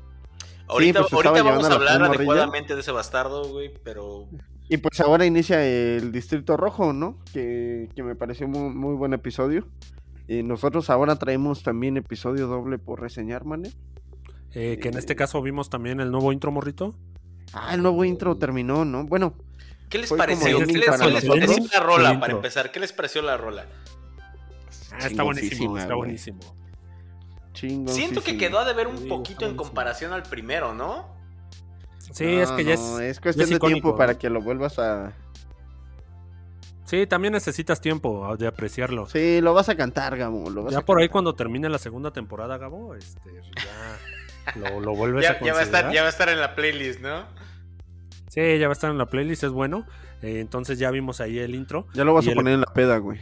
Ahorita, 0.69 1.01
pues, 1.01 1.13
ahorita 1.13 1.43
vamos 1.43 1.71
a 1.71 1.75
hablar 1.75 2.03
adecuadamente 2.03 2.75
de 2.75 2.81
ese 2.81 2.93
bastardo, 2.93 3.49
güey, 3.49 3.73
pero... 3.85 4.27
Y 4.69 4.79
pues 4.79 5.01
ahora 5.01 5.25
inicia 5.25 5.65
el 5.65 6.11
Distrito 6.11 6.57
Rojo, 6.57 6.93
¿no? 6.93 7.19
Que, 7.33 7.89
que 7.95 8.03
me 8.03 8.17
pareció 8.17 8.49
muy, 8.49 8.75
muy 8.75 8.97
buen 8.97 9.13
episodio. 9.13 9.65
Y 10.27 10.43
nosotros 10.43 10.91
ahora 10.91 11.17
traemos 11.17 11.63
también 11.63 11.97
episodio 11.97 12.49
doble 12.49 12.79
por 12.79 13.01
reseñar, 13.01 13.45
mané. 13.45 13.71
Eh, 14.55 14.79
que 14.81 14.89
en 14.89 14.99
este 14.99 15.15
caso 15.15 15.41
vimos 15.43 15.71
también 15.71 16.01
el 16.01 16.11
nuevo 16.11 16.33
intro, 16.33 16.51
morrito. 16.51 16.95
Ah, 17.53 17.75
el 17.75 17.83
nuevo 17.83 18.05
intro 18.05 18.37
terminó, 18.37 18.85
¿no? 18.85 19.05
Bueno, 19.05 19.35
¿Qué 19.89 19.99
les 19.99 20.09
Fue 20.09 20.19
pareció? 20.19 20.59
¿Qué 20.67 20.73
les, 20.73 20.87
para 20.87 20.99
pareció 20.99 21.35
la 21.73 21.81
rola, 21.81 22.21
para 22.21 22.33
empezar? 22.33 22.73
¿Qué 22.73 22.81
les 22.81 22.93
pareció 22.93 23.23
la 23.23 23.37
rola? 23.37 23.67
Ah, 24.93 25.07
está 25.07 25.23
buenísimo, 25.23 25.79
está 25.79 25.95
buenísimo. 25.95 26.41
chingón. 27.53 27.95
Siento 27.95 28.23
que 28.23 28.37
quedó 28.37 28.59
a 28.59 28.65
deber 28.65 28.87
un 28.89 28.99
Sí, 28.99 29.09
poquito 29.09 29.47
en 29.47 29.57
comparación 29.57 30.13
al 30.13 30.23
primero, 30.25 30.75
¿no? 30.75 31.15
Sí, 32.13 32.25
es 32.25 32.51
que 32.53 32.65
ya 32.65 32.75
es. 32.75 32.81
es 32.81 33.21
cuestión 33.21 33.45
es 33.45 33.51
de 33.51 33.59
tiempo 33.59 33.97
para 33.97 34.17
que 34.19 34.31
lo 34.31 34.41
vuelvas 34.41 34.79
a. 34.79 35.13
Sí, 36.85 37.07
también 37.07 37.33
necesitas 37.33 37.81
tiempo 37.81 38.27
ah, 38.27 38.37
de 38.37 38.47
apreciarlo. 38.47 39.07
Sí, 39.07 39.41
lo 39.41 39.53
vas 39.55 39.69
a 39.69 39.75
cantar, 39.77 40.17
Gabo. 40.17 40.49
Lo 40.51 40.63
vas 40.65 40.73
Ya 40.73 40.79
a 40.79 40.85
por 40.85 41.01
ahí 41.01 41.09
cuando 41.09 41.35
termine 41.35 41.69
la 41.69 41.79
segunda 41.79 42.13
temporada, 42.13 42.59
Gabo, 42.59 42.95
este, 42.95 43.31
ya 43.35 44.55
lo, 44.57 44.81
lo 44.81 44.95
vuelves 44.95 45.29
a 45.29 45.33
Ya, 45.41 45.45
ya 45.45 45.53
va 45.53 45.59
a 45.61 45.63
estar, 45.63 45.83
considerar. 45.83 45.93
ya 45.93 46.01
va 46.03 46.07
a 46.07 46.11
estar 46.11 46.29
en 46.29 46.41
la 46.41 46.55
playlist, 46.55 47.01
¿no? 47.01 47.25
Sí, 48.37 48.59
ya 48.59 48.69
va 48.69 48.73
a 48.73 48.75
estar 48.75 48.91
en 48.91 48.99
la 48.99 49.07
playlist, 49.07 49.43
es 49.45 49.51
bueno. 49.51 49.87
Eh, 50.23 50.41
entonces 50.41 50.79
ya 50.79 50.91
vimos 50.91 51.21
ahí 51.21 51.39
el 51.39 51.55
intro. 51.55 51.87
Ya 51.95 52.05
lo 52.05 52.13
vas 52.15 52.25
y 52.27 52.29
a 52.29 52.33
el- 52.33 52.37
poner 52.37 52.55
en 52.55 52.61
la 52.61 52.73
peda, 52.73 52.99
güey. 52.99 53.19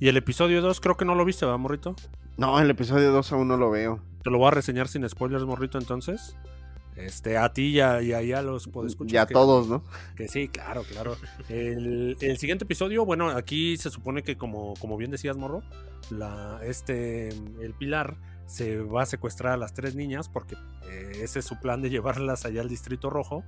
Y 0.00 0.08
el 0.08 0.16
episodio 0.16 0.62
2 0.62 0.80
creo 0.80 0.96
que 0.96 1.04
no 1.04 1.14
lo 1.14 1.24
viste, 1.24 1.44
¿verdad, 1.44 1.58
morrito? 1.58 1.94
No, 2.38 2.58
el 2.60 2.70
episodio 2.70 3.12
2 3.12 3.32
aún 3.32 3.48
no 3.48 3.56
lo 3.58 3.70
veo. 3.70 4.00
Te 4.24 4.30
lo 4.30 4.38
voy 4.38 4.48
a 4.48 4.50
reseñar 4.52 4.88
sin 4.88 5.08
spoilers, 5.08 5.44
morrito, 5.44 5.78
entonces. 5.78 6.36
Este, 6.96 7.36
a 7.36 7.52
ti 7.52 7.66
y 7.66 7.80
a, 7.80 8.00
y 8.02 8.32
a 8.32 8.40
los 8.42 8.66
podescuchas 8.68 9.12
Ya 9.12 9.26
que- 9.26 9.34
todos, 9.34 9.68
¿no? 9.68 9.84
Que 10.16 10.28
sí, 10.28 10.48
claro, 10.48 10.82
claro. 10.90 11.16
El, 11.50 12.16
el 12.20 12.38
siguiente 12.38 12.64
episodio, 12.64 13.04
bueno, 13.04 13.28
aquí 13.28 13.76
se 13.76 13.90
supone 13.90 14.22
que 14.22 14.36
como, 14.38 14.72
como 14.80 14.96
bien 14.96 15.10
decías, 15.10 15.36
Morro, 15.36 15.62
la, 16.10 16.58
este, 16.62 17.28
el 17.28 17.74
Pilar 17.78 18.16
se 18.46 18.78
va 18.78 19.02
a 19.02 19.06
secuestrar 19.06 19.52
a 19.52 19.56
las 19.56 19.74
tres 19.74 19.94
niñas 19.94 20.28
porque 20.28 20.54
eh, 20.88 21.12
ese 21.22 21.40
es 21.40 21.44
su 21.44 21.58
plan 21.60 21.82
de 21.82 21.90
llevarlas 21.90 22.44
allá 22.46 22.60
al 22.62 22.68
Distrito 22.68 23.10
Rojo, 23.10 23.44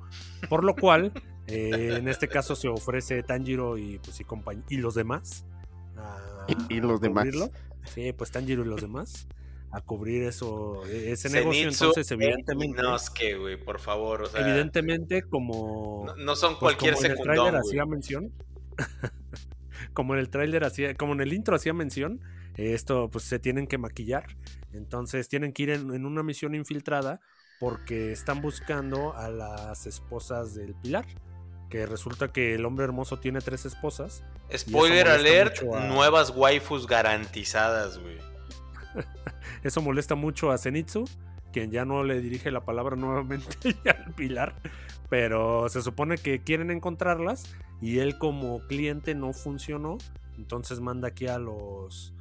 por 0.49 0.65
lo 0.65 0.75
cual, 0.75 1.13
eh, 1.47 1.97
en 1.99 2.09
este 2.09 2.29
caso 2.29 2.57
se 2.57 2.69
ofrece 2.69 3.23
Tanjiro 3.23 3.79
y, 3.79 3.99
pues, 3.99 4.21
y, 4.21 4.25
compañ- 4.25 4.65
y 4.69 4.77
los 4.79 4.95
demás. 4.95 5.45
a- 5.97 6.47
Y- 6.69 6.81
los 6.81 7.01
a 7.01 7.03
demás. 7.03 7.25
cubrirlo. 7.25 7.51
Sí, 7.95 8.13
pues 8.13 8.31
Tanjiro 8.31 8.63
y 8.65 8.67
los 8.69 8.81
demás 8.81 9.27
a 9.71 9.83
cubrir 9.83 10.23
eso, 10.23 10.85
e- 10.87 11.13
ese 11.13 11.29
Zenitsu 11.29 11.39
negocio, 11.51 11.69
entonces 11.69 12.11
evidentemente, 12.11 12.81
Inosuke, 12.81 13.37
güey, 13.39 13.63
por 13.63 13.79
favor. 13.81 14.23
O 14.23 14.27
sea, 14.27 14.41
evidentemente 14.41 15.23
como... 15.23 16.05
no, 16.07 16.17
no 16.17 16.37
son 16.37 16.53
Pues 16.59 16.75
cualquier 16.77 16.95
como 16.95 17.05
en 17.07 17.11
el 17.13 17.17
secundón, 17.19 17.35
tráiler 17.37 17.61
güey. 17.61 17.69
hacía 17.71 17.87
mención. 17.87 18.33
como 19.93 20.15
en 20.15 20.21
el 20.21 20.31
tráiler 20.31 20.65
hacía, 20.65 20.95
como 20.95 21.13
en 21.13 21.21
el 21.21 21.33
intro 21.33 21.55
hacía 21.57 21.73
mención, 21.75 22.21
esto 22.59 23.09
pues 23.11 23.25
se 23.25 23.39
tienen 23.39 23.67
que 23.67 23.79
maquillar. 23.79 24.27
Entonces 24.73 25.29
tienen 25.29 25.53
que 25.53 25.63
ir 25.65 25.71
en, 25.71 25.95
en 25.95 26.05
una 26.07 26.23
misión 26.23 26.55
infiltrada 26.55 27.21
porque 27.61 28.13
están 28.13 28.41
buscando 28.43 29.17
a 29.17 29.29
las 29.31 29.87
esposas 29.87 30.55
del 30.55 30.75
Pilar. 30.75 31.07
Que 31.71 31.85
resulta 31.87 32.29
que 32.33 32.55
el 32.55 32.65
hombre 32.65 32.85
hermoso 32.85 33.19
tiene 33.19 33.41
tres 33.41 33.67
esposas. 33.67 34.25
Spoiler 34.57 35.07
alert, 35.09 35.59
a- 35.75 35.87
nuevas 35.87 36.31
waifus 36.35 36.87
garantizadas, 36.87 37.99
güey. 37.99 38.17
Eso 39.63 39.83
molesta 39.83 40.15
mucho 40.15 40.51
a 40.51 40.59
Zenitsu, 40.59 41.05
quien 41.53 41.71
ya 41.71 41.85
no 41.85 42.05
le 42.05 42.21
dirige 42.21 42.51
la 42.51 42.65
palabra 42.65 42.97
nuevamente 42.97 43.77
al 43.87 44.15
Pilar. 44.15 44.55
Pero 45.11 45.69
se 45.69 45.83
supone 45.83 46.17
que 46.17 46.43
quieren 46.43 46.71
encontrarlas 46.71 47.55
y 47.81 47.99
él 47.99 48.19
como 48.19 48.61
cliente 48.67 49.15
no 49.15 49.33
funcionó. 49.33 49.99
Entonces 50.37 50.81
manda 50.81 51.09
aquí 51.09 51.27
a 51.27 51.39
los. 51.39 52.15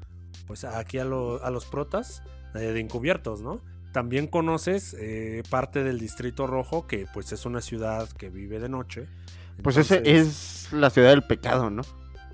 Pues 0.47 0.63
aquí 0.63 0.97
a, 0.97 1.05
lo- 1.05 1.43
a 1.43 1.51
los 1.51 1.65
protas 1.65 2.23
eh, 2.55 2.59
de 2.59 2.79
encubiertos, 2.79 3.41
¿no? 3.41 3.61
También 3.91 4.27
conoces 4.27 4.95
eh, 4.99 5.43
parte 5.49 5.83
del 5.83 5.99
Distrito 5.99 6.47
Rojo, 6.47 6.87
que 6.87 7.05
pues 7.13 7.31
es 7.31 7.45
una 7.45 7.61
ciudad 7.61 8.07
que 8.17 8.29
vive 8.29 8.59
de 8.59 8.69
noche. 8.69 9.07
Pues 9.63 9.75
ese 9.77 10.01
es 10.05 10.69
la 10.71 10.89
ciudad 10.89 11.09
del 11.09 11.23
pecado, 11.23 11.69
¿no? 11.69 11.81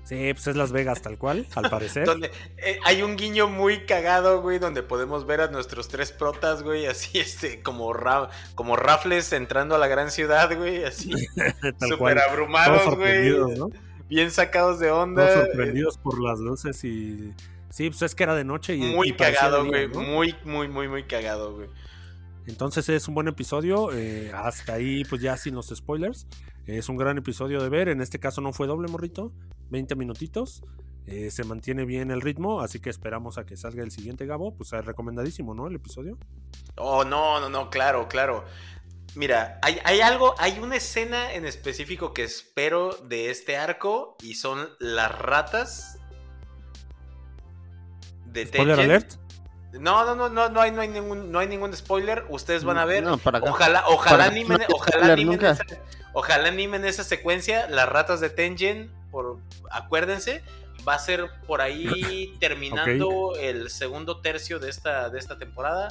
Sí, 0.04 0.34
pues 0.34 0.46
es 0.48 0.56
Las 0.56 0.70
Vegas 0.70 1.00
tal 1.00 1.16
cual, 1.16 1.46
al 1.54 1.70
parecer. 1.70 2.04
Donde 2.06 2.30
eh, 2.58 2.78
hay 2.84 3.00
un 3.02 3.16
guiño 3.16 3.48
muy 3.48 3.86
cagado, 3.86 4.42
güey, 4.42 4.58
donde 4.58 4.82
podemos 4.82 5.24
ver 5.26 5.40
a 5.40 5.48
nuestros 5.50 5.88
tres 5.88 6.12
protas, 6.12 6.62
güey, 6.62 6.84
así, 6.84 7.18
este, 7.18 7.62
como, 7.62 7.94
ra- 7.94 8.28
como 8.54 8.76
rafles 8.76 9.32
entrando 9.32 9.74
a 9.74 9.78
la 9.78 9.86
gran 9.86 10.10
ciudad, 10.10 10.54
güey, 10.58 10.84
así, 10.84 11.10
súper 11.88 12.18
abrumados, 12.18 12.94
güey, 12.96 13.32
bien 14.10 14.30
sacados 14.30 14.78
de 14.78 14.90
onda. 14.90 15.32
sorprendidos 15.32 15.96
por 15.96 16.20
las 16.20 16.38
luces 16.38 16.84
y. 16.84 17.32
Sí, 17.74 17.90
pues 17.90 18.02
es 18.02 18.14
que 18.14 18.22
era 18.22 18.36
de 18.36 18.44
noche 18.44 18.76
y. 18.76 18.94
Muy 18.94 19.08
y 19.08 19.12
cagado, 19.14 19.66
güey, 19.66 19.88
muy, 19.88 20.32
muy, 20.44 20.68
muy, 20.68 20.86
muy 20.86 21.02
cagado, 21.08 21.56
güey. 21.56 21.68
Entonces 22.46 22.88
es 22.88 23.08
un 23.08 23.14
buen 23.14 23.26
episodio. 23.26 23.92
eh, 23.92 24.30
hasta 24.32 24.74
ahí, 24.74 25.02
pues 25.04 25.20
ya 25.20 25.36
sin 25.36 25.56
los 25.56 25.70
spoilers. 25.74 26.28
Es 26.66 26.88
un 26.88 26.96
gran 26.96 27.18
episodio 27.18 27.60
de 27.60 27.68
ver. 27.68 27.88
En 27.88 28.00
este 28.00 28.20
caso 28.20 28.40
no 28.40 28.52
fue 28.52 28.68
doble 28.68 28.86
morrito. 28.86 29.32
20 29.70 29.96
minutitos. 29.96 30.62
eh, 31.08 31.32
se 31.32 31.42
mantiene 31.42 31.84
bien 31.84 32.12
el 32.12 32.20
ritmo. 32.20 32.60
Así 32.60 32.78
que 32.78 32.90
esperamos 32.90 33.38
a 33.38 33.44
que 33.44 33.56
salga 33.56 33.82
el 33.82 33.90
siguiente 33.90 34.24
Gabo. 34.24 34.54
Pues 34.54 34.72
es 34.72 34.84
recomendadísimo, 34.84 35.52
¿no? 35.52 35.66
El 35.66 35.74
episodio. 35.74 36.16
Oh, 36.76 37.02
no, 37.02 37.40
no, 37.40 37.48
no, 37.48 37.70
claro, 37.70 38.06
claro. 38.06 38.44
Mira, 39.16 39.58
hay, 39.62 39.78
hay 39.84 40.00
algo, 40.00 40.36
hay 40.38 40.60
una 40.60 40.76
escena 40.76 41.34
en 41.34 41.44
específico 41.44 42.14
que 42.14 42.22
espero 42.22 42.90
de 43.08 43.30
este 43.30 43.56
arco 43.56 44.16
y 44.22 44.34
son 44.34 44.68
las 44.78 45.18
ratas 45.18 45.98
de 48.34 48.46
Spoiler 48.46 48.76
Tengen. 48.76 48.90
alert. 48.90 49.12
No, 49.72 50.04
no, 50.04 50.14
no, 50.14 50.28
no, 50.28 50.48
no 50.50 50.60
hay, 50.60 50.70
no 50.70 50.82
hay 50.82 50.88
ningún, 50.88 51.32
no 51.32 51.38
hay 51.40 51.48
ningún 51.48 51.74
spoiler. 51.74 52.24
Ustedes 52.28 52.62
van 52.64 52.78
a 52.78 52.84
ver. 52.84 53.02
No, 53.02 53.18
para 53.18 53.38
acá. 53.38 53.50
Ojalá, 53.50 53.84
ojalá 53.88 54.18
para- 54.18 54.30
animen, 54.30 54.58
no 54.58 54.64
ojalá 54.76 54.90
spoiler 54.92 55.10
animen 55.12 55.32
nunca. 55.32 55.50
esa, 55.50 55.64
ojalá 56.12 56.48
animen 56.48 56.84
esa 56.84 57.02
secuencia. 57.02 57.66
Las 57.68 57.88
ratas 57.88 58.20
de 58.20 58.30
Tengen, 58.30 58.92
por, 59.10 59.38
acuérdense, 59.72 60.44
va 60.86 60.94
a 60.94 60.98
ser 61.00 61.28
por 61.48 61.60
ahí 61.60 62.36
terminando 62.40 63.34
el 63.40 63.68
segundo 63.70 64.20
tercio 64.20 64.58
de 64.60 64.70
esta, 64.70 65.08
de 65.10 65.18
esta 65.18 65.38
temporada. 65.38 65.88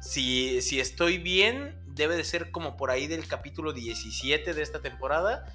Si, 0.00 0.60
si 0.62 0.78
estoy 0.78 1.18
bien, 1.18 1.74
debe 1.86 2.16
de 2.16 2.22
ser 2.22 2.52
como 2.52 2.76
por 2.76 2.90
ahí 2.92 3.08
del 3.08 3.26
capítulo 3.26 3.72
17 3.72 4.54
de 4.54 4.62
esta 4.62 4.78
temporada. 4.80 5.46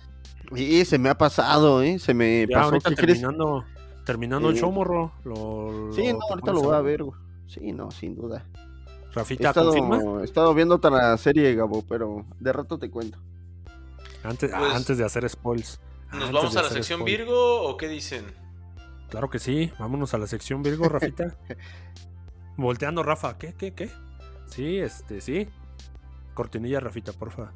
Y 0.53 0.83
se 0.83 0.97
me 0.97 1.07
ha 1.09 1.17
pasado, 1.17 1.81
¿eh? 1.83 1.99
Se 1.99 2.13
me 2.13 2.47
Ya 2.49 2.55
pasó. 2.57 2.65
ahorita 2.71 2.89
¿Qué 2.89 2.95
crees? 2.97 3.21
Terminando, 4.11 4.47
terminando 4.47 4.49
el 4.49 4.55
Eh, 4.55 4.59
show, 4.59 4.71
morro. 4.71 5.11
Lo, 5.23 5.93
Sí, 5.93 6.07
lo- 6.07 6.13
no, 6.13 6.25
ahorita 6.29 6.51
lo 6.53 6.61
voy 6.61 6.75
a 6.75 6.81
ver, 6.81 7.03
güey. 7.03 7.19
Sí, 7.47 7.71
no, 7.71 7.91
sin 7.91 8.15
duda. 8.15 8.45
He 8.55 9.13
Rafita, 9.13 9.49
estado, 9.49 9.73
confirma. 9.73 10.21
he 10.21 10.23
estado 10.23 10.53
viendo 10.53 10.75
otra 10.75 11.17
serie, 11.17 11.53
Gabo, 11.55 11.83
pero 11.87 12.25
de 12.39 12.53
rato 12.53 12.77
te 12.79 12.89
cuento. 12.89 13.17
Antes, 14.23 14.51
Pues, 14.57 14.73
antes 14.75 14.97
de 14.97 15.03
hacer 15.03 15.27
spoils. 15.29 15.79
¿Nos 16.13 16.31
vamos 16.31 16.55
a 16.55 16.61
la 16.63 16.69
sección 16.69 16.99
spoil. 16.99 17.17
Virgo 17.17 17.63
o 17.63 17.75
qué 17.77 17.87
dicen? 17.89 18.25
Claro 19.09 19.29
que 19.29 19.39
sí, 19.39 19.71
vámonos 19.79 20.13
a 20.13 20.17
la 20.17 20.27
sección 20.27 20.63
Virgo, 20.63 20.87
Rafita. 20.87 21.35
Volteando, 22.57 23.03
Rafa, 23.03 23.37
¿qué, 23.37 23.53
qué, 23.53 23.73
qué? 23.73 23.89
Sí, 24.45 24.77
este, 24.79 25.19
sí. 25.21 25.47
Cortinilla, 26.33 26.79
Rafita, 26.79 27.11
porfa. 27.13 27.51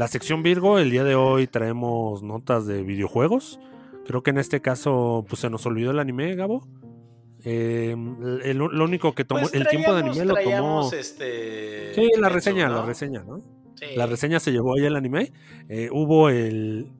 La 0.00 0.08
sección 0.08 0.42
Virgo, 0.42 0.78
el 0.78 0.90
día 0.90 1.04
de 1.04 1.14
hoy 1.14 1.46
traemos 1.46 2.22
notas 2.22 2.66
de 2.66 2.82
videojuegos. 2.82 3.60
Creo 4.06 4.22
que 4.22 4.30
en 4.30 4.38
este 4.38 4.62
caso, 4.62 5.26
pues 5.28 5.40
se 5.42 5.50
nos 5.50 5.66
olvidó 5.66 5.90
el 5.90 5.98
anime, 5.98 6.34
Gabo. 6.36 6.66
Eh, 7.44 7.94
el- 8.44 8.56
lo 8.56 8.84
único 8.84 9.14
que 9.14 9.26
tomó, 9.26 9.42
Pues 9.42 9.52
el 9.52 9.66
tiempo 9.68 9.92
de 9.92 10.00
anime 10.00 10.24
lo 10.24 10.34
tomó. 10.42 10.90
este, 10.90 11.92
Sí, 11.94 12.08
la 12.18 12.30
reseña, 12.30 12.68
¿no? 12.68 12.76
la 12.76 12.86
reseña, 12.86 13.24
¿no? 13.24 13.40
Sí. 13.74 13.86
La 13.94 14.06
reseña 14.06 14.40
se 14.40 14.52
llevó 14.52 14.74
ahí 14.74 14.86
el 14.86 14.96
anime. 14.96 15.32
Eh, 15.68 15.90
hubo 15.92 16.30
el. 16.30 16.90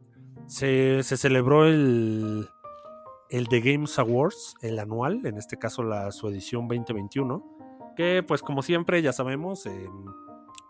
Se, 0.47 1.03
se 1.03 1.17
celebró 1.17 1.67
el. 1.67 2.49
El 3.31 3.49
The 3.49 3.61
Games 3.61 3.99
Awards, 3.99 4.57
el 4.61 4.79
anual, 4.79 5.25
en 5.25 5.39
este 5.39 5.57
caso 5.57 5.83
la, 5.85 6.11
su 6.13 6.29
edición 6.29 6.69
2021. 6.69 7.43
Que, 7.97 8.23
pues, 8.27 8.43
como 8.43 8.61
siempre, 8.61 9.01
ya 9.03 9.13
sabemos. 9.15 9.65
eh, 9.67 9.87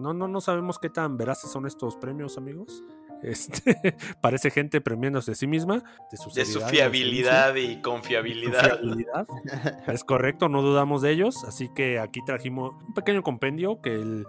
no, 0.01 0.13
no, 0.15 0.27
no 0.29 0.41
sabemos 0.41 0.79
qué 0.79 0.91
tan 0.91 1.17
veraces 1.17 1.51
son 1.51 1.67
estos 1.67 1.97
premios, 1.97 2.37
amigos. 2.39 2.83
Este, 3.23 3.77
parece 4.23 4.51
gente 4.51 4.81
premiándose 4.81 5.33
a 5.33 5.35
sí 5.35 5.47
misma 5.47 5.85
de 6.11 6.17
su, 6.17 6.31
De 6.31 6.47
su 6.47 6.53
seriedad 6.53 6.71
fiabilidad 6.71 7.55
y 7.55 7.75
su 7.75 7.83
confiabilidad. 7.83 8.61
fiabilidad. 8.79 9.27
Es 9.89 10.05
correcto, 10.05 10.49
no 10.49 10.63
dudamos 10.63 11.03
de 11.03 11.11
ellos. 11.11 11.45
Así 11.45 11.69
que 11.75 11.99
aquí 11.99 12.21
trajimos 12.25 12.73
un 12.83 12.95
pequeño 12.95 13.23
compendio 13.23 13.83
que 13.83 13.93
el, 13.93 14.25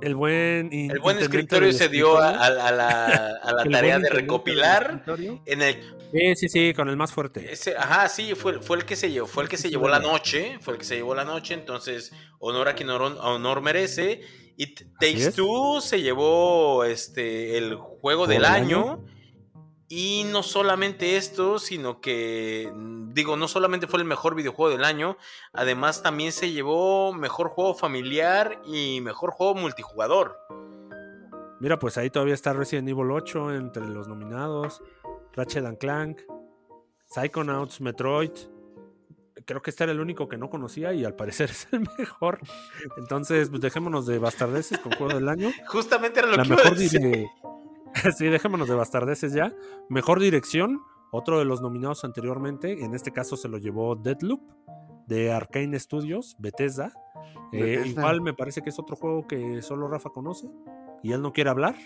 el 0.00 0.14
buen. 0.14 0.72
El 0.72 1.00
buen 1.00 1.18
escritorio 1.18 1.72
se 1.72 1.88
dio 1.88 2.18
a, 2.18 2.30
escritorio, 2.30 2.60
a- 2.62 2.68
a 2.68 2.70
la, 2.72 3.26
a 3.42 3.52
la 3.52 3.64
tarea 3.68 3.98
de 3.98 4.10
recopilar 4.10 5.02
en 5.44 5.62
el 5.62 5.82
Sí, 6.12 6.36
sí, 6.36 6.48
sí, 6.48 6.72
con 6.72 6.88
el 6.88 6.96
más 6.96 7.10
fuerte. 7.10 7.52
Ese- 7.52 7.76
ajá, 7.76 8.08
sí, 8.08 8.36
fue, 8.36 8.62
fue 8.62 8.76
el 8.76 8.84
que 8.84 8.94
se 8.94 9.10
llevó, 9.10 9.26
fue 9.26 9.42
el 9.42 9.48
que 9.48 9.56
se 9.56 9.68
llevó 9.70 9.88
la 9.88 9.98
noche, 9.98 10.58
fue 10.60 10.74
el 10.74 10.78
que 10.78 10.84
se 10.86 10.94
llevó 10.94 11.16
la 11.16 11.24
noche, 11.24 11.54
entonces 11.54 12.12
honor 12.38 12.68
a 12.68 12.74
quien 12.76 12.90
honor, 12.90 13.18
honor 13.20 13.60
merece. 13.60 14.20
Y 14.56 14.74
T- 14.74 14.86
Takes 14.98 15.26
es. 15.28 15.34
Two 15.34 15.80
se 15.80 16.00
llevó 16.00 16.84
este 16.84 17.58
el 17.58 17.76
juego 17.76 18.26
del 18.26 18.44
año. 18.44 19.04
Y 19.88 20.24
no 20.32 20.42
solamente 20.42 21.16
esto, 21.16 21.60
sino 21.60 22.00
que, 22.00 22.72
mm, 22.74 23.12
digo, 23.12 23.36
no 23.36 23.46
solamente 23.46 23.86
fue 23.86 24.00
el 24.00 24.04
mejor 24.04 24.34
videojuego 24.34 24.72
del 24.76 24.84
año, 24.84 25.16
además 25.52 26.02
también 26.02 26.32
se 26.32 26.50
llevó 26.50 27.12
mejor 27.12 27.50
juego 27.50 27.72
familiar 27.72 28.60
y 28.66 29.00
mejor 29.00 29.30
juego 29.30 29.54
multijugador. 29.54 30.36
Mira, 31.60 31.78
pues 31.78 31.96
ahí 31.98 32.10
todavía 32.10 32.34
está 32.34 32.52
Resident 32.52 32.88
Evil 32.88 33.12
8 33.12 33.54
entre 33.54 33.86
los 33.86 34.08
nominados. 34.08 34.82
Ratchet 35.34 35.64
and 35.64 35.78
Clank, 35.78 36.20
Psychonauts, 37.06 37.80
Metroid. 37.80 38.32
Creo 39.46 39.62
que 39.62 39.70
este 39.70 39.84
era 39.84 39.92
el 39.92 40.00
único 40.00 40.28
que 40.28 40.36
no 40.36 40.50
conocía 40.50 40.92
y 40.92 41.04
al 41.04 41.14
parecer 41.14 41.50
es 41.50 41.68
el 41.72 41.86
mejor. 41.98 42.40
Entonces, 42.98 43.48
pues 43.48 43.60
dejémonos 43.62 44.06
de 44.06 44.18
bastardeces 44.18 44.78
con 44.78 44.92
juego 44.92 45.14
del 45.14 45.28
año. 45.28 45.50
Justamente 45.68 46.18
era 46.20 46.28
lo 46.28 46.36
La 46.36 46.42
que 46.42 46.48
iba 46.48 46.56
a 46.56 46.64
mejor 46.64 46.76
decir. 46.78 47.00
dire- 47.00 47.30
Sí, 48.16 48.26
dejémonos 48.26 48.68
de 48.68 48.74
bastardeces 48.74 49.32
ya. 49.32 49.54
Mejor 49.88 50.20
dirección, 50.20 50.80
otro 51.12 51.38
de 51.38 51.44
los 51.46 51.62
nominados 51.62 52.04
anteriormente. 52.04 52.84
En 52.84 52.94
este 52.94 53.12
caso 53.12 53.36
se 53.36 53.48
lo 53.48 53.56
llevó 53.58 53.96
Deadloop 53.96 54.42
de 55.06 55.32
Arcane 55.32 55.78
Studios, 55.78 56.36
Bethesda. 56.38 56.92
Eh, 57.52 57.60
Bethesda. 57.78 57.86
igual 58.00 58.20
me 58.20 58.34
parece 58.34 58.60
que 58.62 58.70
es 58.70 58.78
otro 58.78 58.96
juego 58.96 59.26
que 59.26 59.62
solo 59.62 59.86
Rafa 59.88 60.10
conoce 60.10 60.48
y 61.02 61.12
él 61.12 61.22
no 61.22 61.32
quiere 61.32 61.48
hablar. 61.50 61.76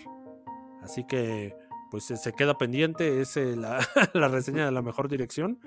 Así 0.81 1.05
que 1.05 1.55
pues 1.91 2.05
se- 2.05 2.17
se 2.17 2.33
queda 2.33 2.57
pendiente 2.57 3.21
es 3.21 3.37
eh, 3.37 3.55
la, 3.55 3.85
la 4.13 4.27
reseña 4.29 4.65
de 4.65 4.71
la 4.71 4.81
mejor 4.81 5.07
dirección. 5.09 5.59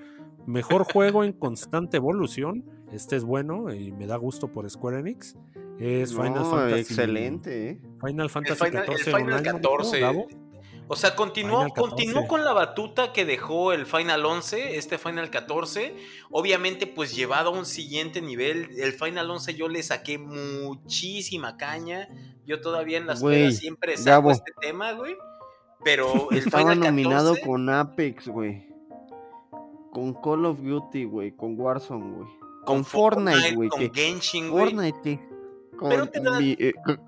Mejor 0.45 0.83
juego 0.91 1.23
en 1.23 1.31
constante 1.33 1.97
evolución. 1.97 2.65
Este 2.91 3.15
es 3.15 3.23
bueno 3.23 3.73
y 3.73 3.91
me 3.93 4.05
da 4.07 4.17
gusto 4.17 4.47
por 4.51 4.69
Square 4.69 4.99
Enix. 4.99 5.35
Es 5.79 6.11
Final 6.13 6.45
Fantasy. 6.45 6.81
excelente, 6.81 7.69
¿eh? 7.69 7.79
Final 8.03 8.25
El 8.25 8.29
Fantasy 8.29 8.65
el 8.65 8.71
14 8.73 9.03
Final 9.05 9.21
online, 9.23 9.37
¿no, 9.53 9.57
14. 9.59 9.99
Gabo? 9.99 10.27
O 10.87 10.95
sea, 10.95 11.15
continuó, 11.15 11.57
Final 11.61 11.73
14. 11.73 11.89
continuó 11.95 12.27
con 12.27 12.45
la 12.45 12.53
batuta 12.53 13.11
que 13.11 13.25
dejó 13.25 13.73
el 13.73 13.87
Final 13.87 14.23
11, 14.23 14.77
este 14.77 14.99
Final 14.99 15.31
14. 15.31 15.95
Obviamente, 16.29 16.85
pues 16.85 17.15
llevado 17.15 17.49
a 17.49 17.57
un 17.57 17.65
siguiente 17.65 18.21
nivel. 18.21 18.69
El 18.77 18.93
Final 18.93 19.29
11 19.31 19.55
yo 19.55 19.67
le 19.67 19.81
saqué 19.81 20.19
muchísima 20.19 21.57
caña. 21.57 22.07
Yo 22.45 22.61
todavía 22.61 22.97
en 22.99 23.07
las 23.07 23.23
pedas 23.23 23.57
siempre 23.57 23.97
saco 23.97 24.05
Gabo. 24.27 24.31
este 24.31 24.51
tema, 24.61 24.93
güey. 24.93 25.15
Pero 25.85 26.29
el 26.31 26.39
Estaba 26.39 26.63
Final 26.63 26.79
14, 26.79 26.91
nominado 26.91 27.35
con 27.45 27.69
Apex, 27.69 28.27
güey. 28.27 28.67
Con 29.91 30.13
Call 30.15 30.45
of 30.45 30.59
Duty, 30.59 31.05
güey. 31.05 31.31
Con 31.31 31.57
Warzone, 31.57 32.15
güey. 32.17 32.27
Con, 32.65 32.83
Fortnite, 32.83 33.55
güey. 33.55 33.69
con 33.69 33.79
que- 33.79 33.91
Genshin, 33.93 34.49
güey. 34.49 34.65
Fortnite, 34.73 35.11
eh, 35.11 35.19
Con 35.77 35.89
Pero 35.89 36.07
te 36.09 36.19
da- 36.19 36.39
mi, 36.39 36.57
eh, 36.59 36.73
con- 36.85 36.99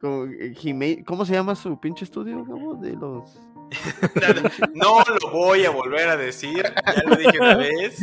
con, 0.00 0.34
eh, 0.38 1.02
¿Cómo 1.04 1.24
se 1.26 1.34
llama 1.34 1.54
su 1.54 1.78
pinche 1.80 2.04
estudio, 2.04 2.42
Gabo? 2.44 2.76
De 2.76 2.92
los. 2.92 3.38
No 4.74 4.96
lo 5.22 5.30
voy 5.32 5.64
a 5.64 5.70
volver 5.70 6.08
a 6.08 6.16
decir, 6.16 6.62
ya 6.62 7.02
lo 7.06 7.16
dije 7.16 7.38
una 7.40 7.56
vez. 7.56 8.00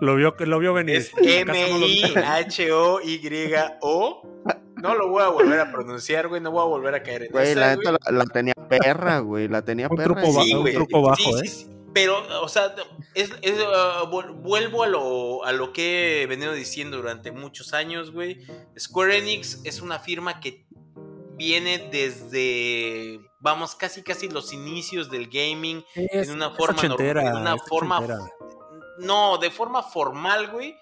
Lo 0.00 0.16
vio, 0.16 0.34
lo 0.40 0.58
vio 0.58 0.74
venir. 0.74 0.96
Es 0.96 1.12
¿Acaso 1.14 1.26
no 1.26 1.78
lo 1.78 1.86
viste 1.86 2.08
venir? 2.08 2.16
M-I-H-O-Y-O. 2.16 4.22
No 4.76 4.94
lo 4.94 5.08
voy 5.08 5.22
a 5.22 5.28
volver 5.28 5.60
a 5.60 5.72
pronunciar, 5.72 6.28
güey. 6.28 6.40
No 6.40 6.50
voy 6.50 6.60
a 6.62 6.64
volver 6.66 6.94
a 6.94 7.02
caer 7.02 7.24
en 7.24 7.32
Güey, 7.32 7.50
esa, 7.50 7.60
la 7.60 7.74
güey. 7.74 7.78
neta 7.86 7.98
la, 8.10 8.18
la 8.18 8.24
tenía 8.26 8.54
perra, 8.68 9.18
güey. 9.20 9.48
La 9.48 9.62
tenía 9.62 9.88
Un 9.88 9.96
perra. 9.96 10.20
truco 10.22 10.42
Sí, 10.42 10.54
un 10.54 10.72
truco 10.72 11.02
bajo, 11.02 11.16
Sí, 11.16 11.30
¿eh? 11.30 11.38
sí, 11.42 11.48
sí. 11.48 11.70
Pero, 11.94 12.22
o 12.42 12.48
sea, 12.48 12.74
es, 13.14 13.30
es, 13.40 13.58
ah, 13.74 14.04
vuel- 14.10 14.34
vuelvo 14.42 14.82
a 14.82 14.86
lo, 14.86 15.44
a 15.44 15.52
lo 15.52 15.72
que 15.72 16.20
he 16.22 16.26
venido 16.26 16.52
diciendo 16.52 16.98
durante 16.98 17.32
muchos 17.32 17.72
años, 17.72 18.10
güey. 18.12 18.42
Square 18.78 19.16
Enix 19.18 19.62
es 19.64 19.80
una 19.80 19.98
firma 19.98 20.38
que 20.40 20.66
viene 21.38 21.88
desde, 21.90 23.20
vamos, 23.40 23.74
casi 23.74 24.02
casi 24.02 24.28
los 24.28 24.52
inicios 24.52 25.10
del 25.10 25.28
gaming. 25.30 25.82
Es, 25.94 26.28
en 26.28 26.34
una 26.34 26.50
forma, 26.50 26.82
en 26.82 27.36
una 27.36 27.56
forma 27.56 28.00
no, 28.98 29.38
de 29.38 29.50
forma 29.50 29.82
formal, 29.82 30.50
güey. 30.50 30.76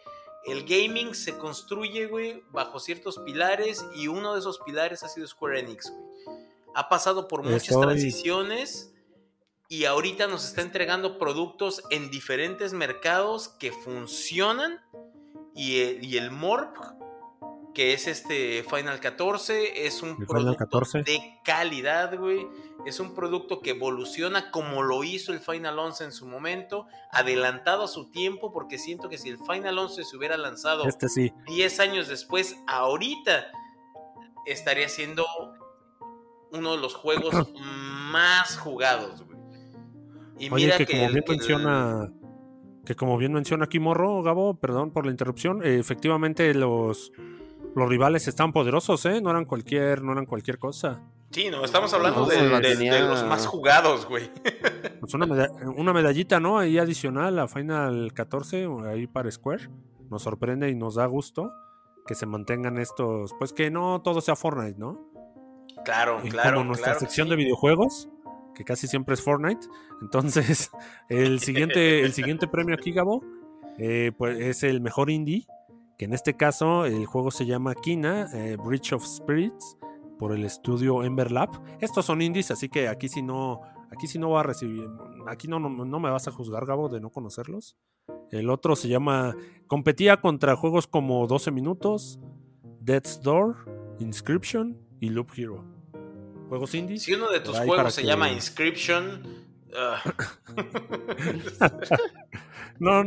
El 0.47 0.64
gaming 0.64 1.14
se 1.14 1.38
construye, 1.38 2.07
güey, 2.07 2.42
bajo 2.51 2.78
ciertos 2.78 3.18
pilares 3.18 3.84
y 3.95 4.09
uno 4.09 4.34
de 4.34 4.40
esos 4.40 4.59
pilares 4.61 5.03
ha 5.03 5.09
sido 5.09 5.26
Square 5.26 5.61
Enix, 5.61 5.90
güey. 5.90 6.05
Ha 6.74 6.88
pasado 6.88 7.28
por 7.28 7.42
muchas 7.42 7.68
Estoy- 7.70 7.82
transiciones 7.86 8.92
y 9.68 9.84
ahorita 9.86 10.26
nos 10.26 10.45
está 10.45 10.61
entregando 10.61 11.18
productos 11.18 11.82
en 11.90 12.11
diferentes 12.11 12.72
mercados 12.72 13.49
que 13.49 13.72
funcionan 13.72 14.80
y 15.55 15.80
el, 15.80 16.05
y 16.05 16.16
el 16.18 16.30
Morp, 16.30 16.76
que 17.75 17.93
es 17.93 18.07
este 18.07 18.62
Final 18.62 19.01
14, 19.01 19.87
es 19.87 20.01
un 20.03 20.11
El 20.20 20.27
producto 20.27 20.57
14. 20.59 21.03
de 21.03 21.41
calidad, 21.45 22.16
güey. 22.16 22.47
Es 22.87 23.01
un 23.01 23.14
producto 23.14 23.61
que 23.61 23.70
evoluciona 23.70 24.51
como 24.51 24.83
lo 24.83 25.03
hizo 25.05 25.33
el 25.33 25.41
Final 25.41 25.79
11 25.79 26.05
en 26.05 26.12
su 26.12 26.27
momento, 26.27 26.87
adelantado 27.11 27.85
a 27.85 27.89
su 27.89 28.11
tiempo, 28.11 28.53
porque 28.53 28.79
siento 28.79 29.09
que 29.09 29.18
si 29.18 29.29
el 29.31 29.39
Final 29.39 29.79
11 29.79 30.05
se 30.05 30.16
hubiera 30.16 30.37
lanzado 30.37 30.85
Este 30.87 31.09
sí. 31.09 31.33
10 31.47 31.81
años 31.81 32.09
después, 32.09 32.57
ahorita 32.66 33.47
estaría 34.47 34.89
siendo 34.89 35.25
uno 36.53 36.72
de 36.77 36.79
los 36.81 36.95
juegos 36.95 37.35
más 38.12 38.57
jugados, 38.59 39.25
güey. 39.25 39.39
Y 40.39 40.51
Oye, 40.53 40.66
mira 40.66 40.79
que, 40.79 40.87
como 40.87 41.07
el- 41.07 41.12
bien 41.12 41.25
que 41.25 41.33
el- 41.33 41.39
menciona. 41.39 42.12
Que 42.85 42.95
como 42.95 43.16
bien 43.16 43.33
menciona 43.33 43.64
aquí 43.64 43.79
Morro, 43.81 44.22
Gabo, 44.22 44.55
perdón 44.61 44.91
por 44.93 45.07
la 45.07 45.11
interrupción. 45.11 45.64
eh, 45.64 45.79
efectivamente, 45.79 46.53
los, 46.53 47.12
los 47.75 47.89
rivales 47.89 48.29
están 48.29 48.53
poderosos, 48.53 49.05
¿eh? 49.07 49.20
No 49.20 49.31
eran 49.31 49.45
cualquier, 49.45 50.03
no 50.03 50.12
eran 50.12 50.27
cualquier 50.27 50.59
cosa. 50.59 51.03
Sí, 51.31 51.51
no, 51.51 51.64
estamos 51.64 51.93
hablando 51.93 52.20
No, 52.20 52.27
de, 52.27 53.01
los 53.01 53.25
más 53.25 53.47
jugados, 53.47 54.07
güey. 54.07 54.31
Pues 55.01 55.12
una, 55.14 55.27
meda- 55.27 55.51
una 55.77 55.93
medallita, 55.93 56.39
¿no? 56.41 56.59
Ahí 56.59 56.79
adicional 56.79 57.39
a 57.39 57.49
Final 57.49 58.12
14, 58.14 58.68
ahí 58.87 59.07
para 59.07 59.31
Square. 59.31 59.68
Nos 60.11 60.22
sorprende 60.22 60.70
y 60.70 60.75
nos 60.75 60.95
da 60.95 61.07
gusto 61.07 61.51
que 62.07 62.14
se 62.14 62.25
mantengan 62.27 62.79
estos. 62.79 63.33
Pues 63.39 63.53
que 63.53 63.70
no 63.70 64.01
todo 64.03 64.20
sea 64.20 64.37
Fortnite, 64.37 64.79
¿no? 64.79 65.11
Claro, 65.85 66.20
Y 66.22 66.29
claro. 66.31 66.53
como 66.59 66.68
nuestra 66.68 66.93
claro 66.93 67.01
sección 67.01 67.27
sí. 67.27 67.31
de 67.31 67.37
videojuegos, 67.37 68.09
que 68.55 68.64
casi 68.64 68.87
siempre 68.87 69.14
es 69.14 69.22
Fortnite. 69.22 69.66
Entonces, 70.01 70.70
el 71.09 71.41
siguiente, 71.41 72.01
el 72.03 72.12
siguiente 72.12 72.47
premio 72.53 72.75
aquí, 72.75 72.93
Gabo, 72.93 73.22
eh, 73.79 74.12
pues 74.16 74.39
es 74.39 74.62
el 74.62 74.81
mejor 74.81 75.11
indie. 75.11 75.47
Que 75.99 76.07
en 76.07 76.12
este 76.14 76.36
caso 76.36 76.84
el 76.86 77.07
juego 77.07 77.30
se 77.30 77.47
llama 77.47 77.74
Kina, 77.74 78.28
eh, 78.34 78.57
Bridge 78.57 78.92
of 78.92 79.05
Spirits, 79.07 79.76
por 80.18 80.32
el 80.32 80.45
estudio 80.45 81.03
Ember 81.05 81.30
Lab. 81.30 81.51
Estos 81.80 82.07
son 82.07 82.20
indies, 82.22 82.51
así 82.51 82.68
que 82.68 82.88
aquí 82.88 83.09
si 83.09 83.22
no, 83.22 83.61
aquí 83.92 84.07
sí 84.07 84.18
no 84.18 84.30
va 84.30 84.40
a 84.40 84.42
recibir, 84.45 84.88
aquí 85.26 85.49
no, 85.49 85.59
no, 85.59 85.68
no 85.84 86.01
me 86.01 86.11
vas 86.11 86.26
a 86.28 86.32
juzgar, 86.32 86.66
Gabo, 86.66 86.88
de 86.88 87.01
no 87.01 87.11
conocerlos. 87.11 87.76
El 88.30 88.51
otro 88.51 88.74
se 88.76 88.88
llama, 88.88 89.34
competía 89.66 90.20
contra 90.20 90.57
juegos 90.57 90.86
como 90.86 91.26
12 91.26 91.51
minutos, 91.51 92.18
Death's 92.80 93.20
Door, 93.22 93.97
Inscription 94.01 94.76
y 95.01 95.11
Loop 95.11 95.30
Hero. 95.36 95.64
Juegos 96.49 96.74
indies. 96.74 97.03
Si 97.05 97.14
uno 97.14 97.30
de 97.30 97.40
tus 97.40 97.59
juegos 97.59 97.95
se 97.95 98.03
que- 98.03 98.07
llama 98.09 98.30
Inscription, 98.30 99.22
ah, 99.76 100.03
No, 102.79 103.03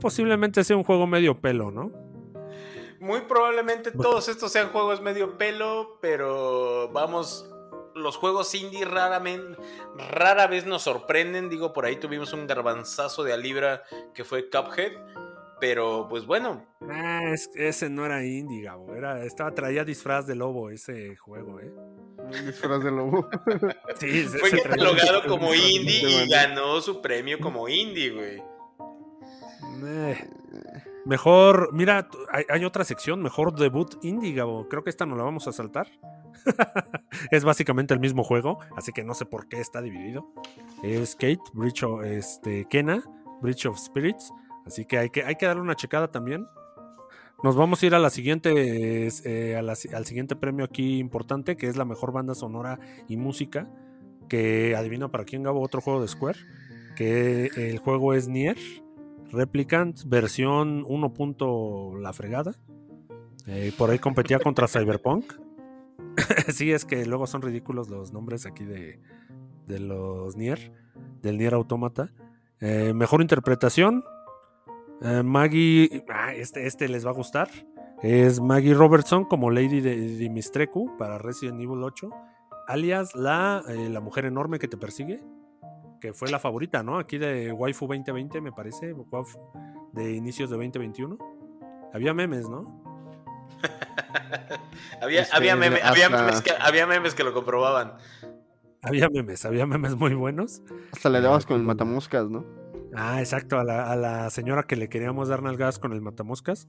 posiblemente 0.00 0.64
sea 0.64 0.76
un 0.76 0.84
juego 0.84 1.06
medio 1.06 1.40
pelo, 1.40 1.70
¿no? 1.70 1.90
muy 3.00 3.22
probablemente 3.22 3.90
todos 3.90 4.28
estos 4.28 4.52
sean 4.52 4.68
juegos 4.68 5.00
medio 5.02 5.36
pelo, 5.36 5.98
pero 6.00 6.88
vamos, 6.92 7.52
los 7.96 8.16
juegos 8.16 8.54
indie 8.54 8.84
raramente, 8.84 9.58
rara 10.12 10.46
vez 10.46 10.66
nos 10.66 10.82
sorprenden. 10.82 11.48
Digo, 11.48 11.72
por 11.72 11.84
ahí 11.84 11.96
tuvimos 11.96 12.32
un 12.32 12.46
garbanzazo 12.46 13.24
de 13.24 13.32
a 13.32 13.36
libra 13.36 13.82
que 14.14 14.22
fue 14.22 14.48
Cuphead, 14.48 14.92
pero 15.58 16.06
pues 16.08 16.26
bueno, 16.26 16.64
Ah, 16.88 17.22
es- 17.32 17.50
ese 17.56 17.90
no 17.90 18.06
era 18.06 18.24
indie, 18.24 18.62
Gabo. 18.62 18.94
Era, 18.94 19.24
estaba, 19.24 19.50
traía 19.52 19.84
disfraz 19.84 20.26
de 20.28 20.36
lobo 20.36 20.70
ese 20.70 21.16
juego, 21.16 21.58
¿eh? 21.58 21.72
Un 22.18 22.46
disfraz 22.46 22.84
de 22.84 22.90
lobo. 22.92 23.28
Sí, 23.98 24.26
fue 24.28 24.62
catalogado 24.62 25.24
como 25.26 25.52
indie 25.54 26.24
y 26.24 26.28
ganó 26.28 26.80
su 26.80 27.02
premio 27.02 27.40
como 27.40 27.68
indie, 27.68 28.10
güey. 28.10 28.42
Eh, 29.84 30.16
Mejor, 31.04 31.70
mira, 31.72 32.08
hay 32.48 32.64
otra 32.64 32.84
sección, 32.84 33.22
mejor 33.22 33.56
debut 33.56 33.96
indie, 34.02 34.34
Gabo. 34.34 34.68
Creo 34.68 34.84
que 34.84 34.90
esta 34.90 35.04
no 35.04 35.16
la 35.16 35.24
vamos 35.24 35.48
a 35.48 35.52
saltar. 35.52 35.88
es 37.32 37.44
básicamente 37.44 37.92
el 37.92 37.98
mismo 37.98 38.22
juego, 38.22 38.60
así 38.76 38.92
que 38.92 39.02
no 39.02 39.14
sé 39.14 39.26
por 39.26 39.48
qué 39.48 39.60
está 39.60 39.82
dividido. 39.82 40.28
Es 40.84 41.16
Kate, 41.16 41.40
Bridge 41.54 41.82
of, 41.82 42.04
este, 42.04 42.66
Kena, 42.66 43.02
Bridge 43.40 43.66
of 43.66 43.78
Spirits. 43.78 44.32
Así 44.64 44.84
que 44.84 44.98
hay, 44.98 45.10
que 45.10 45.24
hay 45.24 45.34
que 45.34 45.46
darle 45.46 45.62
una 45.62 45.74
checada 45.74 46.08
también. 46.12 46.46
Nos 47.42 47.56
vamos 47.56 47.82
a 47.82 47.86
ir 47.86 47.96
a 47.96 47.98
la 47.98 48.10
siguiente, 48.10 49.08
eh, 49.24 49.56
al 49.56 50.06
siguiente 50.06 50.36
premio 50.36 50.64
aquí 50.64 51.00
importante, 51.00 51.56
que 51.56 51.66
es 51.66 51.76
la 51.76 51.84
mejor 51.84 52.12
banda 52.12 52.36
sonora 52.36 52.78
y 53.08 53.16
música. 53.16 53.68
Que 54.28 54.76
adivina 54.76 55.10
para 55.10 55.24
quién 55.24 55.42
Gabo 55.42 55.60
otro 55.60 55.80
juego 55.80 56.00
de 56.00 56.06
Square. 56.06 56.38
Que 56.94 57.46
el 57.56 57.78
juego 57.78 58.14
es 58.14 58.28
Nier 58.28 58.56
Replicant, 59.32 60.04
versión 60.04 60.84
1. 60.86 61.98
la 61.98 62.12
fregada. 62.12 62.54
Eh, 63.46 63.72
por 63.78 63.90
ahí 63.90 63.98
competía 63.98 64.38
contra 64.38 64.68
Cyberpunk. 64.68 65.32
sí, 66.48 66.70
es 66.70 66.84
que 66.84 67.06
luego 67.06 67.26
son 67.26 67.40
ridículos 67.40 67.88
los 67.88 68.12
nombres 68.12 68.44
aquí 68.44 68.64
de, 68.64 69.00
de 69.66 69.80
los 69.80 70.36
Nier, 70.36 70.72
del 71.22 71.38
Nier 71.38 71.54
Automata. 71.54 72.12
Eh, 72.60 72.92
mejor 72.94 73.22
interpretación, 73.22 74.04
eh, 75.00 75.22
Maggie, 75.22 76.04
ah, 76.10 76.34
este, 76.34 76.66
este 76.66 76.86
les 76.88 77.06
va 77.06 77.10
a 77.10 77.14
gustar. 77.14 77.48
Es 78.02 78.38
Maggie 78.38 78.74
Robertson 78.74 79.24
como 79.24 79.50
Lady 79.50 79.80
de 79.80 79.96
Dimistreku 79.96 80.96
para 80.98 81.16
Resident 81.16 81.58
Evil 81.60 81.82
8, 81.82 82.10
alias 82.68 83.14
la, 83.14 83.62
la 83.66 84.00
mujer 84.00 84.26
enorme 84.26 84.58
que 84.58 84.68
te 84.68 84.76
persigue, 84.76 85.22
que 86.02 86.12
fue 86.12 86.28
la 86.30 86.40
favorita, 86.40 86.82
¿no? 86.82 86.98
Aquí 86.98 87.16
de 87.16 87.52
Waifu 87.52 87.86
2020, 87.86 88.40
me 88.40 88.50
parece, 88.50 88.92
de 89.92 90.12
inicios 90.12 90.50
de 90.50 90.56
2021. 90.56 91.16
Había 91.94 92.12
memes, 92.12 92.48
¿no? 92.48 92.82
había, 95.00 95.22
este, 95.22 95.36
había, 95.36 95.54
memes 95.54 96.42
que, 96.42 96.50
había 96.58 96.88
memes 96.88 97.14
que 97.14 97.22
lo 97.22 97.32
comprobaban. 97.32 97.92
Había 98.82 99.08
memes, 99.10 99.44
había 99.44 99.64
memes 99.64 99.94
muy 99.94 100.14
buenos. 100.14 100.62
Hasta 100.92 101.08
le 101.08 101.20
dabas 101.20 101.46
con 101.46 101.60
el 101.60 101.62
matamoscas, 101.62 102.28
¿no? 102.28 102.44
Ah, 102.96 103.20
exacto, 103.20 103.60
a 103.60 103.64
la, 103.64 104.28
señora 104.30 104.64
que 104.64 104.74
le 104.74 104.88
queríamos 104.88 105.28
dar 105.28 105.40
nalgadas 105.40 105.78
con 105.78 105.92
el 105.92 106.00
matamoscas. 106.00 106.66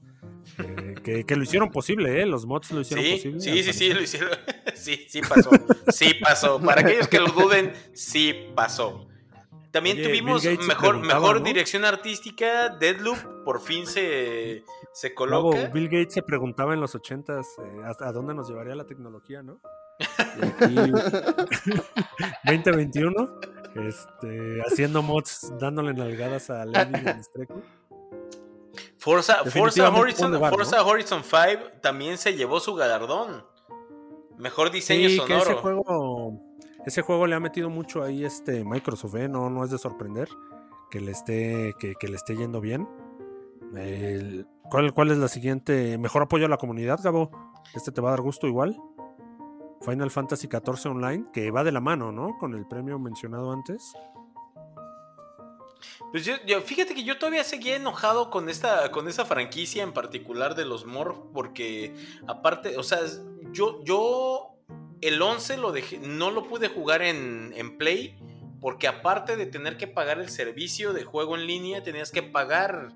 Eh, 0.58 1.24
que, 1.26 1.36
lo 1.36 1.42
hicieron 1.42 1.70
posible, 1.70 2.22
¿eh? 2.22 2.26
Los 2.26 2.46
mods 2.46 2.70
lo 2.70 2.82
hicieron 2.82 3.04
posible. 3.04 3.40
Sí, 3.40 3.64
sí, 3.64 3.72
sí, 3.72 3.92
lo 3.92 4.00
hicieron. 4.00 4.30
Sí, 4.74 5.06
sí 5.08 5.20
pasó. 5.22 5.50
Sí 5.88 6.14
pasó. 6.20 6.60
Para 6.60 6.82
aquellos 6.82 7.08
que 7.08 7.18
lo 7.18 7.28
duden, 7.28 7.72
sí 7.94 8.50
pasó. 8.54 9.08
También 9.74 10.00
tuvimos 10.00 10.44
mejor, 10.44 11.00
mejor 11.00 11.42
dirección 11.42 11.84
artística. 11.84 12.68
Deadloop 12.68 13.18
por 13.44 13.60
fin 13.60 13.88
se, 13.88 14.62
se 14.92 15.12
coloca. 15.14 15.68
Bill 15.74 15.88
Gates 15.88 16.14
se 16.14 16.22
preguntaba 16.22 16.74
en 16.74 16.80
los 16.80 16.94
ochentas 16.94 17.44
eh, 17.58 17.80
hasta 17.84 18.12
dónde 18.12 18.34
nos 18.34 18.48
llevaría 18.48 18.76
la 18.76 18.86
tecnología, 18.86 19.42
¿no? 19.42 19.60
2021 22.44 23.40
este, 23.88 24.62
haciendo 24.64 25.02
mods, 25.02 25.52
dándole 25.58 25.92
nalgadas 25.92 26.50
a 26.50 26.64
Streco. 27.24 27.60
Forza, 28.96 29.44
Forza, 29.44 29.90
Horizon, 29.90 30.38
Forza 30.38 30.84
Horizon 30.84 31.24
5 31.24 31.80
también 31.80 32.16
se 32.16 32.36
llevó 32.36 32.60
su 32.60 32.76
galardón. 32.76 33.44
Mejor 34.38 34.70
diseño 34.70 35.10
sonoro. 35.10 35.42
ese 35.42 35.54
juego, 35.54 36.53
ese 36.86 37.02
juego 37.02 37.26
le 37.26 37.34
ha 37.34 37.40
metido 37.40 37.70
mucho 37.70 38.02
ahí 38.02 38.24
este 38.24 38.64
Microsoft, 38.64 39.14
¿eh? 39.16 39.28
no, 39.28 39.50
no 39.50 39.64
es 39.64 39.70
de 39.70 39.78
sorprender 39.78 40.28
que 40.90 41.00
le 41.00 41.10
esté, 41.10 41.74
que, 41.78 42.08
le 42.08 42.16
esté 42.16 42.36
yendo 42.36 42.60
bien. 42.60 42.88
¿cuál, 44.70 44.92
¿Cuál 44.92 45.10
es 45.10 45.18
la 45.18 45.28
siguiente? 45.28 45.98
Mejor 45.98 46.22
apoyo 46.22 46.46
a 46.46 46.48
la 46.48 46.56
comunidad, 46.56 47.00
Gabo. 47.02 47.30
Este 47.74 47.90
te 47.90 48.00
va 48.00 48.10
a 48.10 48.12
dar 48.12 48.20
gusto 48.20 48.46
igual. 48.46 48.76
Final 49.80 50.10
Fantasy 50.10 50.48
XIV 50.48 50.92
Online, 50.92 51.26
que 51.32 51.50
va 51.50 51.64
de 51.64 51.72
la 51.72 51.80
mano, 51.80 52.12
¿no? 52.12 52.38
Con 52.38 52.54
el 52.54 52.66
premio 52.66 52.98
mencionado 52.98 53.52
antes. 53.52 53.92
Pues 56.10 56.24
yo, 56.24 56.60
fíjate 56.60 56.94
que 56.94 57.02
yo 57.02 57.18
todavía 57.18 57.44
seguía 57.44 57.76
enojado 57.76 58.30
con 58.30 58.48
esta, 58.48 58.90
con 58.92 59.08
esa 59.08 59.24
franquicia 59.24 59.82
en 59.82 59.92
particular 59.92 60.54
de 60.54 60.64
los 60.64 60.86
Morph, 60.86 61.18
porque 61.32 61.94
aparte, 62.28 62.76
o 62.78 62.84
sea, 62.84 63.00
yo, 63.52 63.82
yo 63.82 64.53
el 65.06 65.20
11 65.20 65.56
lo 65.58 65.72
dejé, 65.72 65.98
no 65.98 66.30
lo 66.30 66.48
pude 66.48 66.68
jugar 66.68 67.02
en, 67.02 67.52
en 67.56 67.78
Play, 67.78 68.16
porque 68.60 68.88
aparte 68.88 69.36
de 69.36 69.46
tener 69.46 69.76
que 69.76 69.86
pagar 69.86 70.18
el 70.18 70.30
servicio 70.30 70.92
de 70.92 71.04
juego 71.04 71.36
en 71.36 71.46
línea, 71.46 71.82
tenías 71.82 72.10
que 72.10 72.22
pagar 72.22 72.92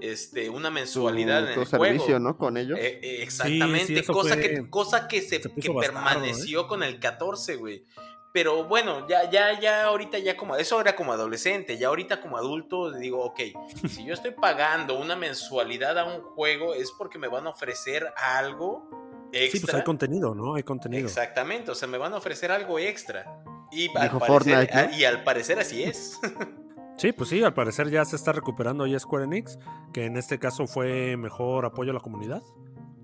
este, 0.00 0.50
una 0.50 0.70
mensualidad 0.70 1.52
en 1.52 1.58
el 1.58 1.66
servicio, 1.66 2.18
¿no? 2.18 2.36
Con 2.36 2.56
ellos. 2.56 2.78
Eh, 2.78 3.00
eh, 3.02 3.22
exactamente, 3.22 4.04
cosa, 4.04 4.38
que, 4.38 4.70
cosa 4.70 5.08
que 5.08 5.20
se, 5.20 5.40
permaneció 5.40 6.62
¿eh? 6.62 6.66
con 6.68 6.82
el 6.82 6.98
14, 6.98 7.56
güey. 7.56 7.84
Pero 8.32 8.64
bueno, 8.64 9.08
ya, 9.08 9.28
ya, 9.30 9.58
ya 9.58 9.86
ahorita 9.86 10.18
ya 10.18 10.36
como, 10.36 10.54
eso 10.56 10.80
era 10.80 10.94
como 10.94 11.12
adolescente, 11.12 11.78
ya 11.78 11.88
ahorita 11.88 12.20
como 12.20 12.36
adulto 12.36 12.92
digo, 12.92 13.24
ok, 13.24 13.40
si 13.88 14.04
yo 14.04 14.12
estoy 14.12 14.32
pagando 14.32 14.98
una 14.98 15.16
mensualidad 15.16 15.98
a 15.98 16.04
un 16.04 16.20
juego 16.20 16.74
es 16.74 16.92
porque 16.92 17.18
me 17.18 17.26
van 17.26 17.46
a 17.46 17.50
ofrecer 17.50 18.12
algo 18.16 18.88
extra. 19.32 19.50
Sí, 19.50 19.60
pues 19.60 19.74
hay 19.74 19.84
contenido, 19.84 20.34
¿no? 20.34 20.54
Hay 20.54 20.62
contenido. 20.62 21.06
Exactamente, 21.06 21.70
o 21.70 21.74
sea, 21.74 21.88
me 21.88 21.98
van 21.98 22.12
a 22.14 22.16
ofrecer 22.16 22.50
algo 22.50 22.78
extra. 22.78 23.42
Y, 23.70 23.88
al 23.96 24.94
y 24.94 25.04
al 25.04 25.24
parecer 25.24 25.58
así 25.58 25.82
es. 25.82 26.18
Sí, 26.98 27.12
pues 27.12 27.30
sí, 27.30 27.40
al 27.44 27.54
parecer 27.54 27.90
ya 27.90 28.04
se 28.04 28.16
está 28.16 28.32
recuperando 28.32 28.84
ya 28.84 28.98
Square 28.98 29.26
Enix, 29.26 29.56
que 29.92 30.06
en 30.06 30.16
este 30.16 30.40
caso 30.40 30.66
fue 30.66 31.16
mejor 31.16 31.64
apoyo 31.64 31.92
a 31.92 31.94
la 31.94 32.00
comunidad. 32.00 32.42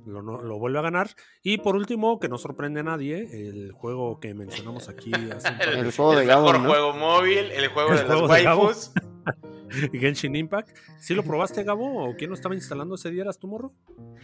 Lo, 0.04 0.20
lo, 0.20 0.58
vuelve 0.58 0.80
a 0.80 0.82
ganar. 0.82 1.10
Y 1.44 1.58
por 1.58 1.76
último, 1.76 2.18
que 2.18 2.28
no 2.28 2.36
sorprende 2.36 2.80
a 2.80 2.82
nadie, 2.82 3.28
el 3.30 3.70
juego 3.70 4.18
que 4.18 4.34
mencionamos 4.34 4.88
aquí. 4.88 5.12
Hace 5.14 5.48
el, 5.72 5.86
el, 5.86 5.92
juego 5.92 6.16
de 6.16 6.26
Gabo, 6.26 6.52
mejor 6.52 6.66
juego 6.66 6.92
móvil, 6.94 7.52
el 7.52 7.68
juego 7.68 7.94
de 7.94 8.02
los 8.02 8.28
waifus. 8.28 8.90
Genshin 9.92 10.36
Impact. 10.36 10.76
¿Sí 10.98 11.14
lo 11.14 11.22
probaste, 11.22 11.62
Gabo? 11.64 12.08
¿O 12.08 12.16
quién 12.16 12.30
lo 12.30 12.36
estaba 12.36 12.54
instalando 12.54 12.94
ese 12.94 13.10
día? 13.10 13.22
¿Eras 13.22 13.38
tu 13.38 13.46
morro? 13.46 13.72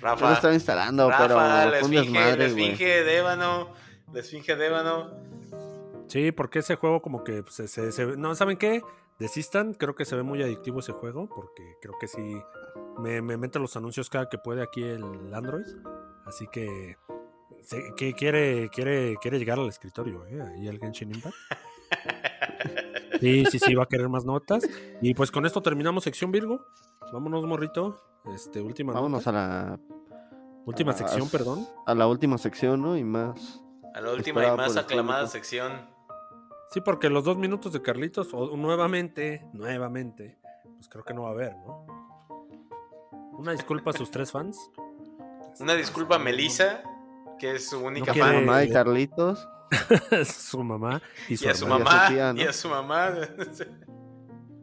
Rafa. 0.00 0.20
Yo 0.20 0.28
lo 0.28 0.34
estaba 0.34 0.54
instalando, 0.54 1.10
Rafa, 1.10 1.22
pero. 1.26 1.36
La 1.36 1.78
esfinge, 1.78 2.36
la 2.36 2.44
esfinge 2.44 3.04
de 3.04 3.18
ébano. 3.18 3.72
La 4.12 4.20
esfinge 4.20 4.56
de 4.56 4.66
ébano. 4.66 5.10
Sí, 6.08 6.32
porque 6.32 6.58
ese 6.58 6.74
juego 6.74 7.00
como 7.00 7.22
que 7.22 7.44
se, 7.48 7.68
se, 7.68 8.06
no, 8.16 8.34
¿saben 8.34 8.56
qué? 8.56 8.82
desistan. 9.20 9.74
Creo 9.74 9.94
que 9.94 10.04
se 10.04 10.16
ve 10.16 10.24
muy 10.24 10.42
adictivo 10.42 10.80
ese 10.80 10.90
juego 10.92 11.28
porque 11.28 11.76
creo 11.80 11.94
que 12.00 12.08
sí 12.08 12.42
me, 12.98 13.22
mete 13.22 13.60
los 13.60 13.76
anuncios 13.76 14.10
cada 14.10 14.28
que 14.28 14.38
puede 14.38 14.62
aquí 14.62 14.82
el 14.82 15.32
Android. 15.32 15.66
Así 16.24 16.48
que, 16.50 16.96
que 17.96 18.14
quiere, 18.14 18.68
quiere, 18.70 19.16
quiere 19.20 19.38
llegar 19.38 19.58
al 19.58 19.68
escritorio, 19.68 20.26
¿eh? 20.26 20.42
Ahí 20.42 20.66
el 20.66 20.80
Genshin 20.80 21.14
Impact. 21.14 21.36
Sí, 23.20 23.44
sí, 23.50 23.58
sí, 23.58 23.74
va 23.74 23.84
a 23.84 23.86
querer 23.86 24.08
más 24.08 24.24
notas. 24.24 24.68
Y 25.00 25.14
pues 25.14 25.30
con 25.30 25.46
esto 25.46 25.62
terminamos 25.62 26.04
sección 26.04 26.32
Virgo. 26.32 26.64
Vámonos, 27.12 27.44
morrito. 27.46 28.00
Este, 28.34 28.60
última 28.60 28.92
Vámonos 28.92 29.26
a 29.26 29.32
la. 29.32 29.80
Última 30.66 30.92
sección, 30.92 31.28
perdón. 31.28 31.66
A 31.86 31.94
la 31.94 32.06
última 32.06 32.38
sección, 32.38 32.82
¿no? 32.82 32.96
Y 32.96 33.04
más. 33.04 33.60
A 33.94 34.00
la 34.00 34.12
última 34.12 34.46
y 34.46 34.56
más 34.56 34.76
aclamada 34.76 35.26
sección. 35.26 35.72
Sí, 36.70 36.80
porque 36.80 37.10
los 37.10 37.24
dos 37.24 37.36
minutos 37.36 37.72
de 37.72 37.82
Carlitos, 37.82 38.28
o, 38.32 38.56
nuevamente, 38.56 39.44
nuevamente, 39.52 40.38
pues 40.76 40.88
creo 40.88 41.04
que 41.04 41.12
no 41.12 41.22
va 41.22 41.30
a 41.30 41.32
haber, 41.32 41.56
¿no? 41.56 41.86
Una 43.32 43.52
disculpa 43.52 43.90
a 43.90 43.92
sus 43.94 44.10
tres 44.10 44.30
fans. 44.30 44.70
Una 45.58 45.74
disculpa 45.74 46.16
a 46.16 46.18
Melissa, 46.18 46.82
que 47.38 47.56
es 47.56 47.70
su 47.70 47.80
única 47.80 48.14
fan. 48.14 48.34
Su 48.34 48.40
mamá 48.40 48.58
de 48.58 48.68
Carlitos. 48.68 49.48
su 50.24 50.62
mamá 50.62 51.00
y, 51.28 51.36
su, 51.36 51.48
a 51.48 51.54
su 51.54 51.66
mamá. 51.66 52.08
Y 52.36 52.42
a 52.42 52.52
su 52.52 52.68
mamá. 52.68 53.12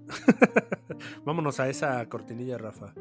Vámonos 1.26 1.60
a 1.60 1.70
esa 1.70 2.08
cortinilla, 2.08 2.58
Rafa. 2.58 2.94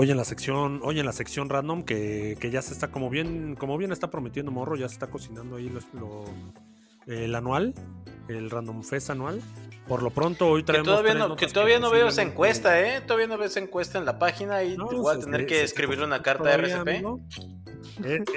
Hoy 0.00 0.10
en 0.10 0.16
la 0.16 0.24
sección, 0.24 0.80
hoy 0.82 0.98
en 0.98 1.04
la 1.04 1.12
sección 1.12 1.50
random, 1.50 1.82
que, 1.82 2.34
ya 2.50 2.62
se 2.62 2.72
está 2.72 2.90
como 2.90 3.10
bien, 3.10 3.54
como 3.54 3.76
bien 3.76 3.92
está 3.92 4.10
prometiendo 4.10 4.50
Morro, 4.50 4.74
ya 4.74 4.88
se 4.88 4.94
está 4.94 5.08
cocinando 5.08 5.56
ahí 5.56 5.70
el 7.06 7.34
anual, 7.34 7.74
el 8.26 8.48
Random 8.48 8.82
Fest 8.82 9.10
anual. 9.10 9.42
Por 9.86 10.02
lo 10.02 10.08
pronto 10.08 10.48
hoy 10.48 10.62
traemos. 10.62 10.88
Que 10.88 10.90
todavía 10.90 11.14
no, 11.14 11.36
que 11.36 11.46
todavía 11.48 11.80
no 11.80 11.90
veo 11.90 12.08
esa 12.08 12.22
encuesta, 12.22 12.80
¿eh? 12.80 13.02
Todavía 13.02 13.26
no 13.26 13.36
veo 13.36 13.46
esa 13.46 13.60
encuesta 13.60 13.98
en 13.98 14.06
la 14.06 14.18
página 14.18 14.62
y 14.62 14.74
voy 14.74 15.14
a 15.14 15.20
tener 15.20 15.44
que 15.44 15.62
escribir 15.62 16.00
una 16.00 16.22
carta 16.22 16.44
de 16.44 16.54
RCP. 16.54 17.04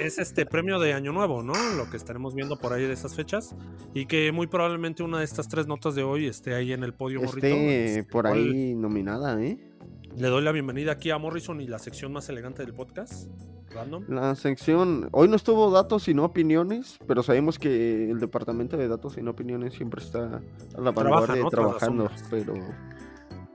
es, 0.02 0.18
este 0.18 0.44
premio 0.44 0.78
de 0.78 0.92
Año 0.92 1.12
Nuevo, 1.12 1.42
¿no? 1.42 1.54
Lo 1.78 1.88
que 1.88 1.96
estaremos 1.96 2.34
viendo 2.34 2.58
por 2.58 2.74
ahí 2.74 2.82
de 2.82 2.92
esas 2.92 3.14
fechas. 3.14 3.56
Y 3.94 4.04
que 4.04 4.32
muy 4.32 4.48
probablemente 4.48 5.02
una 5.02 5.20
de 5.20 5.24
estas 5.24 5.48
tres 5.48 5.66
notas 5.66 5.94
de 5.94 6.02
hoy 6.02 6.26
esté 6.26 6.54
ahí 6.54 6.74
en 6.74 6.84
el 6.84 6.92
podio, 6.92 7.22
esté 7.22 8.04
por 8.10 8.26
ahí 8.26 8.74
nominada, 8.74 9.42
¿eh? 9.42 9.73
Le 10.16 10.28
doy 10.28 10.42
la 10.42 10.52
bienvenida 10.52 10.92
aquí 10.92 11.10
a 11.10 11.18
Morrison 11.18 11.60
y 11.60 11.66
la 11.66 11.78
sección 11.78 12.12
más 12.12 12.28
elegante 12.28 12.64
del 12.64 12.72
podcast, 12.72 13.28
Random. 13.72 14.04
La 14.08 14.34
sección, 14.36 15.08
hoy 15.12 15.28
no 15.28 15.34
estuvo 15.36 15.70
datos 15.70 16.04
sino 16.04 16.24
opiniones, 16.24 16.98
pero 17.06 17.22
sabemos 17.22 17.58
que 17.58 18.10
el 18.10 18.20
departamento 18.20 18.76
de 18.76 18.86
datos 18.86 19.14
sin 19.14 19.26
opiniones 19.26 19.74
siempre 19.74 20.02
está 20.02 20.40
a 20.76 20.80
la 20.80 20.92
vanguardia 20.92 21.42
¿no? 21.42 21.50
Trabajando, 21.50 22.10
pero 22.30 22.54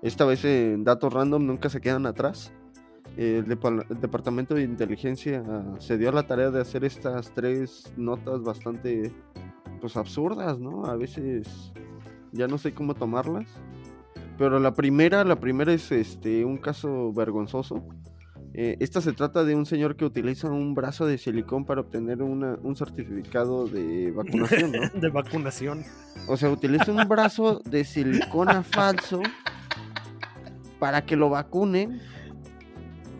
esta 0.01 0.25
vez 0.25 0.43
en 0.43 0.83
datos 0.83 1.13
random 1.13 1.45
nunca 1.45 1.69
se 1.69 1.79
quedan 1.79 2.05
atrás. 2.05 2.51
El, 3.17 3.45
depa- 3.47 3.85
el 3.89 3.99
departamento 3.99 4.53
de 4.53 4.63
inteligencia 4.63 5.43
se 5.79 5.97
dio 5.97 6.09
a 6.09 6.11
la 6.13 6.23
tarea 6.27 6.51
de 6.51 6.61
hacer 6.61 6.83
estas 6.83 7.33
tres 7.33 7.91
notas 7.97 8.43
bastante 8.43 9.13
pues 9.81 9.95
absurdas, 9.97 10.59
¿no? 10.59 10.85
A 10.85 10.95
veces 10.95 11.71
ya 12.33 12.47
no 12.47 12.57
sé 12.57 12.73
cómo 12.73 12.93
tomarlas. 12.95 13.47
Pero 14.39 14.59
la 14.59 14.73
primera, 14.73 15.23
la 15.23 15.39
primera 15.39 15.71
es 15.73 15.91
este 15.91 16.43
un 16.45 16.57
caso 16.57 17.13
vergonzoso. 17.13 17.83
Eh, 18.55 18.77
esta 18.79 18.99
se 19.01 19.13
trata 19.13 19.43
de 19.43 19.53
un 19.53 19.67
señor 19.67 19.95
que 19.95 20.05
utiliza 20.05 20.49
un 20.49 20.73
brazo 20.73 21.05
de 21.05 21.19
silicón 21.19 21.65
para 21.65 21.81
obtener 21.81 22.23
una- 22.23 22.57
un 22.63 22.75
certificado 22.75 23.67
de 23.67 24.11
vacunación, 24.11 24.71
¿no? 24.71 24.79
de 24.99 25.09
vacunación. 25.09 25.83
O 26.27 26.35
sea, 26.35 26.49
utiliza 26.49 26.91
un 26.91 27.07
brazo 27.07 27.61
de 27.65 27.83
silicona 27.83 28.63
falso 28.63 29.21
para 30.79 31.05
que 31.05 31.15
lo 31.15 31.29
vacunen. 31.29 32.01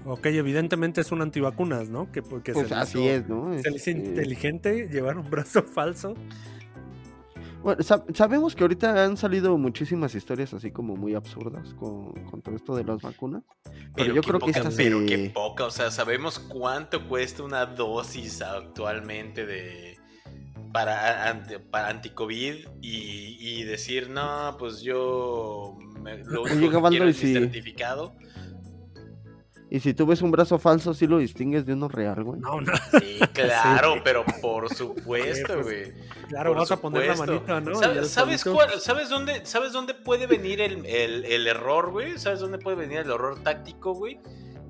Ok, 0.05 0.25
evidentemente 0.27 1.01
es 1.01 1.11
un 1.11 1.21
antivacunas, 1.21 1.89
¿no? 1.89 2.11
Que 2.11 2.23
porque 2.23 2.53
Pues 2.53 2.69
se 2.69 2.73
le 2.75 2.81
así 2.81 2.97
hizo- 2.99 3.09
es, 3.11 3.29
¿no? 3.29 3.49
Se 3.59 3.69
le 3.69 3.75
hizo 3.77 3.89
Este, 3.91 3.91
inteligente 3.91 4.87
llevar 4.89 5.17
un 5.17 5.29
brazo 5.29 5.61
falso. 5.63 6.15
Bueno, 7.61 7.81
sab- 7.81 8.15
sabemos 8.15 8.55
que 8.55 8.63
ahorita 8.63 9.03
han 9.03 9.17
salido 9.17 9.57
muchísimas 9.57 10.15
historias 10.15 10.53
así 10.53 10.71
como 10.71 10.95
muy 10.95 11.13
absurdas 11.13 11.73
con, 11.73 12.13
con 12.25 12.41
todo 12.41 12.55
esto 12.55 12.75
de 12.75 12.83
las 12.85 13.01
vacunas. 13.01 13.43
Pero, 13.95 14.13
yo 14.13 14.21
creo 14.21 14.39
que 14.39 14.47
poca, 14.47 14.59
esta 14.59 14.71
pero 14.75 14.99
se... 14.99 15.05
qué 15.05 15.31
poca, 15.33 15.65
o 15.65 15.71
sea, 15.71 15.91
sabemos 15.91 16.39
cuánto 16.39 17.07
cuesta 17.07 17.43
una 17.43 17.65
dosis 17.65 18.41
actualmente 18.41 19.45
de 19.45 19.97
para, 20.71 21.43
para 21.71 21.89
anticovid 21.89 22.67
y, 22.81 23.37
y 23.39 23.63
decir, 23.63 24.09
no, 24.09 24.55
pues 24.57 24.81
yo 24.81 25.77
me, 25.99 26.19
lo 26.19 26.43
único 26.43 26.81
que 26.83 26.89
quiero 26.89 27.07
es 27.07 27.23
mi 27.23 27.33
certificado. 27.33 28.15
Y 29.71 29.79
si 29.81 29.93
tú 29.93 30.07
ves 30.07 30.21
un 30.23 30.31
brazo 30.31 30.57
falso, 30.57 30.95
sí 30.95 31.05
lo 31.05 31.19
distingues 31.19 31.63
de 31.65 31.73
uno 31.73 31.87
real, 31.89 32.23
güey. 32.23 32.39
No, 32.39 32.59
no, 32.59 32.73
Sí, 32.99 33.19
claro, 33.33 33.93
Sí. 33.97 34.01
pero 34.03 34.25
por 34.41 34.73
supuesto, 34.73 35.53
pues, 35.61 35.63
güey. 35.63 35.93
claro, 36.27 36.51
Por 36.51 36.59
vas 36.61 36.71
a 36.71 36.77
poner 36.81 37.05
la 37.05 37.15
supuesto. 37.15 37.33
manita, 37.47 37.61
¿no? 37.61 37.75
¿Sabes, 37.77 37.95
Y 37.95 37.99
el 37.99 38.05
sabes 38.07 38.43
palito. 38.43 38.53
cuál- 38.55 38.81
¿sabes 38.81 39.09
dónde, 39.09 39.45
¿Sabes 39.45 39.71
dónde 39.71 39.93
puede 39.93 40.25
venir 40.25 40.59
el, 40.59 40.85
el- 40.87 41.23
el 41.25 41.45
error, 41.47 41.91
güey? 41.91 42.17
¿Sabes 42.17 42.39
dónde 42.39 42.57
puede 42.57 42.77
venir 42.77 42.97
el 42.99 43.11
error 43.11 43.43
táctico, 43.43 43.93
güey? 43.93 44.19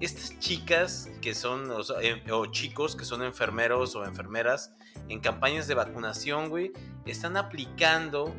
Estas 0.02 0.38
chicas 0.40 1.10
que 1.22 1.34
son, 1.34 1.72
o, 1.72 1.82
sea, 1.84 1.96
o 2.32 2.46
chicos 2.48 2.96
que 2.98 3.06
son 3.06 3.22
enfermeros 3.24 3.96
o 3.96 4.04
enfermeras 4.06 4.74
en 5.08 5.20
campañas 5.22 5.68
de 5.68 5.76
vacunación, 5.76 6.50
güey, 6.50 6.72
están 7.06 7.38
aplicando 7.38 8.34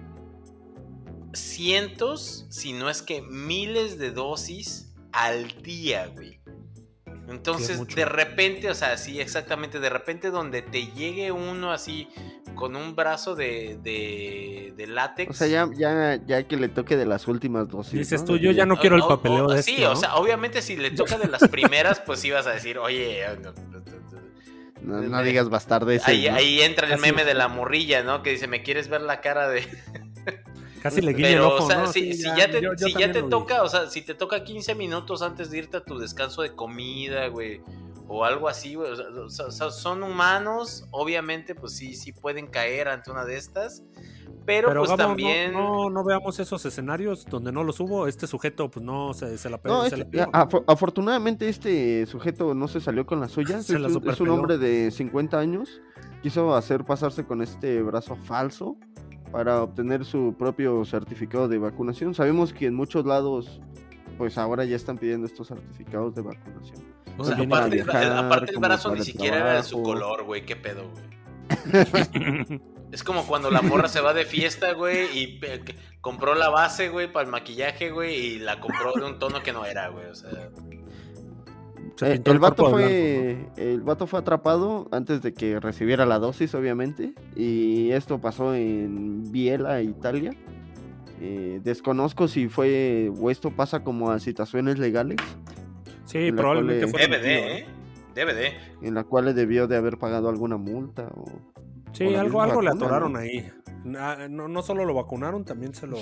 cientos, 1.33 2.47
si 2.49 2.73
no 2.73 2.91
es 2.91 3.03
que 3.03 3.23
miles 3.23 3.99
de 3.99 4.11
dosis 4.11 4.90
al 5.13 5.63
día, 5.63 6.07
güey. 6.15 6.41
Entonces, 7.29 7.87
de 7.95 8.05
repente, 8.05 8.69
o 8.71 8.75
sea, 8.75 8.97
sí, 8.99 9.21
exactamente, 9.21 9.79
de 9.79 9.89
repente 9.89 10.31
donde 10.31 10.63
te 10.63 10.87
llegue 10.89 11.31
uno 11.31 11.71
así 11.73 12.09
con 12.57 12.75
un 12.75 12.97
brazo 12.97 13.37
de, 13.37 13.79
de, 13.83 14.75
de 14.77 14.87
látex. 14.89 15.31
O 15.31 15.35
sea, 15.35 15.47
ya, 15.47 15.69
ya, 15.73 16.21
ya 16.27 16.43
que 16.49 16.57
le 16.57 16.69
toque 16.69 16.97
de 16.97 17.07
las 17.07 17.29
últimas 17.29 17.69
dosis. 17.69 17.93
Dices 17.93 18.23
¿no? 18.23 18.27
tú, 18.29 18.37
yo 18.37 18.51
ya 18.51 18.67
no 18.67 18.77
quiero 18.79 18.97
el 18.97 19.03
O- 19.03 19.07
o- 19.07 19.09
papeleo 19.09 19.47
o- 19.47 19.53
de 19.53 19.63
Sí, 19.63 19.73
este, 19.75 19.87
o 19.87 19.91
¿no? 19.91 19.97
sea, 19.97 20.17
obviamente 20.17 20.61
si 20.61 20.77
le 20.77 20.91
toca 20.91 21.19
de 21.19 21.29
las 21.29 21.47
primeras, 21.49 22.01
pues 22.01 22.19
sí 22.19 22.31
vas 22.33 22.47
a 22.49 22.51
decir, 22.53 22.79
oye, 22.79 23.23
no, 23.41 23.53
no, 23.53 23.63
no, 23.71 23.81
no, 24.83 25.01
No, 25.01 25.09
no 25.09 25.23
digas 25.23 25.49
bastardeces. 25.49 26.09
ahí, 26.09 26.29
¿no? 26.29 26.35
ahí 26.37 26.63
entra 26.63 26.89
el 26.89 26.95
Así 26.95 27.03
meme 27.03 27.21
es. 27.21 27.27
de 27.29 27.35
la 27.35 27.47
morrilla, 27.47 28.03
¿no? 28.03 28.25
Que 28.25 28.31
dice, 28.31 28.49
¿me 28.49 28.63
quieres 28.65 28.89
ver 28.89 29.03
la 29.03 29.21
cara 29.21 29.49
de...? 29.49 29.63
Casi 30.83 31.01
le 31.01 31.13
guiña 31.13 31.29
el 31.31 31.41
ojo, 31.41 31.65
o 31.65 31.67
sea, 31.67 31.79
¿no? 31.83 31.93
si, 31.93 32.13
Sí, 32.15 32.23
si 32.23 32.29
ya 32.37 32.51
te, 32.51 32.61
yo- 32.63 32.73
yo 32.75 32.87
si 32.87 32.95
ya 32.95 33.13
te 33.13 33.23
toca, 33.23 33.63
o 33.63 33.69
sea, 33.69 33.87
si 33.89 34.03
te 34.03 34.15
toca 34.15 34.45
15 34.45 34.75
minutos 34.75 35.23
antes 35.23 35.51
de 35.51 35.59
irte 35.59 35.77
a 35.77 35.85
tu 35.85 35.99
descanso 35.99 36.43
de 36.43 36.55
comida, 36.55 37.29
güey, 37.29 37.61
o 38.09 38.25
algo 38.25 38.49
así, 38.49 38.75
güey, 38.75 38.91
o 38.93 39.29
sea, 39.31 39.71
son 39.71 40.03
humanos, 40.03 40.85
obviamente, 40.91 41.55
pues 41.55 41.75
sí, 41.77 41.95
sí 41.95 42.13
pueden 42.13 42.47
caer 42.49 42.89
ante 42.89 43.11
una 43.11 43.25
de 43.25 43.37
estas, 43.37 43.83
pero, 44.47 44.69
Pero 44.69 44.85
pues 44.85 44.97
también... 44.97 45.53
no, 45.53 45.91
no 45.91 46.03
veamos 46.03 46.41
esos 46.41 46.65
escenarios 46.65 47.25
donde 47.27 47.53
no 47.53 47.63
los 47.63 47.79
hubo. 47.79 48.07
Este 48.09 48.27
sujeto, 48.27 48.71
pues 48.71 48.85
no 48.85 49.13
se, 49.13 49.37
se 49.39 49.51
la 49.51 49.61
No, 49.63 49.85
este- 49.85 50.05
pegó. 50.07 50.25
afo- 50.33 50.65
afortunadamente 50.67 51.49
este 51.49 52.07
sujeto 52.07 52.55
no 52.55 52.67
se 52.67 52.81
salió 52.81 53.05
con 53.07 53.21
la 53.21 53.29
suya. 53.29 53.61
Se 53.63 53.75
es, 53.75 53.81
la 53.81 53.89
un, 53.89 54.09
es 54.09 54.19
un 54.21 54.31
hombre 54.31 54.57
de 54.59 54.91
50 54.91 55.39
años. 55.39 55.81
Quiso 56.23 56.55
hacer 56.57 56.85
pasarse 56.85 57.25
con 57.25 57.43
este 57.43 57.83
brazo 57.83 58.17
falso 58.17 58.77
para 59.33 59.63
obtener 59.63 60.05
su 60.05 60.35
propio 60.39 60.85
certificado 60.85 61.49
de 61.49 61.59
vacunación. 61.59 62.15
Sabemos 62.15 62.53
que 62.53 62.67
en 62.67 62.75
muchos 62.75 63.05
lados, 63.07 63.61
pues 64.19 64.37
ahora 64.39 64.65
ya 64.65 64.77
están 64.77 64.99
pidiendo 64.99 65.27
estos 65.27 65.49
certificados 65.49 66.15
de 66.15 66.23
vacunación. 66.23 66.79
O 67.19 67.25
sea, 67.25 67.37
aparte, 67.37 67.79
el- 67.81 67.91
aparte 68.13 68.53
el 68.53 68.59
brazo 68.59 68.95
ni 68.95 69.03
siquiera 69.03 69.37
era 69.39 69.55
de 69.55 69.63
su 69.63 69.83
color, 69.83 70.25
güey, 70.25 70.45
qué 70.47 70.57
pedo, 70.57 70.89
güey. 70.91 71.05
Es 72.93 73.05
como 73.05 73.25
cuando 73.25 73.53
la 73.53 73.63
morra 73.63 73.87
se 73.87 74.01
va 74.01 74.13
de 74.13 74.25
fiesta, 74.25 74.73
güey, 74.73 75.07
y 75.17 75.39
pe- 75.39 75.61
que- 75.61 75.77
compró 76.01 76.35
la 76.35 76.49
base, 76.49 76.89
güey, 76.89 77.13
para 77.13 77.25
el 77.27 77.31
maquillaje, 77.31 77.93
güey, 77.93 78.17
y 78.17 78.39
la 78.41 78.59
compró 78.59 78.93
de 78.95 79.05
un 79.05 79.21
tono 79.21 79.45
que 79.45 79.53
no 79.53 79.65
era, 79.65 79.89
güey, 79.91 80.07
o 80.07 80.15
sea... 80.17 80.51
Se 82.01 82.07
Eh, 82.07 82.15
pintó 82.15 82.31
el, 82.31 82.37
el 82.37 82.41
vato 82.41 82.71
fue, 82.71 83.47
el 83.59 83.83
vato 83.83 84.07
fue 84.07 84.21
atrapado 84.21 84.89
antes 84.91 85.21
de 85.21 85.35
que 85.35 85.61
recibiera 85.61 86.07
la 86.07 86.19
dosis, 86.19 86.55
obviamente. 86.55 87.13
Y 87.37 87.91
esto 87.91 88.19
pasó 88.19 88.55
en 88.55 89.31
Biela, 89.31 89.83
Italia. 89.83 90.31
Eh, 91.21 91.61
desconozco 91.63 92.27
si 92.27 92.49
fue 92.49 93.13
o 93.21 93.31
esto 93.31 93.51
pasa 93.51 93.85
como 93.85 94.11
a 94.11 94.19
citaciones 94.19 94.79
legales, 94.79 95.19
Sí, 96.07 96.33
probablemente 96.33 96.91
cual, 96.91 97.07
fue 97.07 97.19
de, 97.19 97.59
¿eh? 97.59 97.67
De. 98.15 98.53
en 98.81 98.95
la 98.95 99.05
cual 99.05 99.35
debió 99.35 99.67
de 99.69 99.77
haber 99.77 99.99
pagado 99.99 100.31
alguna 100.31 100.57
multa. 100.57 101.07
O... 101.15 101.27
Sí, 101.93 102.07
o 102.07 102.19
algo, 102.19 102.41
algo 102.41 102.63
le 102.63 102.71
atoraron 102.71 103.13
¿no? 103.13 103.19
ahí. 103.19 103.47
No, 103.85 104.49
no 104.49 104.63
solo 104.63 104.87
lo 104.87 104.95
vacunaron, 104.95 105.45
también 105.45 105.75
se 105.75 105.87
lo 105.87 105.99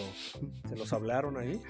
se 0.68 0.76
los 0.76 0.92
hablaron 0.92 1.36
ahí. 1.36 1.60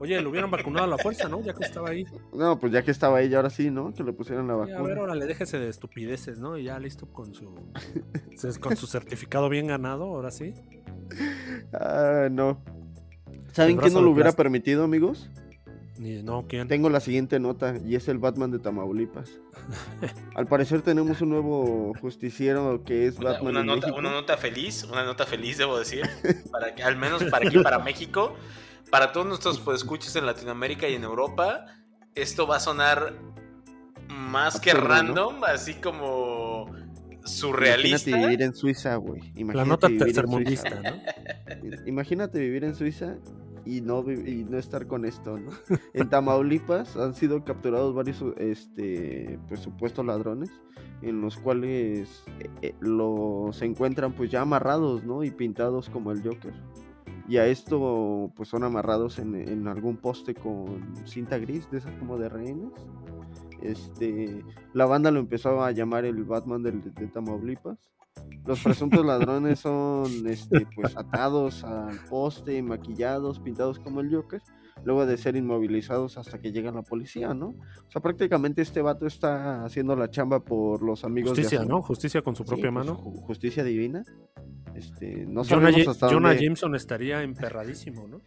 Oye, 0.00 0.20
lo 0.20 0.30
hubieran 0.30 0.50
vacunado 0.50 0.84
a 0.86 0.88
la 0.88 0.98
fuerza, 0.98 1.28
¿no? 1.28 1.42
Ya 1.42 1.52
que 1.54 1.62
estaba 1.64 1.90
ahí. 1.90 2.06
No, 2.32 2.58
pues 2.58 2.72
ya 2.72 2.82
que 2.82 2.90
estaba 2.90 3.20
ella, 3.20 3.36
ahora 3.36 3.50
sí, 3.50 3.70
¿no? 3.70 3.92
Que 3.94 4.02
le 4.02 4.12
pusieron 4.12 4.48
la 4.48 4.54
Sí, 4.54 4.72
a 4.72 4.74
vacuna. 4.74 4.88
ver, 4.88 4.98
órale, 4.98 5.26
déjese 5.26 5.58
de 5.58 5.68
estupideces, 5.68 6.38
¿no? 6.38 6.56
Y 6.56 6.64
ya 6.64 6.78
listo 6.78 7.06
con 7.06 7.34
su 7.34 7.54
con 8.60 8.76
su 8.76 8.86
certificado 8.86 9.48
bien 9.50 9.66
ganado, 9.66 10.04
ahora 10.04 10.30
sí. 10.30 10.54
Ah, 11.72 12.28
no. 12.30 12.62
¿Saben 13.52 13.76
quién 13.76 13.92
no 13.92 14.00
lo 14.00 14.10
hubiera 14.10 14.28
plástico. 14.28 14.42
permitido, 14.44 14.84
amigos? 14.84 15.28
Ni, 15.98 16.22
no, 16.22 16.46
¿quién? 16.48 16.66
Tengo 16.66 16.88
la 16.88 17.00
siguiente 17.00 17.38
nota 17.38 17.74
y 17.84 17.94
es 17.94 18.08
el 18.08 18.16
Batman 18.18 18.50
de 18.50 18.58
Tamaulipas. 18.58 19.30
Al 20.34 20.46
parecer 20.46 20.80
tenemos 20.80 21.20
un 21.20 21.28
nuevo 21.28 21.92
justiciero 22.00 22.84
que 22.84 23.06
es 23.06 23.18
Una, 23.18 23.32
Batman 23.32 23.50
una 23.50 23.60
en 23.60 23.66
nota, 23.66 23.80
México. 23.88 23.98
una 23.98 24.10
nota 24.12 24.36
feliz, 24.38 24.84
una 24.84 25.04
nota 25.04 25.26
feliz, 25.26 25.58
debo 25.58 25.78
decir, 25.78 26.08
para 26.50 26.74
que, 26.74 26.82
al 26.82 26.96
menos 26.96 27.22
para 27.24 27.46
aquí, 27.48 27.58
para 27.58 27.80
México, 27.80 28.34
para 28.90 29.12
todos 29.12 29.26
nuestros 29.26 29.58
pues, 29.60 29.78
escuches 29.82 30.14
en 30.16 30.26
Latinoamérica 30.26 30.88
y 30.88 30.94
en 30.94 31.04
Europa, 31.04 31.66
esto 32.14 32.46
va 32.46 32.56
a 32.56 32.60
sonar 32.60 33.14
más 34.08 34.60
que 34.60 34.72
random, 34.72 35.44
así 35.44 35.74
como 35.74 36.66
surrealista. 37.24 38.10
Imagínate 38.10 38.26
vivir 38.26 38.42
en 38.42 38.54
Suiza, 38.54 38.96
güey. 38.96 39.32
La 39.54 39.64
nota 39.64 39.88
tercermundista. 39.88 40.70
¿no? 40.80 41.86
Imagínate 41.86 42.38
vivir 42.40 42.64
en 42.64 42.74
Suiza 42.74 43.16
y 43.64 43.80
no, 43.82 44.02
vi- 44.02 44.40
y 44.40 44.44
no 44.44 44.58
estar 44.58 44.86
con 44.86 45.04
esto, 45.04 45.38
¿no? 45.38 45.50
En 45.92 46.08
Tamaulipas 46.08 46.96
han 46.96 47.14
sido 47.14 47.44
capturados 47.44 47.94
varios 47.94 48.24
este, 48.38 49.38
pues, 49.48 49.60
supuestos 49.60 50.04
ladrones 50.04 50.50
en 51.02 51.20
los 51.20 51.36
cuales 51.36 52.24
eh, 52.40 52.48
eh, 52.62 52.74
los 52.80 53.60
encuentran 53.62 54.12
pues 54.12 54.30
ya 54.30 54.40
amarrados, 54.40 55.04
¿no? 55.04 55.22
Y 55.24 55.30
pintados 55.30 55.88
como 55.90 56.10
el 56.10 56.22
Joker. 56.22 56.54
Y 57.28 57.36
a 57.36 57.46
esto 57.46 58.32
pues 58.34 58.48
son 58.48 58.64
amarrados 58.64 59.18
en, 59.18 59.34
en 59.34 59.68
algún 59.68 59.96
poste 59.96 60.34
con 60.34 60.94
cinta 61.06 61.38
gris, 61.38 61.70
de 61.70 61.78
esas 61.78 61.94
como 61.96 62.18
de 62.18 62.28
rehenes. 62.28 62.72
Este, 63.62 64.44
la 64.72 64.86
banda 64.86 65.10
lo 65.10 65.20
empezó 65.20 65.62
a 65.62 65.70
llamar 65.70 66.04
el 66.04 66.24
Batman 66.24 66.62
del, 66.62 66.82
de 66.82 67.06
Tamaulipas. 67.08 67.78
Los 68.46 68.62
presuntos 68.62 69.04
ladrones 69.04 69.58
son 69.60 70.26
este, 70.26 70.66
pues 70.74 70.96
atados 70.96 71.62
al 71.64 71.98
poste, 72.08 72.62
maquillados, 72.62 73.38
pintados 73.38 73.78
como 73.78 74.00
el 74.00 74.14
Joker, 74.14 74.42
luego 74.84 75.06
de 75.06 75.16
ser 75.16 75.36
inmovilizados 75.36 76.16
hasta 76.18 76.38
que 76.38 76.52
llega 76.52 76.70
la 76.72 76.82
policía, 76.82 77.34
¿no? 77.34 77.48
O 77.48 77.90
sea, 77.90 78.00
prácticamente 78.00 78.62
este 78.62 78.82
vato 78.82 79.06
está 79.06 79.64
haciendo 79.64 79.94
la 79.96 80.10
chamba 80.10 80.40
por 80.40 80.82
los 80.82 81.04
amigos 81.04 81.36
de 81.36 81.42
Justicia. 81.42 81.64
¿no? 81.66 81.82
Justicia 81.82 82.22
con 82.22 82.34
su 82.36 82.44
propia 82.44 82.70
mano. 82.70 82.96
ju- 82.96 83.20
justicia 83.22 83.62
divina. 83.64 84.02
Este, 84.74 85.26
no 85.26 85.44
Jonah, 85.44 85.68
hasta 85.90 86.08
Jonah 86.08 86.28
dónde... 86.30 86.44
Jameson 86.44 86.74
estaría 86.74 87.22
emperradísimo, 87.22 88.06
¿no? 88.08 88.20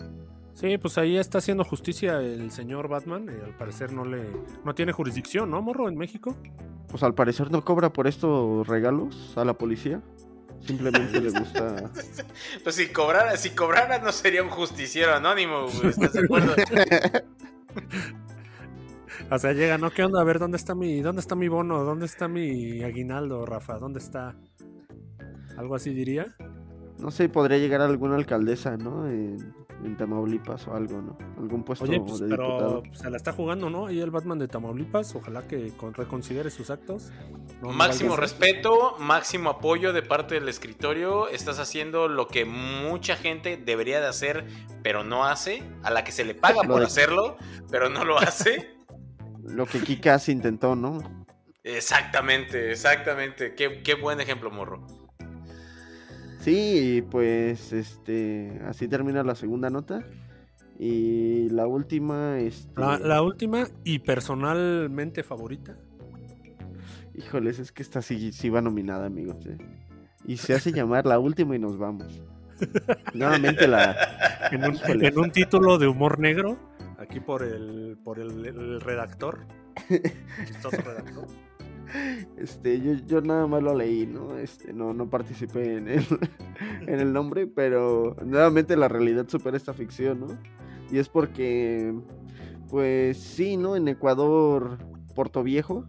Sí, 0.53 0.77
pues 0.77 0.97
ahí 0.99 1.17
está 1.17 1.39
haciendo 1.39 1.63
justicia 1.63 2.19
el 2.19 2.51
señor 2.51 2.87
Batman. 2.87 3.25
y 3.27 3.43
al 3.43 3.57
parecer 3.57 3.91
no 3.91 4.05
le 4.05 4.23
no 4.63 4.75
tiene 4.75 4.91
jurisdicción, 4.91 5.49
¿no, 5.49 5.61
morro, 5.63 5.89
en 5.89 5.95
México? 5.95 6.35
Pues 6.89 7.01
al 7.01 7.15
parecer 7.15 7.49
no 7.49 7.63
cobra 7.65 7.91
por 7.91 8.05
estos 8.05 8.67
regalos 8.67 9.33
a 9.35 9.45
la 9.45 9.53
policía. 9.57 10.03
Simplemente 10.65 11.19
le 11.19 11.29
gusta. 11.39 11.91
Pues 12.63 12.75
si 12.75 12.87
cobrara, 12.87 13.35
si 13.37 13.51
cobrara 13.51 13.99
no 13.99 14.11
sería 14.11 14.43
un 14.43 14.49
justiciero 14.49 15.13
anónimo, 15.13 15.67
güey, 15.67 15.89
¿estás 15.89 16.13
de 16.13 16.19
acuerdo? 16.21 16.55
O 19.31 19.39
sea, 19.39 19.53
llega, 19.53 19.77
¿no? 19.79 19.89
¿Qué 19.89 20.03
onda? 20.03 20.21
A 20.21 20.23
ver, 20.23 20.37
¿dónde 20.37 20.57
está 20.57 20.75
mi, 20.75 21.01
dónde 21.01 21.21
está 21.21 21.33
mi 21.33 21.47
bono? 21.47 21.83
¿Dónde 21.83 22.05
está 22.05 22.27
mi 22.27 22.83
aguinaldo, 22.83 23.45
Rafa? 23.45 23.79
¿Dónde 23.79 23.99
está? 23.99 24.35
Algo 25.57 25.75
así 25.75 25.91
diría. 25.91 26.35
No 26.99 27.09
sé, 27.09 27.29
podría 27.29 27.57
llegar 27.57 27.81
alguna 27.81 28.15
alcaldesa, 28.15 28.77
¿no? 28.77 29.07
En, 29.07 29.37
en 29.85 29.97
Tamaulipas 29.97 30.67
o 30.67 30.75
algo, 30.75 31.01
¿no? 31.01 31.17
Algún 31.37 31.63
puesto 31.63 31.85
Oye, 31.85 31.99
pues, 31.99 32.19
de 32.19 32.27
pero 32.29 32.43
diputado. 32.47 32.83
se 32.93 33.09
la 33.09 33.17
está 33.17 33.31
jugando, 33.33 33.69
¿no? 33.69 33.89
Y 33.91 33.99
el 34.01 34.11
Batman 34.11 34.39
de 34.39 34.47
Tamaulipas, 34.47 35.15
ojalá 35.15 35.47
que 35.47 35.71
con- 35.77 35.93
reconsidere 35.93 36.49
sus 36.49 36.69
actos. 36.69 37.11
No, 37.61 37.71
Máximo 37.71 38.15
respeto, 38.15 38.95
máximo 38.99 39.49
apoyo 39.49 39.93
de 39.93 40.01
parte 40.03 40.35
del 40.35 40.49
escritorio. 40.49 41.27
Estás 41.29 41.59
haciendo 41.59 42.07
lo 42.07 42.27
que 42.27 42.45
mucha 42.45 43.15
gente 43.15 43.57
debería 43.57 43.99
de 43.99 44.07
hacer, 44.07 44.45
pero 44.81 45.03
no 45.03 45.25
hace. 45.25 45.63
A 45.83 45.91
la 45.91 46.03
que 46.03 46.11
se 46.11 46.25
le 46.25 46.35
paga 46.35 46.61
por 46.63 46.81
hacerlo, 46.83 47.37
pero 47.71 47.89
no 47.89 48.03
lo 48.05 48.17
hace. 48.17 48.73
Lo 49.45 49.65
que 49.65 49.81
Kikas 49.81 50.29
intentó, 50.29 50.73
¿no? 50.73 50.99
Exactamente, 51.63 52.71
exactamente. 52.71 53.55
Qué, 53.55 53.81
qué 53.83 53.95
buen 53.95 54.21
ejemplo, 54.21 54.49
morro. 54.49 54.85
Sí, 56.43 57.03
pues 57.09 57.71
este, 57.71 58.59
así 58.65 58.87
termina 58.89 59.23
la 59.23 59.35
segunda 59.35 59.69
nota. 59.69 60.03
Y 60.77 61.47
la 61.49 61.67
última, 61.67 62.39
este, 62.39 62.79
La, 62.79 62.97
la 62.99 63.21
última 63.21 63.67
y 63.85 63.99
personalmente 63.99 65.23
favorita. 65.23 65.77
híjoles, 67.15 67.59
es 67.59 67.71
que 67.71 67.83
esta 67.83 68.01
sí, 68.01 68.33
sí 68.33 68.49
va 68.49 68.61
nominada, 68.61 69.05
amigos. 69.05 69.45
¿eh? 69.45 69.57
Y 70.25 70.37
se 70.37 70.53
hace 70.53 70.71
llamar 70.73 71.05
la 71.05 71.19
última 71.19 71.55
y 71.55 71.59
nos 71.59 71.77
vamos. 71.77 72.21
Nuevamente 73.13 73.67
la, 73.67 73.95
En 74.51 74.65
un, 74.65 74.75
Híjole. 74.75 75.07
en 75.07 75.19
un 75.19 75.31
título 75.31 75.77
de 75.77 75.87
humor 75.87 76.19
negro, 76.19 76.57
aquí 76.97 77.19
por 77.19 77.43
el, 77.43 77.97
por 78.03 78.19
el, 78.19 78.45
el 78.45 78.81
redactor. 78.81 79.45
Chistoso 80.45 80.77
redactor. 80.81 81.27
Este, 82.37 82.79
yo, 82.81 82.93
yo 83.05 83.21
nada 83.21 83.47
más 83.47 83.61
lo 83.63 83.75
leí, 83.75 84.05
¿no? 84.05 84.37
Este, 84.37 84.73
no, 84.73 84.93
no 84.93 85.09
participé 85.09 85.77
en 85.77 85.87
el, 85.87 86.05
en 86.87 86.99
el 86.99 87.13
nombre, 87.13 87.47
pero 87.47 88.15
nuevamente 88.25 88.75
la 88.75 88.87
realidad 88.87 89.27
supera 89.27 89.57
esta 89.57 89.73
ficción, 89.73 90.19
¿no? 90.21 90.27
Y 90.91 90.97
es 90.99 91.09
porque, 91.09 91.93
pues 92.69 93.17
sí, 93.17 93.57
¿no? 93.57 93.75
En 93.75 93.87
Ecuador, 93.87 94.77
Puerto 95.15 95.43
Viejo, 95.43 95.85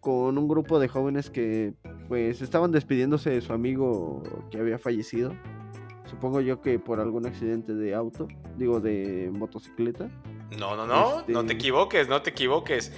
con 0.00 0.38
un 0.38 0.48
grupo 0.48 0.78
de 0.78 0.88
jóvenes 0.88 1.28
que, 1.30 1.74
pues, 2.08 2.40
estaban 2.42 2.70
despidiéndose 2.72 3.30
de 3.30 3.40
su 3.40 3.52
amigo 3.52 4.22
que 4.50 4.58
había 4.58 4.78
fallecido. 4.78 5.32
Supongo 6.06 6.40
yo 6.40 6.62
que 6.62 6.78
por 6.78 7.00
algún 7.00 7.26
accidente 7.26 7.74
de 7.74 7.94
auto, 7.94 8.28
digo, 8.56 8.80
de 8.80 9.30
motocicleta. 9.32 10.08
No, 10.58 10.74
no, 10.74 10.86
no, 10.86 11.20
Este- 11.20 11.32
no 11.32 11.44
te 11.44 11.52
equivoques, 11.52 12.08
no 12.08 12.22
te 12.22 12.30
equivoques. 12.30 12.92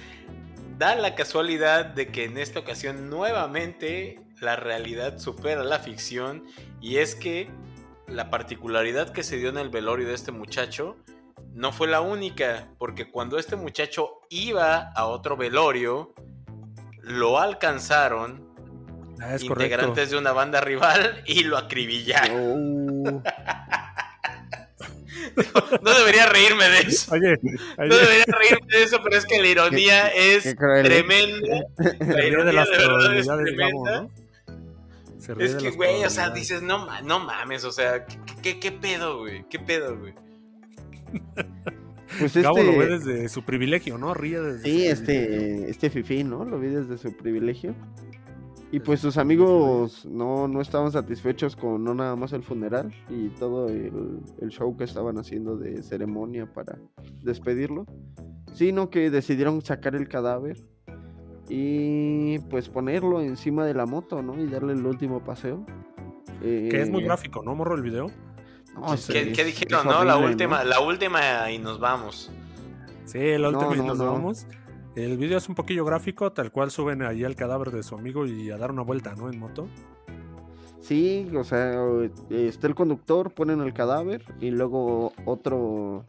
Da 0.81 0.95
la 0.95 1.13
casualidad 1.13 1.85
de 1.85 2.07
que 2.07 2.23
en 2.23 2.39
esta 2.39 2.57
ocasión 2.57 3.07
nuevamente 3.07 4.19
la 4.39 4.55
realidad 4.55 5.19
supera 5.19 5.63
la 5.63 5.77
ficción 5.77 6.43
y 6.81 6.97
es 6.97 7.13
que 7.13 7.51
la 8.07 8.31
particularidad 8.31 9.11
que 9.11 9.21
se 9.21 9.37
dio 9.37 9.49
en 9.49 9.59
el 9.59 9.69
velorio 9.69 10.07
de 10.07 10.15
este 10.15 10.31
muchacho 10.31 10.97
no 11.53 11.71
fue 11.71 11.87
la 11.87 12.01
única, 12.01 12.69
porque 12.79 13.11
cuando 13.11 13.37
este 13.37 13.55
muchacho 13.55 14.21
iba 14.31 14.91
a 14.95 15.05
otro 15.05 15.37
velorio, 15.37 16.15
lo 16.99 17.39
alcanzaron 17.39 18.49
Ah, 19.21 19.37
correcto. 19.37 19.53
integrantes 19.53 20.09
de 20.09 20.17
una 20.17 20.31
banda 20.31 20.61
rival 20.61 21.21
y 21.27 21.43
lo 21.43 21.59
acribillaron. 21.59 23.03
Oh, 23.07 23.23
No 25.81 25.93
debería 25.97 26.25
reírme 26.27 26.69
de 26.69 26.79
eso. 26.81 27.13
Oye, 27.13 27.37
No 27.77 27.95
debería 27.95 28.25
reírme 28.27 28.67
de 28.67 28.83
eso, 28.83 28.99
pero 29.03 29.17
es 29.17 29.25
que 29.25 29.41
la 29.41 29.47
ironía 29.47 30.07
es 30.09 30.43
qué 30.43 30.49
¿eh? 30.49 30.55
tremenda. 30.83 31.63
se 31.99 32.05
La 32.05 32.21
ríe 32.21 32.21
de 32.21 32.27
ironía 32.27 32.53
las 32.53 32.69
de 32.69 32.77
verdad 32.77 33.17
es. 33.17 33.27
¿no? 33.27 34.09
Es 35.39 35.55
que, 35.55 35.69
güey, 35.71 36.03
o 36.03 36.09
sea, 36.09 36.31
dices, 36.31 36.61
no, 36.61 36.87
no 37.03 37.19
mames, 37.19 37.63
o 37.63 37.71
sea, 37.71 38.05
¿qué, 38.05 38.17
qué, 38.41 38.59
qué 38.59 38.71
pedo, 38.71 39.19
güey? 39.19 39.45
¿Qué 39.49 39.59
pedo, 39.59 39.97
güey? 39.97 40.13
Pues 42.19 42.35
Gabo 42.35 42.61
lo 42.63 42.77
ve 42.77 42.93
este, 42.93 42.97
desde 42.97 43.29
su 43.29 43.43
privilegio, 43.43 43.97
¿no? 43.97 44.13
Ríe 44.13 44.41
desde 44.41 44.63
sí, 44.63 44.89
su 44.89 45.03
privilegio. 45.05 45.51
este, 45.63 45.69
este 45.69 45.89
Fifi, 45.89 46.23
¿no? 46.23 46.43
Lo 46.43 46.59
vi 46.59 46.67
desde 46.67 46.97
su 46.97 47.15
privilegio. 47.15 47.75
Y 48.73 48.79
pues 48.79 49.01
sus 49.01 49.17
amigos 49.17 50.05
no, 50.05 50.47
no 50.47 50.61
estaban 50.61 50.91
satisfechos 50.93 51.57
con 51.57 51.83
no 51.83 51.93
nada 51.93 52.15
más 52.15 52.31
el 52.31 52.41
funeral 52.41 52.93
y 53.09 53.27
todo 53.29 53.67
el, 53.67 54.21
el 54.39 54.49
show 54.49 54.77
que 54.77 54.85
estaban 54.85 55.17
haciendo 55.17 55.57
de 55.57 55.83
ceremonia 55.83 56.45
para 56.51 56.77
despedirlo, 57.21 57.85
sino 58.53 58.89
que 58.89 59.09
decidieron 59.09 59.61
sacar 59.61 59.93
el 59.95 60.07
cadáver 60.07 60.57
y 61.49 62.39
pues 62.49 62.69
ponerlo 62.69 63.19
encima 63.21 63.65
de 63.65 63.73
la 63.73 63.85
moto, 63.85 64.21
¿no? 64.21 64.41
Y 64.41 64.47
darle 64.47 64.71
el 64.71 64.85
último 64.85 65.21
paseo. 65.21 65.65
Que 66.39 66.81
es 66.81 66.89
muy 66.89 67.01
Eh, 67.01 67.05
gráfico, 67.05 67.43
¿no, 67.43 67.53
morro, 67.55 67.75
el 67.75 67.81
video? 67.81 68.07
no, 68.73 68.85
¿Qué, 68.87 68.93
es- 68.93 69.07
qué 69.35 69.41
es 69.41 69.45
dijeron, 69.47 69.85
no? 69.85 70.05
La 70.05 70.15
última, 70.15 70.63
la 70.63 70.79
última 70.79 71.51
y 71.51 71.57
nos 71.57 71.77
vamos. 71.79 72.31
Sí, 73.03 73.19
la 73.37 73.51
No, 73.51 73.59
última 73.59 73.75
y 73.75 73.79
no, 73.79 73.85
nos 73.87 73.97
no. 73.97 74.05
vamos. 74.13 74.47
El 74.95 75.17
video 75.17 75.37
es 75.37 75.47
un 75.47 75.55
poquillo 75.55 75.85
gráfico, 75.85 76.31
tal 76.33 76.51
cual 76.51 76.69
suben 76.69 77.01
ahí 77.01 77.23
al 77.23 77.35
cadáver 77.35 77.71
de 77.71 77.81
su 77.81 77.95
amigo 77.95 78.25
y 78.25 78.51
a 78.51 78.57
dar 78.57 78.71
una 78.71 78.81
vuelta, 78.81 79.15
¿no? 79.15 79.29
En 79.31 79.39
moto. 79.39 79.69
Sí, 80.81 81.29
o 81.35 81.43
sea, 81.43 81.79
está 82.29 82.67
el 82.67 82.75
conductor, 82.75 83.33
ponen 83.33 83.61
el 83.61 83.73
cadáver 83.73 84.25
y 84.41 84.51
luego 84.51 85.13
otro 85.25 86.05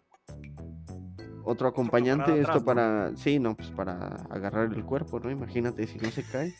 otro 1.45 1.69
acompañante, 1.69 2.33
esto 2.33 2.53
atrás, 2.53 2.61
¿no? 2.61 2.65
para, 2.65 3.17
sí, 3.17 3.39
no, 3.39 3.57
pues 3.57 3.71
para 3.71 4.17
agarrar 4.31 4.73
el 4.73 4.85
cuerpo, 4.85 5.21
¿no? 5.21 5.31
Imagínate 5.31 5.87
si 5.87 5.99
no 5.99 6.11
se 6.11 6.25
cae. 6.25 6.55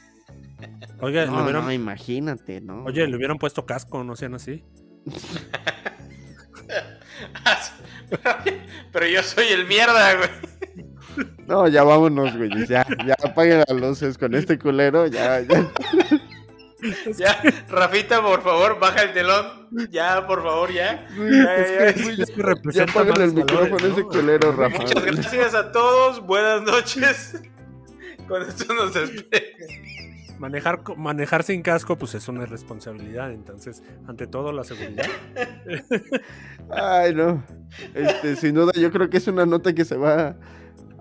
Oye, 1.01 1.25
le 1.25 1.31
No, 1.31 1.51
no, 1.51 1.73
imagínate, 1.73 2.61
¿no? 2.61 2.85
oye, 2.85 3.07
le 3.07 3.17
hubieran 3.17 3.39
puesto 3.39 3.65
casco, 3.65 4.05
no 4.05 4.15
sean 4.17 4.35
así. 4.35 4.65
Pero 8.93 9.07
yo 9.07 9.23
soy 9.23 9.47
el 9.49 9.67
mierda, 9.67 10.15
güey. 10.17 10.52
No, 11.47 11.67
ya 11.69 11.83
vámonos, 11.83 12.37
güey, 12.37 12.51
ya, 12.67 12.87
ya 13.07 13.17
apaguen 13.25 13.63
las 13.67 13.77
luces 13.77 14.17
con 14.17 14.35
este 14.35 14.59
culero, 14.59 15.07
ya, 15.07 15.41
ya. 15.41 15.71
Ya, 17.17 17.41
Rafita, 17.69 18.21
por 18.21 18.43
favor, 18.43 18.81
baja 18.81 19.03
el 19.03 19.13
telón. 19.13 19.69
Ya, 19.91 20.27
por 20.27 20.43
favor, 20.43 20.73
ya. 20.73 21.07
Ya, 21.17 21.31
ya, 21.31 21.67
ya. 21.67 21.87
Es 21.87 21.95
que, 21.95 22.23
es 22.23 22.31
que 22.31 22.73
Ya 22.73 22.85
el 22.85 22.91
valores, 22.93 23.35
micrófono 23.35 23.79
¿no? 23.79 23.93
ese 23.93 24.03
culero, 24.03 24.53
Rafa. 24.53 24.79
Muchas 24.79 25.05
gracias 25.05 25.55
a 25.55 25.71
todos. 25.71 26.21
Buenas 26.27 26.63
noches. 26.63 27.41
Con 28.29 28.43
esto 28.43 28.75
nos 28.75 28.95
despedimos. 28.95 30.39
Manejar, 30.41 30.81
manejar 30.97 31.45
sin 31.45 31.63
casco, 31.63 31.97
pues 31.97 32.17
es 32.17 32.27
una 32.27 32.43
irresponsabilidad. 32.43 33.33
Entonces, 33.33 33.83
ante 34.09 34.27
todo, 34.27 34.51
la 34.51 34.65
seguridad. 34.65 35.07
Ay, 36.69 37.15
no. 37.15 37.45
Este, 37.95 38.35
sin 38.35 38.57
duda, 38.57 38.73
yo 38.75 38.91
creo 38.91 39.09
que 39.09 39.19
es 39.19 39.29
una 39.29 39.47
nota 39.47 39.73
que 39.73 39.85
se 39.85 39.97
va 39.97 40.35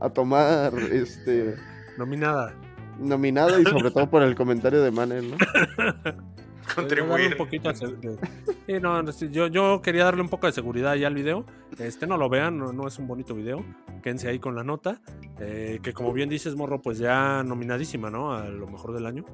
a 0.02 0.10
tomar, 0.10 0.74
este, 0.91 1.56
Nominada. 1.97 2.54
nominado 2.99 3.60
y 3.60 3.64
sobre 3.66 3.91
todo 3.91 4.10
por 4.10 4.24
el 4.24 4.36
comentario 4.36 4.82
de 4.82 4.91
Manel, 4.91 5.32
¿no? 5.32 5.38
Contribuir. 6.76 7.32
un 7.32 7.38
poquito 7.38 7.74
Sí, 7.76 8.80
no, 8.82 9.04
yo, 9.12 9.47
yo 9.47 9.82
quería 9.82 10.06
darle 10.06 10.22
un 10.22 10.30
poco 10.30 10.47
de 10.47 10.54
seguridad 10.54 10.95
ya 10.95 11.08
al 11.08 11.16
video. 11.16 11.45
Este, 11.78 12.08
no 12.08 12.16
lo 12.18 12.30
vean, 12.30 12.58
no, 12.58 12.72
no 12.72 12.88
es 12.88 12.97
un 12.97 13.08
bonito 13.08 13.36
video. 13.36 13.66
Quédense 14.02 14.30
ahí 14.30 14.39
con 14.39 14.56
la 14.56 14.64
nota. 14.64 15.02
eh, 15.39 15.80
que 15.84 15.91
como 15.91 16.14
bien 16.14 16.30
dices, 16.30 16.56
Morro, 16.56 16.82
pues 16.82 16.97
ya 16.97 17.43
nominadísima, 17.43 18.10
¿no? 18.10 18.32
A 18.34 18.45
lo 18.47 18.68
mejor 18.68 18.93
del 18.93 19.06
año. 19.06 19.26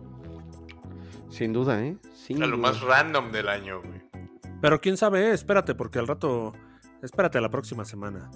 Sin 1.30 1.53
duda, 1.53 1.86
¿eh? 1.86 1.97
Sin 2.15 2.41
A 2.41 2.47
lo 2.47 2.57
duda. 2.57 2.70
más 2.72 2.82
random 2.82 3.32
del 3.32 3.49
año, 3.49 3.82
güey. 3.84 4.01
Pero 4.61 4.82
quién 4.82 4.97
sabe, 4.97 5.32
espérate, 5.32 5.76
porque 5.76 5.99
al 5.99 6.07
rato. 6.07 6.53
Espérate 7.03 7.38
a 7.38 7.41
la 7.41 7.49
próxima 7.49 7.86
semana. 7.86 8.32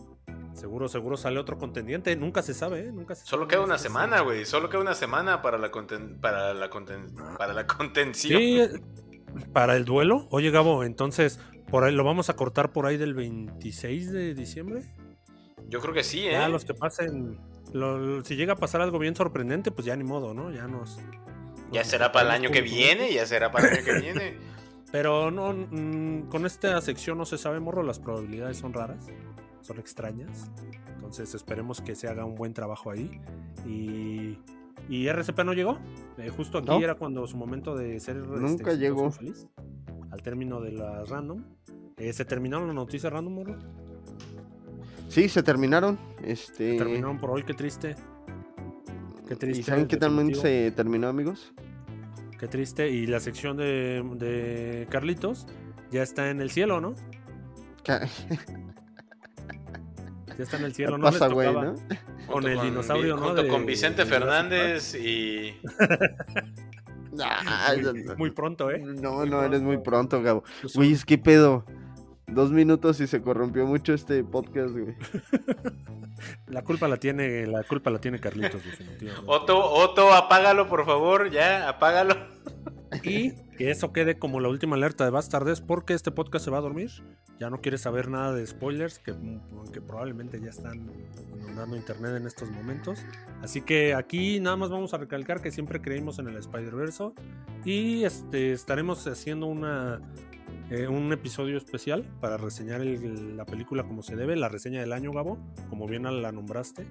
Seguro, 0.53 0.87
seguro 0.89 1.17
sale 1.17 1.39
otro 1.39 1.57
contendiente. 1.57 2.15
Nunca 2.15 2.41
se 2.41 2.53
sabe, 2.53 2.79
¿eh? 2.87 2.91
Nunca 2.91 3.15
se 3.15 3.25
Solo 3.25 3.43
sabe, 3.43 3.51
queda 3.51 3.61
una 3.63 3.77
se 3.77 3.83
semana, 3.83 4.21
güey. 4.21 4.45
Solo 4.45 4.69
queda 4.69 4.81
una 4.81 4.93
semana 4.95 5.41
para 5.41 5.57
la 5.57 5.71
conten- 5.71 6.19
para 6.19 6.53
la 6.53 6.69
conten- 6.69 7.37
para 7.37 7.53
la 7.53 7.65
contención. 7.67 8.39
Sí, 8.39 8.59
eh, 8.59 8.69
para 9.53 9.75
el 9.75 9.85
duelo. 9.85 10.27
Oye, 10.29 10.51
Gabo, 10.51 10.83
entonces, 10.83 11.39
por 11.69 11.83
ahí 11.83 11.93
lo 11.93 12.03
vamos 12.03 12.29
a 12.29 12.35
cortar 12.35 12.71
por 12.73 12.85
ahí 12.85 12.97
del 12.97 13.13
26 13.13 14.11
de 14.11 14.33
diciembre. 14.33 14.83
Yo 15.67 15.79
creo 15.79 15.93
que 15.93 16.03
sí, 16.03 16.27
¿eh? 16.27 16.31
Ya 16.33 16.49
los 16.49 16.65
que 16.65 16.73
pasen. 16.73 17.39
lo- 17.73 18.21
si 18.25 18.35
llega 18.35 18.53
a 18.53 18.57
pasar 18.57 18.81
algo 18.81 18.99
bien 18.99 19.15
sorprendente, 19.15 19.71
pues 19.71 19.85
ya 19.85 19.95
ni 19.95 20.03
modo, 20.03 20.33
¿no? 20.33 20.51
Ya 20.51 20.67
nos. 20.67 20.99
Ya 21.71 21.85
será 21.85 22.11
para 22.11 22.25
el 22.25 22.31
año 22.31 22.51
que 22.51 22.61
viene, 22.61 23.13
ya 23.13 23.25
será 23.25 23.49
para 23.51 23.69
el 23.69 23.75
año 23.77 23.85
que 23.85 23.99
viene. 24.01 24.37
Pero 24.91 25.31
no, 25.31 25.53
mm, 25.53 26.27
con 26.27 26.45
esta 26.45 26.81
sección 26.81 27.17
no 27.17 27.25
se 27.25 27.37
sabe, 27.37 27.61
morro, 27.61 27.81
las 27.81 27.99
probabilidades 27.99 28.57
son 28.57 28.73
raras. 28.73 29.07
Son 29.61 29.79
extrañas. 29.79 30.49
Entonces 30.95 31.33
esperemos 31.35 31.81
que 31.81 31.95
se 31.95 32.07
haga 32.07 32.25
un 32.25 32.35
buen 32.35 32.53
trabajo 32.53 32.91
ahí. 32.91 33.19
Y, 33.67 34.37
y 34.89 35.07
RCP 35.07 35.39
no 35.43 35.53
llegó. 35.53 35.77
Eh, 36.17 36.29
justo 36.29 36.57
aquí 36.59 36.67
No. 36.67 36.79
era 36.79 36.95
cuando 36.95 37.25
su 37.27 37.37
momento 37.37 37.75
de 37.75 37.99
ser 37.99 38.17
este, 38.17 38.39
Nunca 38.39 38.73
y 38.73 38.77
llegó. 38.77 39.11
feliz. 39.11 39.47
Al 40.11 40.21
término 40.21 40.59
de 40.61 40.71
la 40.73 41.03
random. 41.05 41.43
Eh, 41.97 42.11
¿Se 42.13 42.25
terminaron 42.25 42.67
las 42.67 42.75
noticias 42.75 43.11
random, 43.11 43.33
Moro? 43.33 43.55
Sí, 45.07 45.27
se 45.29 45.43
terminaron. 45.43 45.97
Este. 46.23 46.71
Se 46.73 46.77
terminaron 46.77 47.19
por 47.19 47.31
hoy, 47.31 47.43
qué 47.43 47.53
triste. 47.53 47.95
Qué 49.27 49.35
triste. 49.35 49.61
¿Y 49.61 49.63
saben 49.63 49.87
qué 49.87 49.97
también 49.97 50.33
se 50.35 50.71
terminó, 50.71 51.07
amigos? 51.07 51.53
Qué 52.39 52.47
triste. 52.47 52.89
Y 52.89 53.05
la 53.07 53.19
sección 53.19 53.55
de, 53.57 54.03
de 54.15 54.87
Carlitos 54.89 55.47
ya 55.91 56.01
está 56.03 56.29
en 56.29 56.41
el 56.41 56.49
cielo, 56.49 56.81
¿no? 56.81 56.93
Ya 60.37 60.43
está 60.43 60.57
en 60.57 60.63
el 60.65 60.71
¿Qué 60.71 60.75
cielo. 60.75 60.97
¿no? 60.97 61.05
Les 61.09 61.13
pasa, 61.19 61.27
güey, 61.33 61.47
tocaba 61.47 61.65
no? 61.65 61.75
Con 62.27 62.47
el 62.47 62.61
dinosaurio, 62.61 63.15
¿no? 63.17 63.21
Junto 63.23 63.43
de- 63.43 63.49
con 63.49 63.65
Vicente 63.65 64.03
de 64.05 64.09
Fernández 64.09 64.95
y. 64.95 65.55
Ah, 67.19 67.73
no, 67.81 67.91
no. 67.91 68.15
Muy 68.15 68.31
pronto, 68.31 68.71
¿eh? 68.71 68.79
No, 68.79 69.25
no, 69.25 69.43
eres 69.43 69.61
muy 69.61 69.77
pronto, 69.79 70.21
Gabo. 70.21 70.43
Pues, 70.61 70.73
Güey, 70.75 70.93
es 70.93 71.03
que 71.03 71.17
pedo. 71.17 71.65
Dos 72.27 72.51
minutos 72.51 73.01
y 73.01 73.07
se 73.07 73.21
corrompió 73.21 73.65
mucho 73.65 73.93
este 73.93 74.23
podcast, 74.23 74.71
güey. 74.71 74.95
La 76.47 76.61
culpa 76.61 76.87
la 76.87 76.97
tiene, 76.97 77.47
la 77.47 77.63
culpa 77.63 77.89
la 77.89 77.99
tiene 77.99 78.19
Carlitos, 78.19 78.63
definitivamente. 78.63 79.25
Otto, 79.25 79.59
Otto, 79.73 80.13
apágalo, 80.13 80.69
por 80.69 80.85
favor, 80.85 81.31
ya, 81.31 81.67
apágalo. 81.67 82.15
Y 83.03 83.31
que 83.57 83.71
eso 83.71 83.91
quede 83.93 84.17
como 84.17 84.39
la 84.39 84.49
última 84.49 84.75
alerta 84.75 85.05
de 85.05 85.11
Bastardes, 85.11 85.61
porque 85.61 85.93
este 85.93 86.11
podcast 86.11 86.45
se 86.45 86.51
va 86.51 86.57
a 86.57 86.61
dormir. 86.61 86.91
Ya 87.39 87.49
no 87.49 87.59
quiere 87.61 87.77
saber 87.77 88.09
nada 88.09 88.33
de 88.33 88.45
spoilers, 88.45 88.99
que, 88.99 89.13
probablemente 89.81 90.39
ya 90.39 90.49
están 90.49 90.91
inundando 91.39 91.75
internet 91.75 92.15
en 92.15 92.27
estos 92.27 92.51
momentos. 92.51 93.03
Así 93.41 93.61
que 93.61 93.95
aquí 93.95 94.39
nada 94.39 94.57
más 94.57 94.69
vamos 94.69 94.93
a 94.93 94.97
recalcar 94.97 95.41
que 95.41 95.51
siempre 95.51 95.81
creímos 95.81 96.19
en 96.19 96.27
el 96.27 96.37
Spider-Verse 96.37 97.11
y 97.65 98.03
este, 98.03 98.51
estaremos 98.51 99.07
haciendo 99.07 99.47
una, 99.47 100.01
eh, 100.69 100.87
un 100.87 101.11
episodio 101.11 101.57
especial 101.57 102.03
para 102.19 102.37
reseñar 102.37 102.81
la 102.81 103.45
película 103.45 103.83
como 103.83 104.03
se 104.03 104.15
debe, 104.15 104.35
la 104.35 104.49
reseña 104.49 104.81
del 104.81 104.93
año, 104.93 105.11
Gabo, 105.11 105.39
como 105.69 105.87
bien 105.87 106.03
la 106.03 106.31
nombraste 106.31 106.85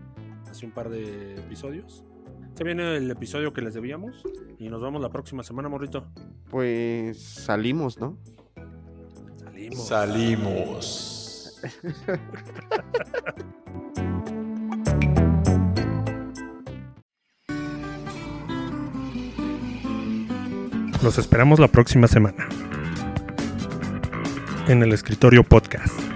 hace 0.51 0.67
un 0.67 0.73
par 0.73 0.91
de 0.91 1.37
episodios. 1.37 2.05
Se 2.55 2.65
viene 2.65 2.97
el 2.97 3.11
episodio 3.11 3.53
que 3.53 3.63
les 3.63 3.75
debíamos 3.75 4.23
y 4.59 4.69
nos 4.69 4.83
vemos 4.83 5.01
la 5.01 5.09
próxima 5.09 5.43
semana, 5.43 5.69
morrito. 5.69 6.07
Pues 6.51 7.19
salimos, 7.23 7.99
¿no? 7.99 8.19
Salimos. 9.37 9.87
Salimos. 9.87 11.17
Los 21.03 21.17
esperamos 21.17 21.59
la 21.59 21.69
próxima 21.69 22.07
semana. 22.09 22.47
En 24.69 24.83
el 24.83 24.93
escritorio 24.93 25.43
podcast. 25.43 26.10